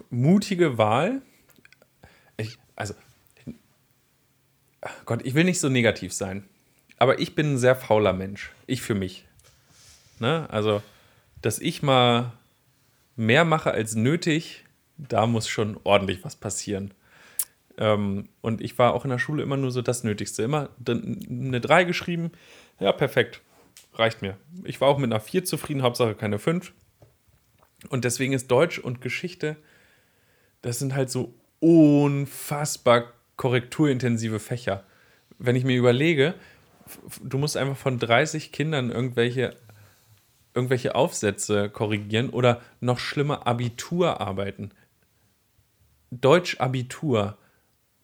[0.10, 1.22] mutige Wahl
[2.38, 2.94] ich, also,
[5.06, 6.48] Gott, ich will nicht so negativ sein,
[6.98, 8.52] aber ich bin ein sehr fauler Mensch.
[8.68, 9.26] Ich für mich.
[10.20, 10.48] Ne?
[10.50, 10.82] Also,
[11.42, 12.34] dass ich mal
[13.16, 14.66] mehr mache als nötig,
[14.98, 16.94] da muss schon ordentlich was passieren.
[17.78, 20.44] Ähm, und ich war auch in der Schule immer nur so das Nötigste.
[20.44, 22.32] Immer eine 3 geschrieben.
[22.80, 23.42] Ja, perfekt.
[23.94, 24.38] Reicht mir.
[24.64, 26.72] Ich war auch mit einer 4 zufrieden, Hauptsache keine 5.
[27.90, 29.56] Und deswegen ist Deutsch und Geschichte,
[30.62, 34.84] das sind halt so unfassbar korrekturintensive Fächer.
[35.38, 36.36] Wenn ich mir überlege,
[37.22, 39.56] du musst einfach von 30 Kindern irgendwelche,
[40.54, 44.74] irgendwelche Aufsätze korrigieren oder noch schlimmer Abiturarbeiten.
[46.12, 47.38] Deutsch-Abitur,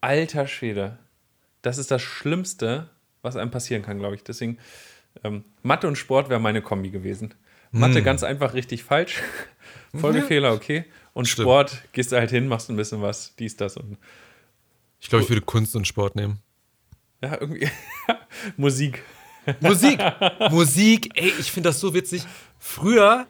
[0.01, 0.97] alter Schwede,
[1.61, 2.89] das ist das Schlimmste,
[3.21, 4.23] was einem passieren kann, glaube ich.
[4.23, 4.57] Deswegen,
[5.23, 7.33] ähm, Mathe und Sport wäre meine Kombi gewesen.
[7.71, 8.03] Mathe hm.
[8.03, 9.21] ganz einfach richtig falsch.
[9.97, 10.85] Folgefehler, okay.
[11.13, 11.45] Und Stimmt.
[11.45, 13.97] Sport, gehst du halt hin, machst ein bisschen was, dies, das und.
[14.99, 16.39] Ich glaube, ich würde Kunst und Sport nehmen.
[17.21, 17.69] Ja, irgendwie.
[18.57, 19.03] Musik.
[19.61, 19.99] Musik.
[20.51, 22.25] Musik, ey, ich finde das so witzig.
[22.59, 23.27] Früher,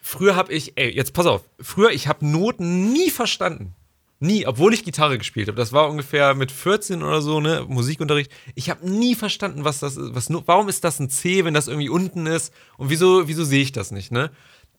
[0.00, 3.74] früher habe ich, ey, jetzt pass auf, früher, ich habe Noten nie verstanden.
[4.22, 5.56] Nie, obwohl ich Gitarre gespielt habe.
[5.56, 8.30] Das war ungefähr mit 14 oder so, ne, Musikunterricht.
[8.54, 10.14] Ich habe nie verstanden, was das ist.
[10.14, 12.52] Was, warum ist das ein C, wenn das irgendwie unten ist?
[12.76, 14.30] Und wieso, wieso sehe ich das nicht, ne?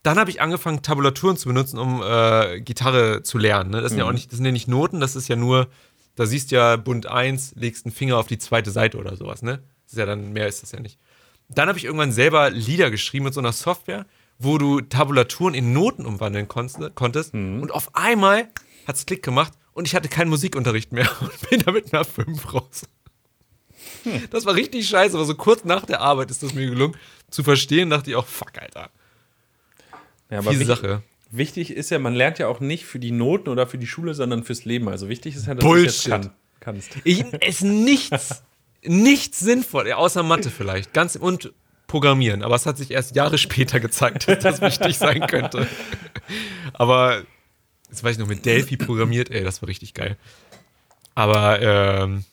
[0.04, 3.70] Dann habe ich angefangen, Tabulaturen zu benutzen, um äh, Gitarre zu lernen.
[3.72, 3.82] Ne?
[3.82, 4.04] Das sind mhm.
[4.04, 5.68] ja auch nicht, das sind ja nicht Noten, das ist ja nur,
[6.16, 9.42] da siehst du ja Bund 1, legst einen Finger auf die zweite Seite oder sowas,
[9.42, 9.62] ne?
[9.84, 10.98] Das ist ja dann, mehr ist das ja nicht.
[11.50, 14.06] Dann habe ich irgendwann selber Lieder geschrieben mit so einer Software,
[14.40, 17.34] wo du Tabulaturen in Noten umwandeln konntest.
[17.34, 17.62] Mhm.
[17.62, 18.50] Und auf einmal
[18.88, 22.06] hat es Klick gemacht und ich hatte keinen Musikunterricht mehr und bin da mit einer
[22.06, 22.84] 5 raus.
[24.04, 24.28] Hm.
[24.32, 26.98] Das war richtig scheiße, aber so kurz nach der Arbeit ist das mir gelungen
[27.30, 28.90] zu verstehen, dachte ich auch, fuck, Alter.
[30.32, 31.04] Ja, aber wichtig, Sache.
[31.30, 34.14] Wichtig ist ja, man lernt ja auch nicht für die Noten oder für die Schule,
[34.14, 34.90] sondern fürs Leben.
[34.90, 35.86] Also wichtig ist ja, dass Bullshit.
[35.86, 36.30] du es kann,
[36.60, 36.92] kannst.
[37.04, 38.44] Ich, es nichts,
[38.84, 40.94] nichts sinnvoll, außer Mathe vielleicht.
[40.94, 41.54] Ganz und
[41.88, 42.42] Programmieren.
[42.42, 45.68] Aber es hat sich erst Jahre später gezeigt, dass das wichtig sein könnte.
[46.72, 47.24] Aber
[47.90, 50.16] jetzt weiß ich noch mit Delphi programmiert, ey, das war richtig geil.
[51.16, 52.24] Aber ähm,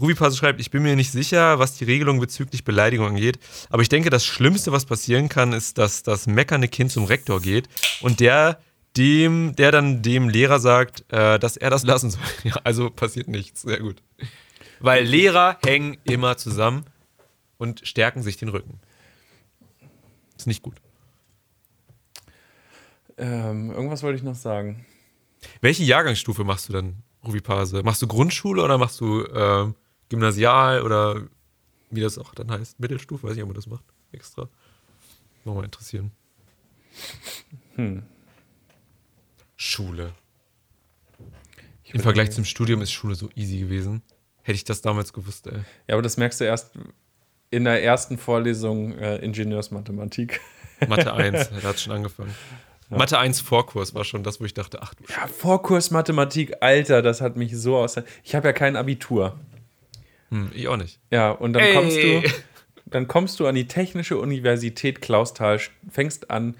[0.00, 3.38] Rubipass schreibt, ich bin mir nicht sicher, was die Regelung bezüglich Beleidigung angeht,
[3.70, 7.40] aber ich denke, das Schlimmste, was passieren kann, ist, dass das meckernde Kind zum Rektor
[7.40, 7.68] geht
[8.00, 8.58] und der
[8.96, 12.22] dem, der dann dem Lehrer sagt, äh, dass er das lassen soll.
[12.44, 13.62] Ja, also passiert nichts.
[13.62, 14.02] Sehr gut.
[14.80, 16.84] Weil Lehrer hängen immer zusammen
[17.58, 18.80] und stärken sich den Rücken.
[20.36, 20.76] Ist nicht gut.
[23.16, 24.86] Ähm, irgendwas wollte ich noch sagen.
[25.60, 27.82] Welche Jahrgangsstufe machst du dann, Ruvipase?
[27.82, 29.74] Machst du Grundschule oder machst du ähm,
[30.08, 31.28] Gymnasial oder
[31.90, 34.48] wie das auch dann heißt, Mittelstufe, weiß nicht, ob man das macht, extra.
[35.44, 36.12] Nochmal interessieren.
[39.56, 40.12] Schule.
[41.84, 44.02] Im Vergleich zum Studium ist Schule so easy gewesen.
[44.42, 45.60] Hätte ich das damals gewusst, ey.
[45.86, 46.72] Ja, aber das merkst du erst
[47.50, 50.40] in der ersten Vorlesung äh, Ingenieursmathematik.
[50.86, 52.34] Mathe 1, da hat schon angefangen.
[52.90, 57.02] Mathe 1 Vorkurs war schon das, wo ich dachte, ach du Ja, Vorkurs Mathematik, Alter,
[57.02, 57.96] das hat mich so aus.
[58.22, 59.38] Ich habe ja kein Abitur.
[60.30, 61.00] Hm, ich auch nicht.
[61.10, 61.74] Ja, und dann Ey.
[61.74, 62.22] kommst du,
[62.86, 65.60] dann kommst du an die Technische Universität Clausthal,
[65.90, 66.56] fängst an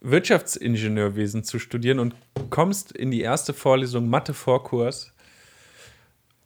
[0.00, 2.14] Wirtschaftsingenieurwesen zu studieren und
[2.50, 5.12] kommst in die erste Vorlesung Mathe Vorkurs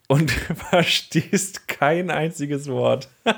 [0.09, 0.30] und
[0.70, 3.09] verstehst kein einziges Wort.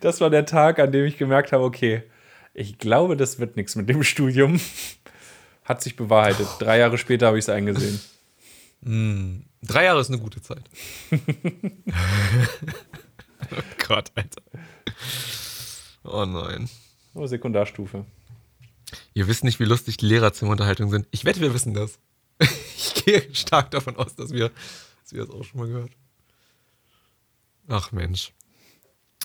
[0.00, 2.02] das war der Tag, an dem ich gemerkt habe, okay,
[2.54, 4.60] ich glaube, das wird nichts mit dem Studium.
[5.64, 6.48] Hat sich bewahrheitet.
[6.58, 8.00] Drei Jahre später habe ich es eingesehen.
[8.82, 10.70] Drei Jahre ist eine gute Zeit.
[11.12, 11.18] oh
[13.86, 14.42] Gott, Alter.
[16.02, 16.68] Oh nein.
[17.14, 18.06] Oh, Sekundarstufe.
[19.12, 21.06] Ihr wisst nicht, wie lustig die Lehrerzimmerunterhaltungen sind.
[21.10, 21.98] Ich wette, wir wissen das.
[22.82, 24.50] Ich gehe stark davon aus, dass wir,
[25.02, 25.92] dass wir das auch schon mal gehört.
[27.68, 28.32] Ach Mensch.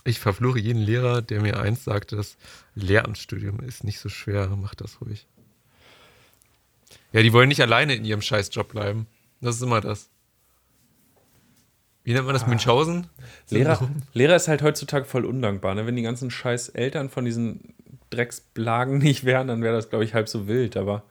[0.03, 2.37] Ich verfluche jeden Lehrer, der mir eins sagt, das
[2.75, 4.47] Lehramtsstudium ist nicht so schwer.
[4.55, 5.27] Macht das ruhig.
[7.11, 9.07] Ja, die wollen nicht alleine in ihrem Scheißjob bleiben.
[9.45, 10.09] Das ist immer das.
[12.03, 12.47] Wie nennt man das?
[12.47, 13.07] Münchhausen?
[13.51, 15.75] Lehrer, Lehrer ist halt heutzutage voll undankbar.
[15.75, 15.85] Ne?
[15.85, 17.75] Wenn die ganzen scheiß Eltern von diesen
[18.09, 20.77] Drecksblagen nicht wären, dann wäre das, glaube ich, halb so wild.
[20.77, 21.03] Aber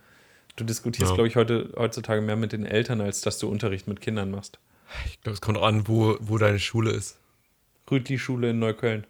[0.57, 1.15] du diskutierst, Ja.
[1.15, 4.59] glaube ich, heute, heutzutage mehr mit den Eltern, als dass du Unterricht mit Kindern machst.
[5.07, 7.19] Ich glaube, es kommt auch an, wo, wo deine Schule ist.
[7.89, 9.07] Rütli-Schule in Neukölln.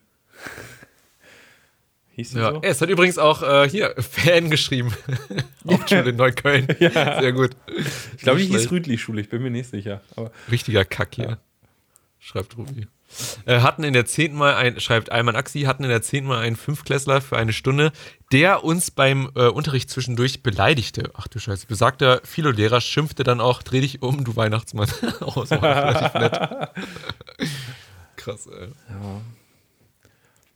[2.14, 2.60] Hieß die Ja, so?
[2.62, 4.94] es hat übrigens auch äh, hier Fan geschrieben.
[5.68, 6.66] Hauptschule in Neukölln.
[6.78, 7.50] Sehr gut.
[8.16, 8.70] Ich glaube, die hieß schlecht.
[8.70, 10.00] Rütli-Schule, ich bin mir nicht sicher.
[10.16, 11.38] Aber Richtiger Kack hier.
[12.20, 12.86] Schreibt Rufi.
[13.46, 14.34] Äh, hatten in der 10.
[14.34, 16.24] Mal ein, schreibt Alman Axi, hatten in der 10.
[16.24, 17.92] Mal einen Fünfklässler für eine Stunde,
[18.32, 21.10] der uns beim äh, Unterricht zwischendurch beleidigte.
[21.14, 21.66] Ach du Scheiße.
[21.66, 24.88] Besagter Philo-Lehrer schimpfte dann auch, dreh dich um, du Weihnachtsmann.
[25.20, 26.70] oh, das war relativ nett.
[28.16, 28.68] Krass, ey.
[28.88, 29.20] ja.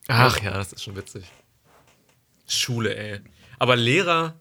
[0.08, 1.24] Ach ja, das ist schon witzig.
[2.48, 3.20] Schule, ey.
[3.58, 4.34] Aber Lehrer,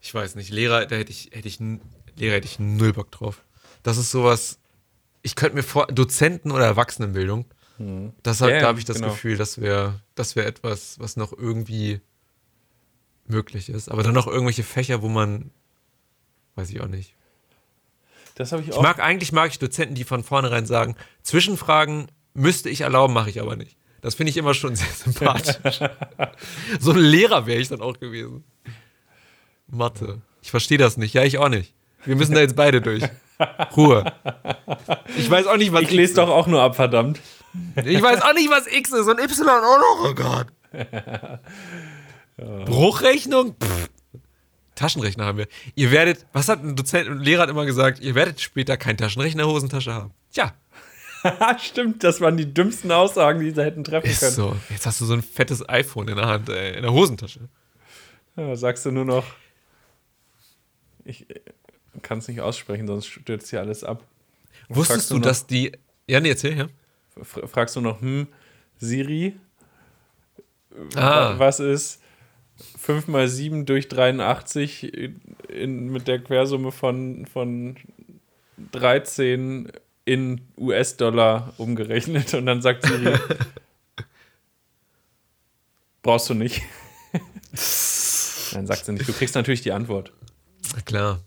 [0.00, 1.58] ich weiß nicht, Lehrer, da hätte ich, hätte ich,
[2.16, 3.44] Lehrer hätte ich null Bock drauf.
[3.82, 4.58] Das ist sowas,
[5.22, 7.46] ich könnte mir vor, Dozenten oder Erwachsenenbildung,
[8.22, 9.08] das hat, Ja, da habe ich das genau.
[9.08, 12.00] Gefühl, das wäre, das wäre etwas, was noch irgendwie
[13.26, 13.88] möglich ist.
[13.88, 15.50] Aber dann noch irgendwelche Fächer, wo man,
[16.54, 17.14] weiß ich auch nicht.
[18.36, 18.82] Das habe ich Ich auch.
[18.82, 23.40] mag, eigentlich mag ich Dozenten, die von vornherein sagen, Zwischenfragen müsste ich erlauben, mache ich
[23.40, 23.76] aber nicht.
[24.02, 25.80] Das finde ich immer schon sehr sympathisch.
[26.78, 28.44] so ein Lehrer wäre ich dann auch gewesen.
[29.68, 30.20] Mathe.
[30.42, 31.14] Ich verstehe das nicht.
[31.14, 31.72] Ja, ich auch nicht.
[32.04, 33.04] Wir müssen da jetzt beide durch.
[33.76, 34.12] Ruhe.
[35.16, 37.20] Ich weiß auch nicht, was ich lese doch auch nur ab, verdammt.
[37.76, 40.10] Ich weiß auch nicht, was X ist und Y auch noch.
[40.10, 40.46] Oh Gott.
[42.66, 43.54] Bruchrechnung?
[43.54, 43.88] Pff.
[44.74, 45.46] Taschenrechner haben wir.
[45.74, 49.46] Ihr werdet, was hat ein Dozent und Lehrer immer gesagt, ihr werdet später keinen Taschenrechner
[49.46, 50.12] Hosentasche haben.
[50.32, 50.54] Tja,
[51.58, 54.32] Stimmt, das waren die dümmsten Aussagen, die sie hätten treffen ist können.
[54.32, 54.56] so.
[54.70, 57.48] Jetzt hast du so ein fettes iPhone in der Hand, ey, in der Hosentasche.
[58.36, 59.24] Ja, sagst du nur noch.
[61.04, 61.26] Ich
[62.02, 64.04] kann es nicht aussprechen, sonst stürzt hier alles ab.
[64.68, 65.72] Und Wusstest du, noch- dass die.
[66.06, 66.68] Ja, nee, erzähl, ja.
[67.22, 68.26] Fragst du noch, hm,
[68.78, 69.34] Siri,
[70.96, 72.00] Ah, was ist
[72.78, 77.76] 5 mal 7 durch 83 in, in, mit der Quersumme von, von
[78.72, 79.70] 13
[80.04, 82.34] in US-Dollar umgerechnet?
[82.34, 83.14] Und dann sagt Siri,
[86.02, 86.62] brauchst du nicht.
[88.52, 89.08] Dann sagt sie nicht.
[89.08, 90.12] Du kriegst natürlich die Antwort.
[90.84, 91.20] klar.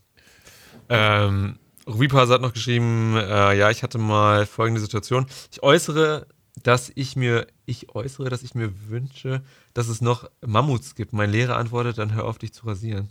[0.90, 1.58] Ähm,
[1.88, 5.26] Rubipas hat noch geschrieben, äh, ja, ich hatte mal folgende Situation.
[5.52, 6.28] Ich äußere,
[6.64, 11.14] dass ich mir, ich äußere, dass ich mir wünsche, dass es noch Mammuts gibt.
[11.14, 13.10] Mein Lehrer antwortet, dann hör auf, dich zu rasieren.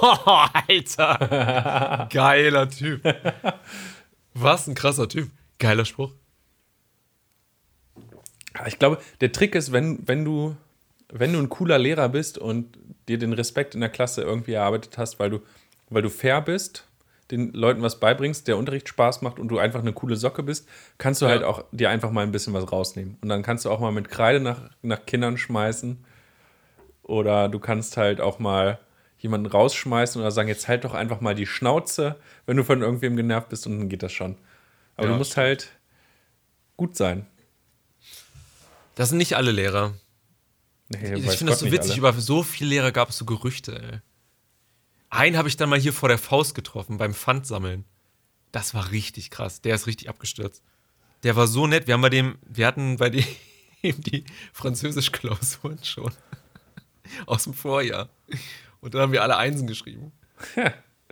[0.68, 2.08] Alter!
[2.12, 3.02] Geiler Typ.
[4.34, 5.30] Was ein krasser Typ.
[5.58, 6.12] Geiler Spruch.
[8.66, 10.56] Ich glaube, der Trick ist, wenn, wenn, du,
[11.08, 12.78] wenn du ein cooler Lehrer bist und
[13.08, 15.40] dir den Respekt in der Klasse irgendwie erarbeitet hast, weil du,
[15.90, 16.86] weil du fair bist,
[17.30, 20.68] den Leuten was beibringst, der Unterricht Spaß macht und du einfach eine coole Socke bist,
[20.98, 21.32] kannst du Ja.
[21.32, 23.16] halt auch dir einfach mal ein bisschen was rausnehmen.
[23.22, 26.04] Und dann kannst du auch mal mit Kreide nach, nach Kindern schmeißen.
[27.02, 28.78] Oder du kannst halt auch mal
[29.22, 33.16] jemanden rausschmeißen oder sagen, jetzt halt doch einfach mal die Schnauze, wenn du von irgendwem
[33.16, 34.36] genervt bist und dann geht das schon.
[34.96, 35.70] Aber Ja, du musst halt
[36.76, 37.26] gut sein.
[38.96, 39.94] Das sind nicht alle Lehrer.
[40.88, 41.98] Nee, ich finde das so witzig, alle.
[41.98, 44.00] über so viele Lehrer gab es so Gerüchte, ey.
[45.08, 47.84] Einen habe ich dann mal hier vor der Faust getroffen, beim Pfandsammeln.
[48.50, 49.60] Das war richtig krass.
[49.60, 50.62] Der ist richtig abgestürzt.
[51.22, 51.86] Der war so nett.
[51.86, 53.24] Wir haben bei dem, wir hatten bei dem
[53.82, 56.12] die Französisch-Klausuren schon.
[57.26, 58.08] aus dem Vorjahr.
[58.82, 60.12] Und dann haben wir alle Einsen geschrieben.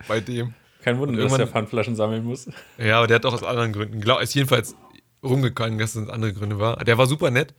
[0.07, 0.53] Bei dem.
[0.83, 2.47] Kein Wunder, dass der Pfandflaschen sammeln muss.
[2.77, 4.01] Ja, aber der hat auch aus anderen Gründen.
[4.01, 4.75] Glaub, ist jedenfalls
[5.23, 6.77] rumgegangen, dass es andere Gründe war.
[6.83, 7.53] Der war super nett.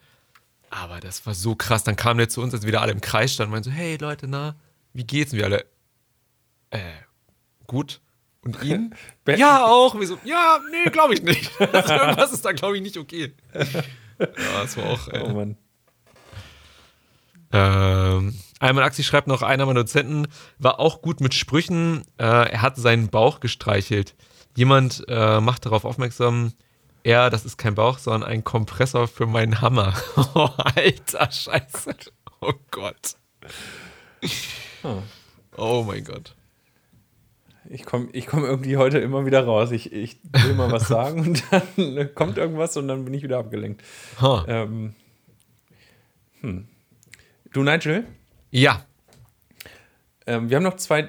[0.70, 1.84] Aber das war so krass.
[1.84, 3.74] Dann kam der zu uns, als wir wieder alle im Kreis standen, und meinte so,
[3.74, 4.56] hey Leute, na,
[4.92, 5.32] wie geht's?
[5.32, 5.64] Und wir alle,
[6.70, 6.78] äh,
[7.66, 8.00] gut.
[8.44, 8.94] Und Ihnen?
[9.36, 9.98] ja, auch.
[9.98, 11.50] Wir so, ja, nee, glaube ich nicht.
[11.72, 13.32] Also irgendwas ist da, glaube ich, nicht okay.
[14.18, 15.08] Ja, das war auch.
[15.08, 15.56] Äh, Oh Mann.
[17.52, 22.02] ähm, Alman Axi schreibt noch, einer meiner Dozenten war auch gut mit Sprüchen.
[22.16, 24.14] Äh, er hat seinen Bauch gestreichelt.
[24.56, 26.52] Jemand äh, macht darauf aufmerksam,
[27.02, 29.94] er, das ist kein Bauch, sondern ein Kompressor für meinen Hammer.
[30.34, 31.94] Oh, alter Scheiße.
[32.40, 33.16] Oh Gott.
[35.56, 36.36] Oh mein Gott.
[37.68, 39.72] Ich komme ich komm irgendwie heute immer wieder raus.
[39.72, 43.38] Ich, ich will mal was sagen und dann kommt irgendwas und dann bin ich wieder
[43.38, 43.82] abgelenkt.
[44.20, 44.44] Ha.
[44.46, 44.94] Ähm,
[46.40, 46.68] hm.
[47.52, 48.06] Du, Nigel,
[48.52, 48.84] Ja.
[50.26, 51.08] ähm, wir haben noch zwei.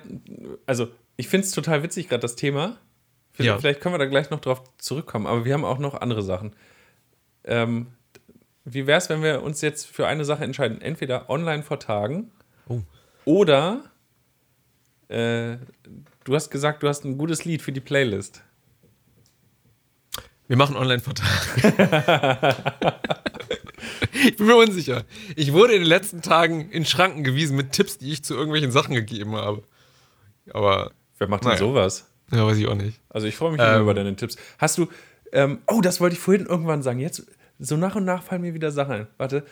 [0.66, 0.88] Also,
[1.18, 2.78] ich finde es total witzig, gerade das Thema.
[3.34, 3.60] Vielleicht, Ja.
[3.60, 6.56] vielleicht können wir da gleich noch drauf zurückkommen, aber wir haben auch noch andere Sachen.
[7.44, 7.88] Ähm,
[8.66, 10.82] wie wäre es, wenn wir uns jetzt für eine Sache entscheiden?
[10.82, 12.32] Entweder online vor Tagen
[12.70, 12.80] Oh.
[13.26, 13.84] oder
[15.10, 15.58] äh,
[16.24, 18.42] du hast gesagt, du hast ein gutes Lied für die Playlist.
[20.48, 21.64] Wir machen Online-Vertrag.
[24.26, 25.04] ich bin mir unsicher.
[25.36, 28.72] Ich wurde in den letzten Tagen in Schranken gewiesen mit Tipps, die ich zu irgendwelchen
[28.72, 29.64] Sachen gegeben habe.
[30.52, 31.60] Aber, Wer macht denn Naja.
[31.60, 32.10] sowas?
[32.32, 33.00] ja, weiß ich auch nicht.
[33.10, 33.82] Also ich freue mich immer Ähm.
[33.84, 34.36] über deine Tipps.
[34.58, 34.88] Hast du,
[35.32, 37.00] ähm, oh, das wollte ich vorhin irgendwann sagen.
[37.00, 37.26] Jetzt,
[37.60, 39.08] so nach und nach fallen mir wieder Sachen ein.
[39.18, 39.46] Warte,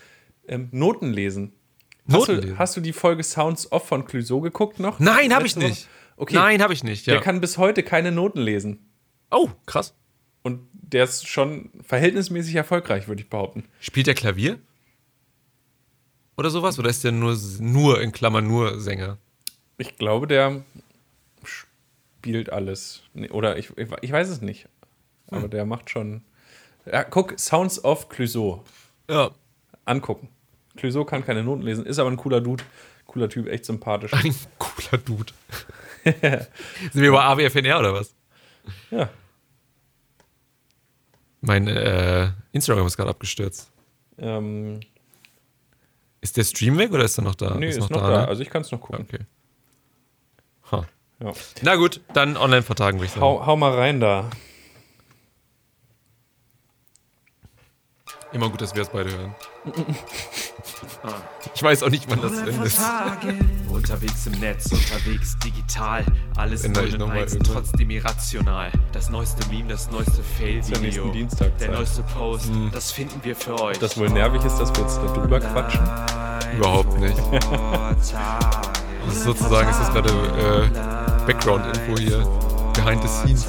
[0.47, 1.53] ähm, Noten lesen.
[2.07, 2.59] Hast, Noten du, lesen?
[2.59, 4.99] hast du die Folge Sounds Off von Clouseau geguckt noch?
[4.99, 5.87] Nein, habe ich nicht.
[6.17, 7.05] Okay, Nein, habe ich nicht.
[7.07, 7.13] Ja.
[7.13, 8.89] der kann bis heute keine Noten lesen.
[9.31, 9.93] oh, krass.
[10.43, 13.65] Und der ist schon verhältnismäßig erfolgreich, würde ich behaupten.
[13.79, 14.59] Spielt der Klavier?
[16.37, 16.79] Oder sowas?
[16.79, 19.17] Oder ist der nur, nur in Klammern nur Sänger?
[19.77, 20.63] Ich glaube, der
[21.43, 23.03] spielt alles.
[23.31, 24.67] Oder ich, ich, weiß es nicht.
[25.29, 26.23] Aber der macht schon.
[26.85, 28.63] Ja, guck, Sounds of Clouseau.
[29.09, 29.31] Ja.
[29.85, 30.29] Angucken.
[30.75, 32.63] Clouseau kann keine Noten lesen, ist aber ein cooler Dude.
[33.05, 34.13] Cooler Typ, echt sympathisch.
[34.13, 35.33] Ein cooler Dude.
[36.03, 38.15] Sind wir bei AWFNR oder was?
[38.89, 39.09] Ja.
[41.41, 43.71] Mein äh, Instagram ist gerade abgestürzt.
[44.17, 44.79] Ähm,
[46.21, 47.55] Ist der Stream weg oder ist er noch da?
[47.55, 48.09] nee, ist, noch, da.
[48.09, 48.27] ne?
[48.27, 49.05] Also ich kann es noch gucken.
[49.07, 49.25] Okay.
[50.71, 50.85] Ha.
[51.19, 51.31] Ja.
[51.63, 53.21] Na gut, dann Online-Vertagen, würde ich sagen.
[53.21, 54.29] Hau, hau mal rein da.
[58.33, 59.35] Immer gut, dass wir es beide hören.
[61.53, 62.79] ich weiß auch nicht, wann das Ende ist.
[63.69, 66.05] Unterwegs im Netz, unterwegs digital.
[66.37, 68.71] Alles Ändere ich noch mal eins, trotzdem irrational.
[68.93, 70.79] Das neueste Meme, das neueste ja Fail-Video.
[70.81, 71.75] nächsten Dienstag Der Zeit.
[71.75, 73.77] neueste Post, das finden wir für euch.
[73.79, 75.81] Das wohl nervig ist, dass wir jetzt darüber quatschen.
[76.57, 77.17] Überhaupt nicht.
[79.05, 82.19] Das ist sozusagen, ist das gerade äh, Background-Info hier.
[82.73, 83.45] Behind the scenes.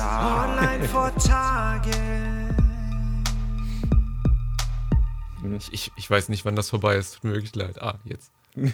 [5.59, 7.15] Ich, ich, ich weiß nicht, wann das vorbei ist.
[7.15, 7.81] Tut mir wirklich leid.
[7.83, 8.31] Ah, jetzt.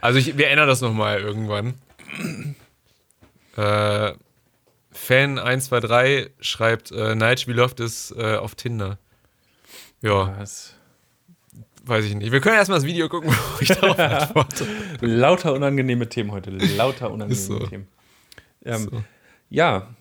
[0.00, 1.74] also ich, wir ändern das nochmal irgendwann.
[3.56, 4.12] Äh,
[4.94, 8.98] Fan123 schreibt, äh, Nigel, wie läuft es äh, auf Tinder?
[10.02, 10.74] Ja, Was?
[11.84, 12.32] weiß ich nicht.
[12.32, 14.66] Wir können erstmal das Video gucken, wo ich darauf antworte.
[15.00, 16.50] Lauter unangenehme Themen heute.
[16.50, 17.66] Lauter unangenehme so.
[17.66, 17.88] Themen.
[18.64, 19.04] Ähm, So.
[19.48, 19.94] Ja.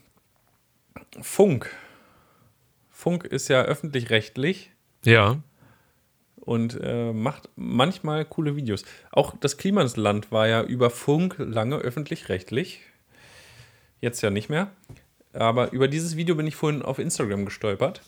[1.22, 1.70] Funk.
[3.00, 4.72] Funk ist ja öffentlich-rechtlich
[5.06, 5.41] Ja.
[6.36, 8.84] und äh, macht manchmal coole Videos.
[9.10, 12.82] Auch das Klimasland war ja über Funk lange öffentlich-rechtlich.
[14.02, 14.72] Jetzt ja nicht mehr.
[15.32, 18.02] Aber über dieses Video bin ich vorhin auf Instagram gestolpert.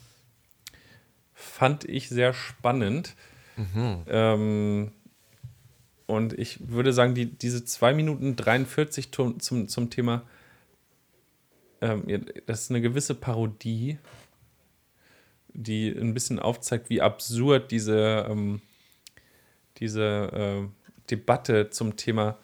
[1.33, 3.15] Fand ich sehr spannend.
[4.07, 4.91] Ähm,
[6.05, 10.23] und ich würde sagen, die, diese 2 Minuten 43 zum, zum, zum Thema,
[11.79, 12.03] ähm,
[12.45, 13.97] das ist eine gewisse Parodie,
[15.53, 18.61] die ein bisschen aufzeigt, wie absurd diese, ähm,
[19.77, 20.01] diese
[20.63, 20.67] äh,
[21.09, 22.37] Debatte zum Thema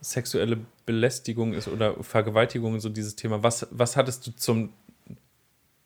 [0.00, 3.42] sexuelle Belästigung ist oder Vergewaltigung, so dieses Thema.
[3.42, 4.72] Was, was hattest du zum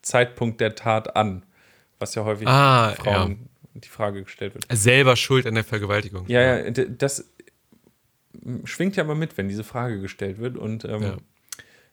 [0.01, 1.43] Zeitpunkt der Tat an?
[1.99, 4.65] Was ja häufig Ah, Frauen die Frage gestellt wird.
[4.71, 6.25] Selber schuld an der Vergewaltigung.
[6.27, 7.29] Ja, ja, das
[8.63, 10.57] schwingt ja immer mit, wenn diese Frage gestellt wird.
[10.57, 11.17] Und ähm, Ja.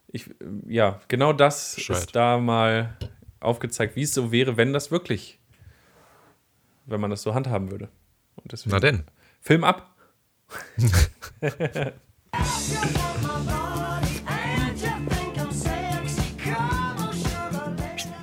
[0.09, 0.31] ich,
[0.69, 1.97] ja, genau das Bescheid.
[1.99, 2.97] ist da mal
[3.43, 5.39] aufgezeigt, wie es so wäre, wenn das wirklich,
[6.87, 7.89] wenn man das so handhaben würde.
[8.37, 9.05] Und deswegen, Na denn.
[9.41, 9.95] Film ab.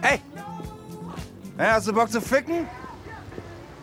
[0.02, 0.20] Hey!
[1.58, 2.68] Hey, hast du Bock zu ficken?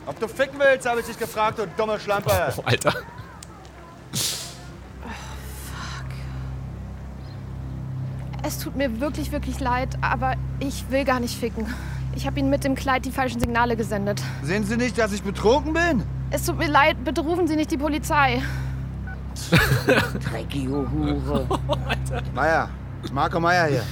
[0.07, 2.31] Ob du ficken willst, habe ich dich gefragt, du dumme Schlampe.
[2.57, 2.95] Oh, Alter.
[8.47, 11.67] Es tut mir wirklich, wirklich leid, aber ich will gar nicht ficken.
[12.15, 14.23] Ich habe Ihnen mit dem Kleid die falschen Signale gesendet.
[14.45, 16.05] Sehen Sie nicht, dass ich betrunken bin?
[16.31, 18.41] Es tut mir leid, bitte rufen Sie nicht die Polizei.
[20.31, 21.49] Dreckige Hure.
[22.37, 22.69] Meier,
[23.13, 23.83] Marco Meier hier.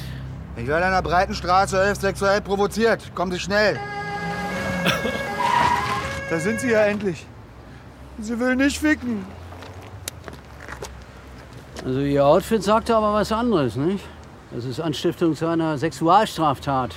[0.56, 3.12] Ich werde an der Breitenstraße 11 sexuell provoziert.
[3.12, 3.76] Kommen Sie schnell.
[6.30, 7.26] Da sind Sie ja endlich.
[8.20, 9.26] Sie will nicht ficken.
[11.84, 14.04] Also Ihr Outfit sagte aber was anderes, nicht?
[14.54, 16.94] Das ist Anstiftung zu einer Sexualstraftat.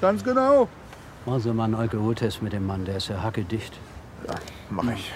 [0.00, 0.68] Ganz genau.
[1.26, 3.74] Machen Sie mal einen Alkoholtest mit dem Mann, der ist ja hackedicht.
[4.70, 5.12] Mach ich.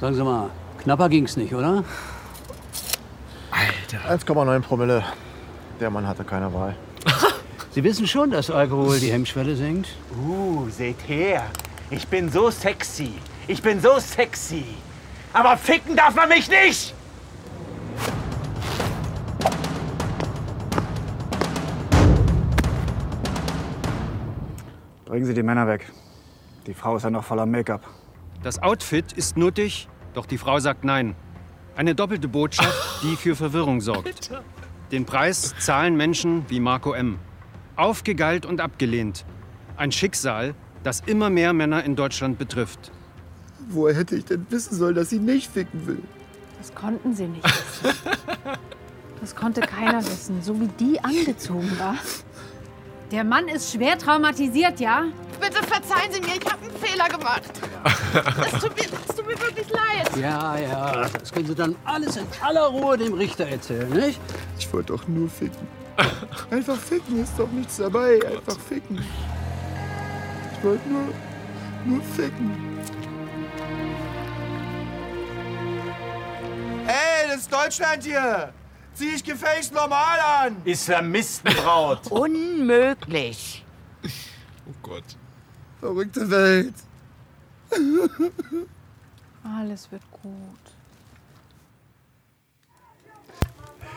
[0.00, 0.50] Sagen Sie mal,
[0.80, 1.82] knapper ging's nicht, oder?
[4.08, 5.02] 1,9 Promille.
[5.80, 6.76] Der Mann hatte keine Wahl.
[7.72, 9.88] Sie wissen schon, dass Alkohol die Hemmschwelle senkt?
[10.24, 11.46] Uh, seht her.
[11.90, 13.14] Ich bin so sexy.
[13.48, 14.64] Ich bin so sexy.
[15.32, 16.94] Aber ficken darf man mich nicht!
[25.12, 25.92] Bringen Sie die Männer weg.
[26.66, 27.86] Die Frau ist ja noch voller Make-up.
[28.42, 31.14] Das Outfit ist nuttig, doch die Frau sagt nein.
[31.76, 34.30] Eine doppelte Botschaft, die für Verwirrung sorgt.
[34.90, 37.18] Den Preis zahlen Menschen wie Marco M.
[37.76, 39.26] Aufgegeilt und abgelehnt.
[39.76, 42.90] Ein Schicksal, das immer mehr Männer in Deutschland betrifft.
[43.68, 46.02] Woher hätte ich denn wissen sollen, dass sie nicht ficken will?
[46.56, 47.98] Das konnten sie nicht wissen.
[49.20, 51.96] Das konnte keiner wissen, so wie die angezogen war.
[53.12, 55.04] Der Mann ist schwer traumatisiert, ja?
[55.38, 57.42] Bitte verzeihen Sie mir, ich habe einen Fehler gemacht.
[58.46, 60.16] Es tut mir, es tut mir wirklich leid.
[60.18, 64.18] Ja, ja, das können Sie dann alles in aller Ruhe dem Richter erzählen, nicht?
[64.58, 65.68] Ich wollte doch nur ficken.
[66.50, 68.18] Einfach ficken ist doch nichts dabei.
[68.26, 69.04] Einfach ficken.
[70.56, 71.12] Ich wollte nur,
[71.84, 72.78] nur ficken.
[76.86, 78.54] Ey, das ist Deutschland hier.
[78.94, 80.56] Zieh ich gefälligst normal an.
[80.64, 82.06] Islamistenbraut.
[82.10, 83.64] Unmöglich.
[84.66, 85.04] Oh Gott.
[85.80, 86.74] Verrückte Welt.
[89.44, 90.32] Alles wird gut.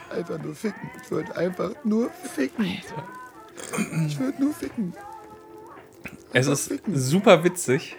[0.10, 0.90] Einfach nur ficken.
[1.04, 2.66] Ich wollte einfach nur ficken.
[4.08, 4.94] Ich wollte nur ficken.
[6.34, 7.96] Es ist super witzig.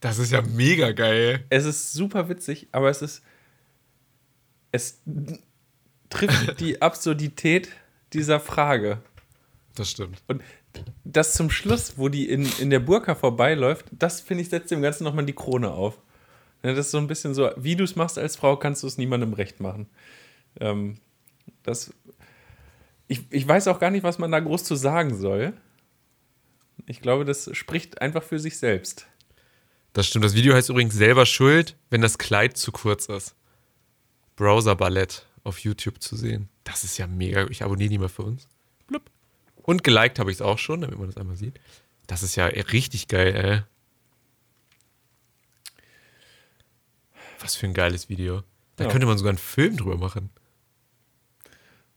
[0.00, 1.44] Das ist ja mega geil.
[1.50, 3.22] Es ist super witzig, aber es ist.
[4.72, 5.00] Es
[6.08, 7.68] trifft die Absurdität
[8.12, 9.02] dieser Frage.
[9.74, 10.22] Das stimmt.
[10.26, 10.42] Und
[11.04, 14.82] das zum Schluss, wo die in, in der Burka vorbeiläuft, das finde ich, setzt dem
[14.82, 15.98] Ganzen nochmal die Krone auf.
[16.62, 18.86] Ja, das ist so ein bisschen so, wie du es machst als Frau, kannst du
[18.86, 19.86] es niemandem recht machen.
[20.60, 20.98] Ähm,
[21.62, 21.92] das,
[23.08, 25.54] ich, ich weiß auch gar nicht, was man da groß zu sagen soll.
[26.86, 29.06] Ich glaube, das spricht einfach für sich selbst.
[29.92, 30.24] Das stimmt.
[30.24, 33.34] Das Video heißt übrigens selber schuld, wenn das Kleid zu kurz ist.
[34.40, 36.48] Browser Ballett auf YouTube zu sehen.
[36.64, 37.46] Das ist ja mega.
[37.50, 38.48] Ich abonniere die mal für uns.
[38.86, 39.02] Blub.
[39.56, 41.60] Und geliked habe ich es auch schon, damit man das einmal sieht.
[42.06, 43.62] Das ist ja richtig geil, ey.
[47.40, 48.42] Was für ein geiles Video.
[48.76, 48.90] Da Ja.
[48.90, 50.30] könnte man sogar einen Film drüber machen.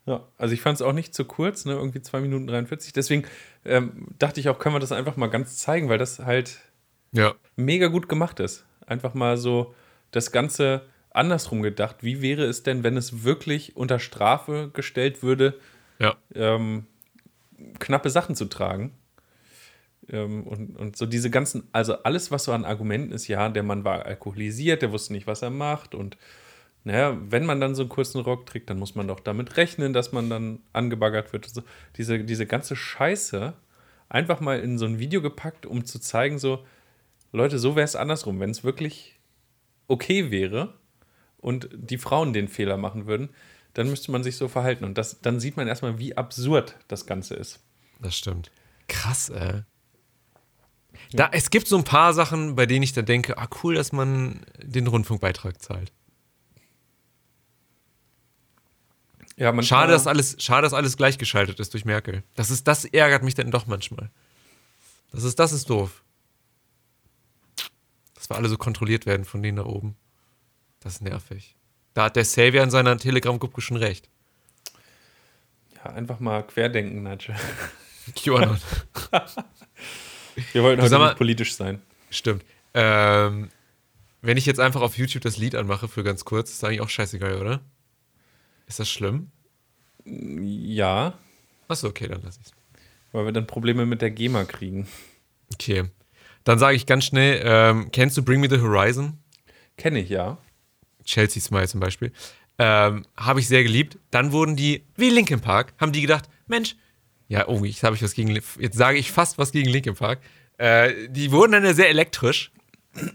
[0.05, 1.71] Ja, also ich fand es auch nicht zu kurz, ne?
[1.73, 2.91] irgendwie 2 Minuten 43.
[2.91, 3.25] Deswegen
[3.63, 6.59] ähm, dachte ich auch, können wir das einfach mal ganz zeigen, weil das halt
[7.13, 7.35] Ja.
[7.55, 8.65] mega gut gemacht ist.
[8.85, 9.73] Einfach mal so
[10.11, 11.97] das Ganze andersrum gedacht.
[12.01, 15.59] Wie wäre es denn, wenn es wirklich unter Strafe gestellt würde,
[15.99, 16.15] Ja.
[16.35, 16.87] ähm,
[17.79, 18.93] knappe Sachen zu tragen?
[20.09, 23.63] Ähm, und, und so diese ganzen, also alles, was so an Argumenten ist, ja, der
[23.63, 26.17] Mann war alkoholisiert, der wusste nicht, was er macht und
[26.85, 29.93] naja, wenn man dann so einen kurzen Rock trägt, dann muss man doch damit rechnen,
[29.93, 31.45] dass man dann angebaggert wird.
[31.45, 31.63] So,
[31.95, 33.53] diese, diese ganze Scheiße
[34.09, 36.65] einfach mal in so ein Video gepackt, um zu zeigen, so,
[37.31, 38.41] Leute, so wäre es andersrum.
[38.41, 39.17] Wenn es wirklich
[39.87, 40.73] okay wäre
[41.43, 43.29] und die Frauen den Fehler machen würden,
[43.73, 44.85] dann müsste man sich so verhalten.
[44.85, 47.59] Und das, dann sieht man erstmal, wie absurd das Ganze ist.
[47.99, 48.51] Das stimmt.
[48.87, 49.63] Krass, ey.
[51.11, 53.91] Da, es gibt so ein paar Sachen, bei denen ich dann denke, ah cool, dass
[53.91, 55.91] man den Rundfunkbeitrag zahlt.
[59.35, 62.23] Ja, schade, dass alles, schade, dass alles gleichgeschaltet ist durch Merkel.
[62.35, 64.11] Das, ist, das ärgert mich dann doch manchmal.
[65.11, 66.03] Das ist, das ist doof.
[68.13, 69.95] Dass wir alle so kontrolliert werden von denen da oben.
[70.83, 71.55] Das ist nervig.
[71.93, 74.09] Da hat der Xavier in seiner Telegram-Gruppe schon recht.
[75.75, 77.35] Ja, einfach mal querdenken, Nigel.
[78.15, 78.59] QAnon.
[80.51, 81.81] Wir wollten heute mal- nicht politisch sein.
[82.09, 82.43] Stimmt.
[82.73, 83.49] Ähm,
[84.21, 86.89] wenn ich jetzt einfach auf YouTube das Lied anmache für ganz kurz, ist eigentlich auch
[86.89, 87.61] scheißegal, oder?
[88.67, 89.29] Ist das schlimm?
[90.05, 91.13] Ja.
[91.67, 92.51] Achso, okay, dann lass ich's.
[93.11, 94.87] Weil wir dann Probleme mit der GEMA kriegen.
[95.53, 95.85] Okay.
[96.43, 99.17] Dann sage ich ganz schnell, ähm, kennst du Bring Me the Horizon?
[99.77, 100.37] Kenne ich, ja.
[101.03, 102.11] Chelsea Smile zum Beispiel.
[102.59, 103.97] Ähm, habe ich sehr geliebt.
[104.11, 106.75] Dann wurden die, wie Linkin Park, haben die gedacht, Mensch,
[107.27, 108.29] ja, oh, jetzt habe ich was gegen,
[108.59, 110.19] jetzt sage ich fast was gegen Linkin Park.
[110.57, 112.51] Äh, die wurden dann ja sehr elektrisch.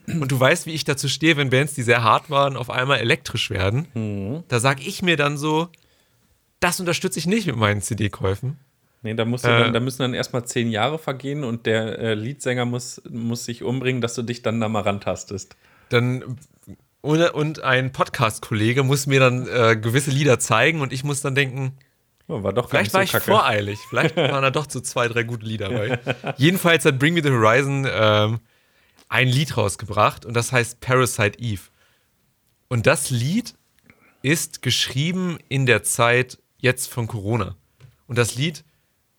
[0.07, 2.99] Und du weißt, wie ich dazu stehe, wenn Bands, die sehr hart waren, auf einmal
[2.99, 3.87] elektrisch werden.
[3.95, 4.43] Mhm.
[4.49, 5.69] Da sage ich mir dann so,
[6.59, 8.59] das unterstütze ich nicht mit meinen CD-Käufen.
[9.03, 9.49] Nee, da, musst Äh.
[9.49, 13.63] dann, da müssen dann erstmal zehn Jahre vergehen und der äh, Leadsänger muss, muss sich
[13.63, 15.57] umbringen, dass du dich dann da mal rantastest.
[15.91, 16.37] Dann
[17.01, 21.35] und, und ein Podcast-Kollege muss mir dann äh, gewisse Lieder zeigen und ich muss dann
[21.35, 21.77] denken,
[22.31, 23.25] Oh, war doch vielleicht so war ich kacke.
[23.25, 23.79] voreilig.
[23.89, 25.99] Vielleicht waren da doch so zwei, drei gute Lieder bei.
[26.37, 28.41] Jedenfalls hat Bring Me the Horizon ähm,
[29.09, 31.63] ein Lied rausgebracht und das heißt Parasite Eve.
[32.69, 33.55] Und das Lied
[34.21, 37.57] ist geschrieben in der Zeit jetzt von Corona.
[38.07, 38.63] Und das Lied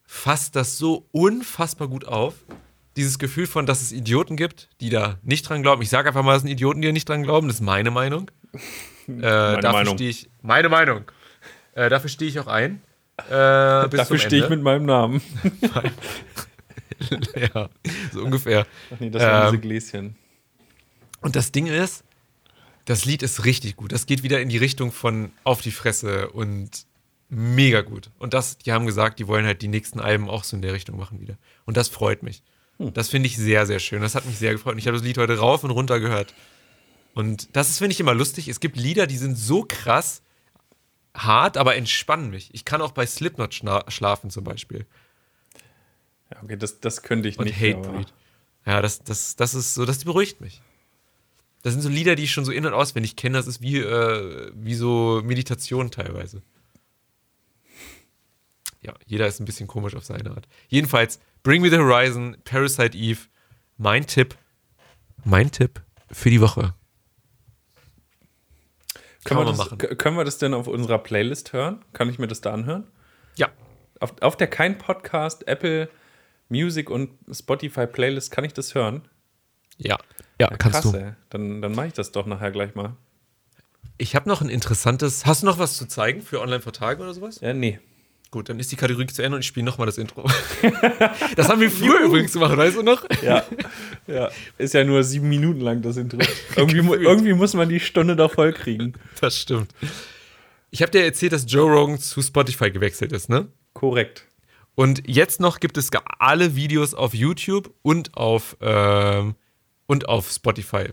[0.05, 2.35] fasst das so unfassbar gut auf.
[2.95, 5.81] Dieses Gefühl von, dass es Idioten gibt, die da nicht dran glauben.
[5.81, 7.47] Ich sage einfach mal, es sind Idioten, die da nicht dran glauben.
[7.47, 8.29] Das ist meine Meinung.
[9.07, 9.95] Äh, dafür Meinung.
[9.95, 10.29] stehe ich.
[10.43, 11.11] Meine Meinung.
[11.73, 12.83] Äh, dafür stehe ich auch ein.
[13.27, 13.31] Äh,
[13.89, 15.19] Dafür stehe ich mit meinem Namen.
[17.35, 17.69] ja,
[18.13, 18.65] so ungefähr.
[18.93, 20.15] Ach nee, das waren Ähm, diese Gläschen.
[21.21, 22.03] Und das Ding ist,
[22.85, 23.91] das Lied ist richtig gut.
[23.91, 26.85] Das geht wieder in die Richtung von Auf die Fresse und
[27.29, 28.09] mega gut.
[28.19, 30.73] Und das, die haben gesagt, die wollen halt die nächsten Alben auch so in der
[30.73, 31.37] Richtung machen wieder.
[31.65, 32.41] Und das freut mich.
[32.79, 34.01] Das finde ich sehr, sehr schön.
[34.01, 34.73] Das hat mich sehr gefreut.
[34.73, 36.33] Und ich habe das Lied heute rauf und runter gehört.
[37.13, 38.47] Und das ist, finde ich, immer lustig.
[38.47, 40.21] Es gibt Lieder, die sind so krass
[41.13, 42.53] hart, aber entspannen mich.
[42.53, 44.85] Ich kann auch bei Slipknot schna- schlafen zum Beispiel.
[46.31, 47.59] Ja, okay, das, das könnte ich und nicht.
[47.59, 48.13] Hatebreed.
[48.65, 50.61] Ja, das, das, das ist so, das beruhigt mich.
[51.63, 53.37] Das sind so Lieder, die ich schon so in- und auswendig kenne.
[53.37, 56.41] Das ist wie, äh, wie so Meditation teilweise.
[58.81, 60.47] Ja, jeder ist ein bisschen komisch auf seine Art.
[60.69, 63.21] Jedenfalls, Bring Me the Horizon, Parasite Eve,
[63.77, 64.35] mein Tipp,
[65.23, 65.81] mein Tipp
[66.11, 66.73] für die Woche.
[69.23, 69.77] Kann Können wir, das, machen.
[69.77, 71.83] können wir das denn auf unserer Playlist hören?
[71.93, 72.87] Kann ich mir das da anhören?
[73.35, 73.49] Ja.
[73.99, 75.89] Auf, auf der Kein Podcast, Apple
[76.49, 79.07] Music und Spotify Playlist kann ich das hören?
[79.77, 79.97] Ja,
[80.41, 80.97] ja, kannst krass, du.
[80.97, 81.13] Ey.
[81.29, 82.95] Dann, dann mache ich das doch nachher gleich mal.
[83.97, 85.25] Ich habe noch ein interessantes.
[85.25, 87.39] Hast du noch was zu zeigen für Online-Vertage oder sowas?
[87.41, 87.79] Ja, nee.
[88.31, 90.23] Gut, dann ist die Kategorie zu Ende und ich spiele nochmal das Intro.
[91.35, 93.03] das haben wir früher übrigens gemacht, weißt du noch?
[93.23, 93.43] Ja.
[94.05, 94.29] ja.
[94.59, 96.19] Ist ja nur sieben Minuten lang das Intro.
[96.55, 98.93] Irgendwie, mu- irgendwie muss man die Stunde da voll kriegen.
[99.19, 99.73] Das stimmt.
[100.69, 103.47] Ich habe dir erzählt, dass Joe Rogan zu Spotify gewechselt ist, ne?
[103.73, 104.25] Korrekt.
[104.75, 109.33] Und jetzt noch gibt es alle Videos auf YouTube und auf, ähm,
[109.87, 110.89] und auf Spotify.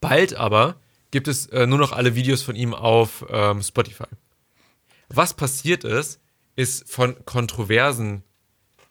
[0.00, 0.76] Bald aber
[1.10, 4.04] gibt es äh, nur noch alle Videos von ihm auf ähm, Spotify.
[5.12, 6.20] Was passiert ist,
[6.56, 8.22] ist von kontroversen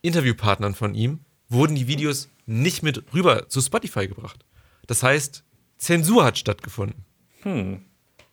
[0.01, 4.45] Interviewpartnern von ihm wurden die Videos nicht mit rüber zu Spotify gebracht.
[4.85, 5.43] Das heißt,
[5.77, 7.05] Zensur hat stattgefunden.
[7.43, 7.85] Hm.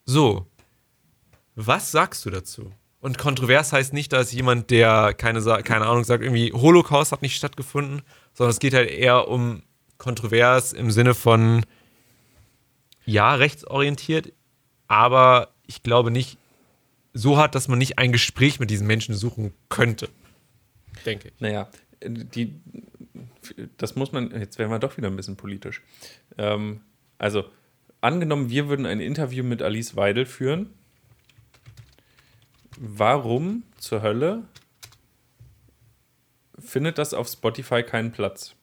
[0.04, 0.46] So,
[1.54, 2.72] was sagst du dazu?
[3.00, 7.36] Und kontrovers heißt nicht, dass jemand, der keine, keine Ahnung sagt, irgendwie Holocaust hat nicht
[7.36, 8.02] stattgefunden,
[8.34, 9.62] sondern es geht halt eher um
[9.96, 11.64] kontrovers im Sinne von,
[13.04, 14.32] ja, rechtsorientiert,
[14.88, 16.38] aber ich glaube nicht
[17.16, 20.08] so hart, dass man nicht ein Gespräch mit diesen Menschen suchen könnte.
[21.04, 21.40] Denke ich.
[21.40, 21.68] Naja,
[22.04, 22.60] die,
[23.78, 25.82] das muss man, jetzt werden wir doch wieder ein bisschen politisch.
[26.36, 26.82] Ähm,
[27.18, 27.44] also,
[28.00, 30.74] angenommen, wir würden ein Interview mit Alice Weidel führen.
[32.78, 34.42] Warum zur Hölle
[36.58, 38.54] findet das auf Spotify keinen Platz?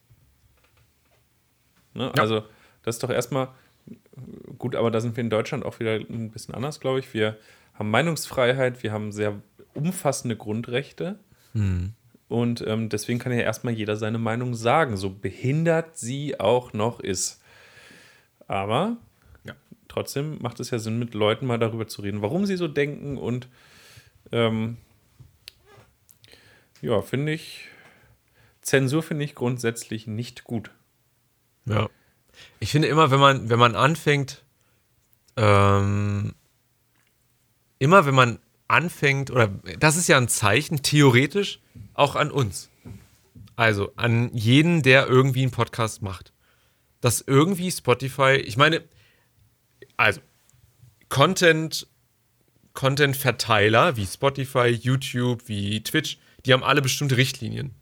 [1.96, 2.12] Ne?
[2.20, 2.44] Also,
[2.84, 3.50] das ist doch erstmal
[4.60, 7.14] gut, aber da sind wir in Deutschland auch wieder ein bisschen anders, glaube ich.
[7.16, 7.38] Wir
[7.74, 9.42] haben Meinungsfreiheit, wir haben sehr
[9.74, 11.20] umfassende Grundrechte.
[11.54, 11.94] Hm.
[12.28, 17.00] Und ähm, deswegen kann ja erstmal jeder seine Meinung sagen, so behindert sie auch noch
[17.00, 17.42] ist.
[18.48, 18.98] Aber
[19.94, 23.18] trotzdem macht es ja Sinn, mit Leuten mal darüber zu reden, warum sie so denken.
[23.18, 23.48] Und
[24.32, 24.78] ähm,
[26.82, 27.68] ja, finde ich,
[28.62, 30.72] Zensur finde ich grundsätzlich nicht gut.
[31.66, 31.90] Ja.
[32.60, 34.44] Ich finde immer, wenn man, wenn man anfängt,
[35.38, 36.34] ähm,
[37.84, 41.60] immer wenn man anfängt, oder das ist ja ein Zeichen, theoretisch,
[41.94, 42.70] auch an uns.
[43.58, 46.32] Also an jeden, der irgendwie einen Podcast macht.
[47.02, 48.84] Dass irgendwie Spotify, ich meine,
[49.98, 50.22] also
[51.10, 51.88] Content,
[52.72, 57.76] Content-Verteiler wie Spotify, YouTube, wie Twitch, die haben alle bestimmte Richtlinien.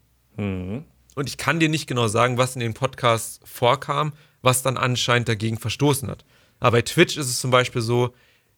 [1.14, 5.28] Und ich kann dir nicht genau sagen, was in den Podcasts vorkam, was dann anscheinend
[5.28, 6.24] dagegen verstoßen hat.
[6.58, 8.12] Aber bei Twitch ist es zum Beispiel so,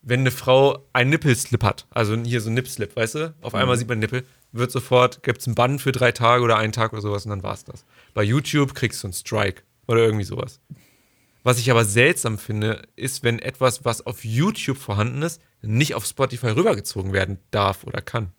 [0.07, 3.77] wenn eine Frau einen Nippelslip hat, also hier so ein Nipslip, weißt du, auf einmal
[3.77, 3.79] Mhm.
[3.81, 6.93] sieht man Nippel, wird sofort, gibt es einen Bann für drei Tage oder einen Tag
[6.93, 7.85] oder sowas und dann war's das.
[8.13, 10.61] Bei YouTube kriegst du einen Strike oder irgendwie sowas.
[11.43, 16.07] Was ich aber seltsam finde, ist, wenn etwas, was auf YouTube vorhanden ist, nicht auf
[16.07, 18.33] Spotify rübergezogen werden darf oder kann.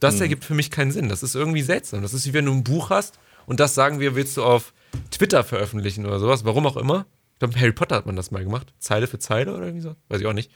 [0.00, 0.22] Das Hm.
[0.22, 1.08] ergibt für mich keinen Sinn.
[1.08, 2.02] Das ist irgendwie seltsam.
[2.02, 4.72] Das ist wie wenn du ein Buch hast und das sagen wir, willst du auf
[5.10, 7.06] Twitter veröffentlichen oder sowas, warum auch immer.
[7.34, 8.72] Ich glaube, Harry Potter hat man das mal gemacht.
[8.78, 9.94] Zeile für Zeile oder irgendwie so.
[10.08, 10.50] Weiß ich auch nicht.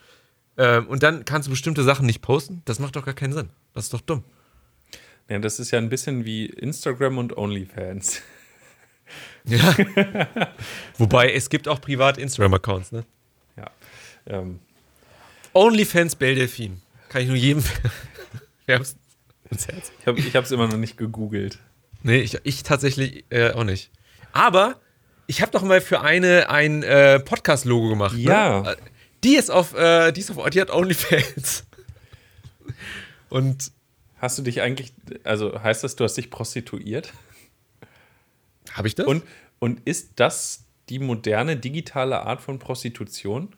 [0.58, 2.62] Ähm, und dann kannst du bestimmte Sachen nicht posten.
[2.64, 3.50] Das macht doch gar keinen Sinn.
[3.74, 4.24] Das ist doch dumm.
[5.28, 8.22] Ja, das ist ja ein bisschen wie Instagram und OnlyFans.
[9.44, 9.74] Ja.
[10.98, 13.04] Wobei, es gibt auch privat Instagram-Accounts, ne?
[13.56, 13.70] Ja.
[14.26, 14.60] Ähm,
[15.52, 16.76] OnlyFans Belle Delphine.
[17.08, 17.62] Kann ich nur jedem
[18.66, 19.00] wärmstens
[19.50, 19.92] ins Herz.
[20.16, 21.58] ich habe es immer noch nicht gegoogelt.
[22.02, 23.90] Nee, ich, ich tatsächlich äh, auch nicht.
[24.32, 24.80] Aber
[25.26, 28.16] ich habe doch mal für eine ein äh, Podcast-Logo gemacht.
[28.16, 28.62] Ja.
[28.62, 28.76] Ne?
[29.24, 31.64] Die ist auf, äh, die ist auf, die hat OnlyFans.
[33.28, 33.72] Und
[34.22, 34.92] Hast du dich eigentlich,
[35.24, 37.12] also heißt das, du hast dich prostituiert?
[38.70, 39.04] habe ich das?
[39.04, 39.24] Und,
[39.58, 43.56] und ist das die moderne digitale Art von Prostitution?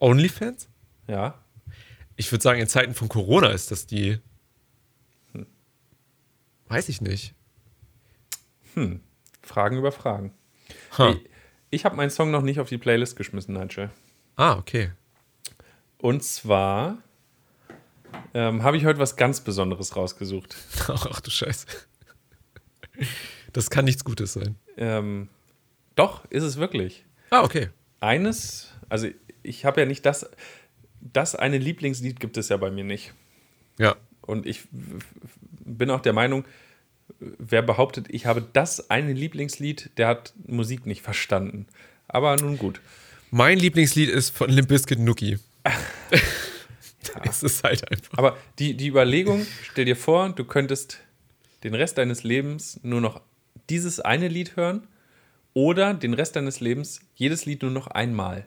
[0.00, 0.68] OnlyFans?
[1.06, 1.38] Ja.
[2.16, 4.18] Ich würde sagen, in Zeiten von Corona ist das die.
[6.66, 7.32] Weiß ich nicht.
[8.74, 9.00] Hm.
[9.42, 10.34] Fragen über Fragen.
[10.98, 11.10] Ha.
[11.10, 11.30] Ich,
[11.70, 13.90] ich habe meinen Song noch nicht auf die Playlist geschmissen, Nigel.
[14.34, 14.90] Ah, okay.
[16.00, 16.98] Und zwar
[18.34, 20.56] ähm, habe ich heute was ganz Besonderes rausgesucht.
[20.88, 21.66] Ach du Scheiße.
[23.52, 24.56] Das kann nichts Gutes sein.
[24.76, 25.28] Ähm,
[25.96, 27.04] doch, ist es wirklich.
[27.30, 27.68] Ah, okay.
[28.00, 29.08] Eines, also
[29.42, 30.30] ich habe ja nicht das,
[31.00, 33.12] das eine Lieblingslied gibt es ja bei mir nicht.
[33.78, 33.96] Ja.
[34.22, 36.44] Und ich bin auch der Meinung,
[37.18, 41.66] wer behauptet, ich habe das eine Lieblingslied, der hat Musik nicht verstanden.
[42.08, 42.80] Aber nun gut.
[43.30, 45.38] Mein Lieblingslied ist von Limp Bizkit Nookie.
[47.24, 48.18] Es ist halt einfach.
[48.18, 50.98] Aber die, die Überlegung, stell dir vor, du könntest
[51.64, 53.20] den Rest deines Lebens nur noch
[53.68, 54.86] dieses eine Lied hören
[55.54, 58.46] oder den Rest deines Lebens jedes Lied nur noch einmal.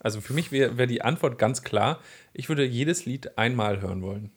[0.00, 2.00] Also für mich wäre wär die Antwort ganz klar,
[2.32, 4.30] ich würde jedes Lied einmal hören wollen.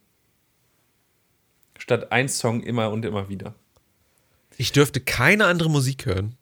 [1.78, 3.56] Statt ein Song immer und immer wieder.
[4.58, 6.36] Ich dürfte keine andere Musik hören.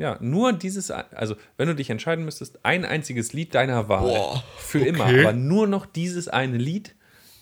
[0.00, 4.44] Ja, nur dieses, also wenn du dich entscheiden müsstest, ein einziges Lied deiner Wahl Boah,
[4.56, 4.88] für okay.
[4.88, 6.94] immer, aber nur noch dieses eine Lied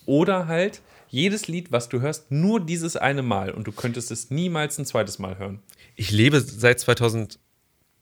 [0.07, 4.31] oder halt jedes Lied, was du hörst, nur dieses eine Mal und du könntest es
[4.31, 5.63] niemals ein zweites Mal hören.
[5.95, 7.39] Ich lebe seit 2000,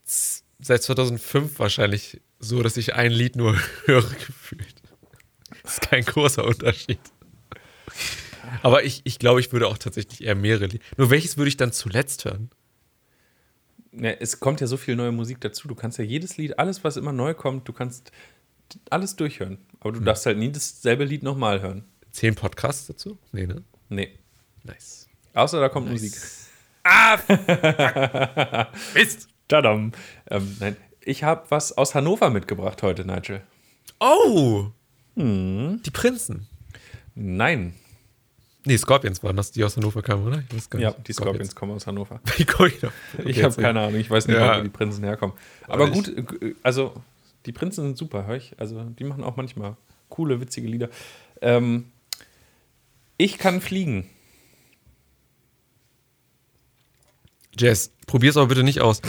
[0.03, 3.55] seit 2005 wahrscheinlich so, dass ich ein Lied nur
[3.85, 4.81] höre gefühlt.
[5.61, 6.99] Das ist kein großer Unterschied.
[8.63, 10.83] Aber ich, ich glaube, ich würde auch tatsächlich eher mehrere Lieder.
[10.97, 12.49] Nur welches würde ich dann zuletzt hören?
[13.99, 15.67] Ja, es kommt ja so viel neue Musik dazu.
[15.67, 18.11] Du kannst ja jedes Lied, alles, was immer neu kommt, du kannst
[18.89, 19.57] alles durchhören.
[19.79, 19.99] Aber Hm.
[19.99, 21.83] du darfst halt nie dasselbe Lied nochmal hören.
[22.11, 23.17] Zehn Podcasts dazu?
[23.31, 23.63] Nee, ne?
[23.89, 24.09] Nee.
[24.63, 25.07] Nice.
[25.33, 26.13] Außer da kommt Musik.
[26.83, 27.17] Ah!
[28.93, 29.27] Mist!
[29.47, 29.91] Tadam.
[30.29, 33.41] Ähm, nein, ich habe was aus Hannover mitgebracht heute, Nigel.
[33.99, 34.67] Oh!
[35.15, 35.81] Hm.
[35.85, 36.47] Die Prinzen.
[37.15, 37.73] Nein.
[38.67, 40.43] Nee, Scorpions waren das, die aus Hannover kamen, oder?
[40.49, 42.19] Ich weiß gar Ja, die Scorpions kommen aus Hannover.
[42.35, 42.69] Wie komme
[43.23, 44.59] ich habe keine Ahnung, ich weiß nicht, Ja.
[44.59, 45.37] wo die Prinzen herkommen.
[45.69, 46.93] Aber gut, äh, also
[47.45, 48.53] die Prinzen sind super, hör ich.
[48.59, 49.77] Also die machen auch manchmal
[50.09, 50.89] coole, witzige Lieder.
[51.41, 51.85] Ähm,
[53.15, 54.09] ich kann fliegen.
[57.57, 59.01] Jess, probier's aber bitte nicht aus.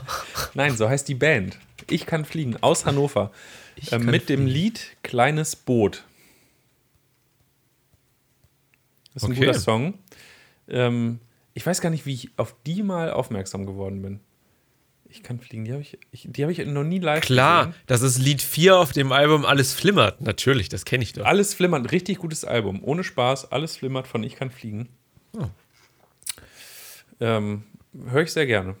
[0.54, 1.58] Nein, so heißt die Band.
[1.90, 3.30] Ich kann fliegen aus Hannover.
[3.90, 6.04] Kann mit dem Lied Kleines Boot.
[9.14, 9.46] Das ist ein Okay.
[9.46, 9.94] guter Song.
[10.68, 11.18] Ähm,
[11.54, 14.20] ich weiß gar nicht, wie ich auf die mal aufmerksam geworden bin.
[15.08, 17.80] Ich kann fliegen, die habe ich, ich, die hab ich noch nie live Klar, gesehen.
[17.86, 20.22] das ist Lied 4 auf dem Album Alles flimmert.
[20.22, 21.26] Natürlich, das kenne ich doch.
[21.26, 22.80] Alles flimmert, richtig gutes Album.
[22.82, 24.88] Ohne Spaß, alles flimmert von Ich kann fliegen.
[25.36, 25.44] Oh.
[27.20, 27.64] Ähm,
[28.08, 28.76] Höre ich sehr gerne.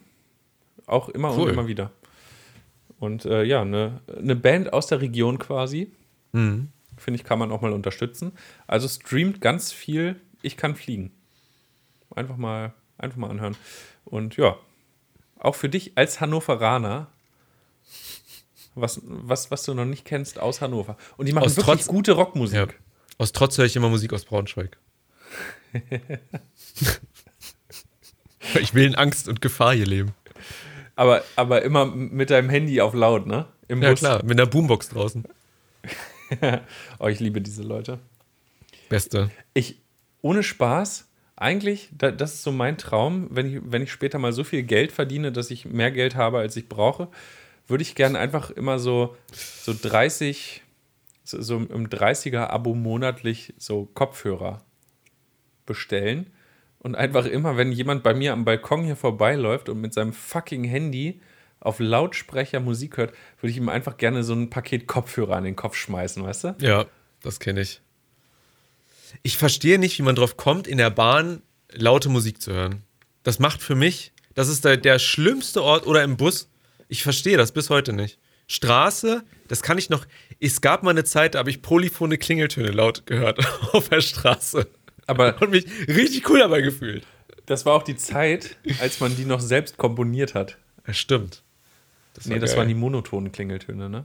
[0.86, 1.48] Auch immer Cool.
[1.48, 1.90] und immer wieder.
[2.98, 5.92] Und äh, ja, eine ne Band aus der Region quasi.
[6.32, 6.68] Mhm.
[7.02, 8.32] Finde ich, kann man auch mal unterstützen.
[8.66, 11.12] Also streamt ganz viel Ich kann fliegen.
[12.14, 13.56] Einfach mal, einfach mal anhören.
[14.04, 14.56] Und ja,
[15.38, 17.08] auch für dich als Hannoveraner,
[18.74, 20.96] was, was, was du noch nicht kennst aus Hannover.
[21.16, 22.56] Und die machen Aus wirklich Trotz- gute Rockmusik.
[22.56, 22.66] Ja.
[23.18, 24.76] Aus Trotz höre ich immer Musik aus Braunschweig.
[28.60, 30.12] ich will in Angst und Gefahr hier leben.
[30.96, 33.46] Aber, aber immer mit deinem Handy auf laut, ne?
[33.68, 34.00] Im Ja, Bus.
[34.00, 35.24] klar, mit einer Boombox draußen.
[36.98, 37.98] oh, ich liebe diese Leute.
[38.88, 39.30] Beste.
[39.54, 39.80] Ich,
[40.20, 44.32] ohne Spaß, eigentlich, da, das ist so mein Traum, wenn ich, wenn ich später mal
[44.32, 47.08] so viel Geld verdiene, dass ich mehr Geld habe, als ich brauche,
[47.66, 50.62] würde ich gerne einfach immer so, so 30,
[51.24, 54.64] so, so im 30er-Abo monatlich so Kopfhörer
[55.66, 56.26] bestellen
[56.80, 60.64] und einfach immer, wenn jemand bei mir am Balkon hier vorbeiläuft und mit seinem fucking
[60.64, 61.20] Handy
[61.62, 65.56] auf Lautsprecher Musik hört, würde ich ihm einfach gerne so ein Paket Kopfhörer an den
[65.56, 66.56] Kopf schmeißen, weißt du?
[66.60, 66.86] Ja,
[67.22, 67.80] das kenne ich.
[69.22, 72.82] Ich verstehe nicht, wie man drauf kommt, in der Bahn laute Musik zu hören.
[73.22, 76.48] Das macht für mich, das ist der, der schlimmste Ort oder im Bus.
[76.88, 78.18] Ich verstehe das bis heute nicht.
[78.48, 80.04] Straße, das kann ich noch.
[80.40, 83.38] Es gab mal eine Zeit, da habe ich polyphone Klingeltöne laut gehört
[83.72, 84.66] auf der Straße.
[85.06, 87.06] Aber Und mich richtig cool dabei gefühlt.
[87.46, 90.58] das war auch die Zeit, als man die noch selbst komponiert hat.
[90.86, 91.41] Ja, stimmt.
[92.14, 92.58] Das nee, das geil.
[92.60, 94.04] waren die monotonen Klingeltöne, ne?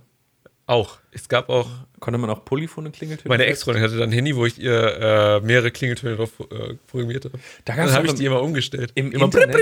[0.67, 0.97] Auch.
[1.11, 1.69] Es gab auch.
[2.01, 3.29] Konnte man auch polyphone Klingeltöne?
[3.29, 7.23] Meine Ex-Freundin hatte dann ein Handy, wo ich ihr äh, mehrere Klingeltöne drauf äh, programmiert
[7.25, 7.39] habe.
[7.63, 8.91] Da Dann habe ich die immer umgestellt.
[8.95, 9.57] Im immer Internet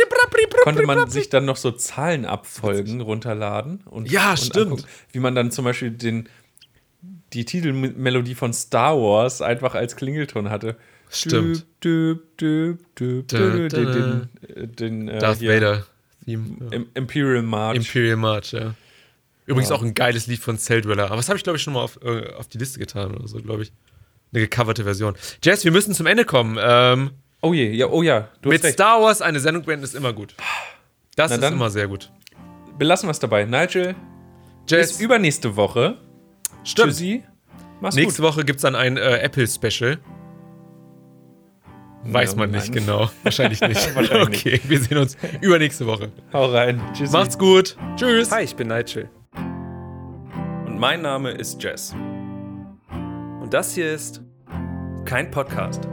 [0.64, 4.58] konnte man sich dann noch so Zahlenabfolgen runterladen und, Ja, und stimmt.
[4.58, 6.28] angucken, wie man dann zum Beispiel den,
[7.34, 10.76] die Titelmelodie von Star Wars einfach als Klingelton hatte.
[11.10, 11.66] Stimmt.
[14.80, 15.86] Den, äh, Darth Vader.
[16.26, 16.58] Theme.
[16.62, 16.68] Ja.
[16.72, 17.76] Im- Imperial March.
[17.78, 18.74] Imperial March, ja.
[19.46, 19.76] Übrigens Ja.
[19.76, 21.06] auch ein geiles Lied von Cell Dweller.
[21.06, 23.28] Aber das habe ich, glaube ich, schon mal auf, äh, auf die Liste getan oder
[23.28, 23.72] so, glaube ich.
[24.34, 25.16] Eine gecoverte Version.
[25.44, 26.58] Jess, wir müssen zum Ende kommen.
[26.60, 27.12] Ähm,
[27.42, 28.30] oh je, ja, oh ja.
[28.44, 28.74] Mit recht.
[28.74, 30.34] Star Wars eine Sendung beenden ist immer gut.
[31.16, 31.54] Das Na ist dann.
[31.54, 32.12] immer sehr gut.
[32.78, 33.46] Belassen wir es dabei.
[33.46, 33.96] Nigel,
[34.68, 35.98] Jess, bis übernächste Woche.
[36.64, 36.90] stimmt.
[36.90, 37.24] Tschüssi.
[37.82, 38.32] Mach's Nächste gut.
[38.32, 40.00] Woche gibt es dann ein äh, Apple-Special.
[42.08, 42.86] Weiß man nicht nein.
[42.86, 43.10] genau.
[43.24, 43.96] Wahrscheinlich nicht.
[43.96, 46.12] Wahrscheinlich okay, wir sehen uns übernächste Woche.
[46.34, 46.82] Hau rein.
[46.94, 47.12] Tschüssi.
[47.12, 47.76] Macht's gut.
[47.96, 48.32] Tschüss.
[48.32, 49.10] Hi, ich bin Nigel.
[50.66, 51.96] Und mein Name ist Jess.
[53.42, 54.22] Und das hier ist
[55.06, 55.88] kein Podcast.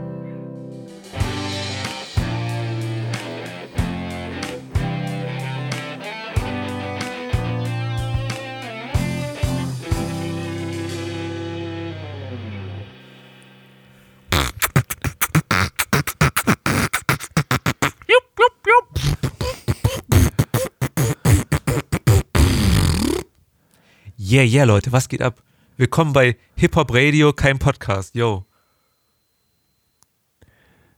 [24.33, 25.43] Yeah, yeah, Leute, was geht ab?
[25.77, 28.15] Willkommen bei Hip Hop Radio, kein Podcast.
[28.15, 28.47] Yo.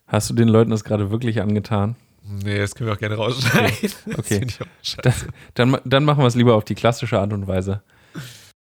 [0.08, 1.98] Hast du den Leuten das gerade wirklich angetan?
[2.24, 3.92] Nee, das können wir auch gerne rausschneiden.
[4.14, 4.24] Okay.
[4.40, 5.28] find ich auch scheiße.
[5.54, 7.84] Dann, dann, dann machen wir es lieber auf die klassische Art und Weise.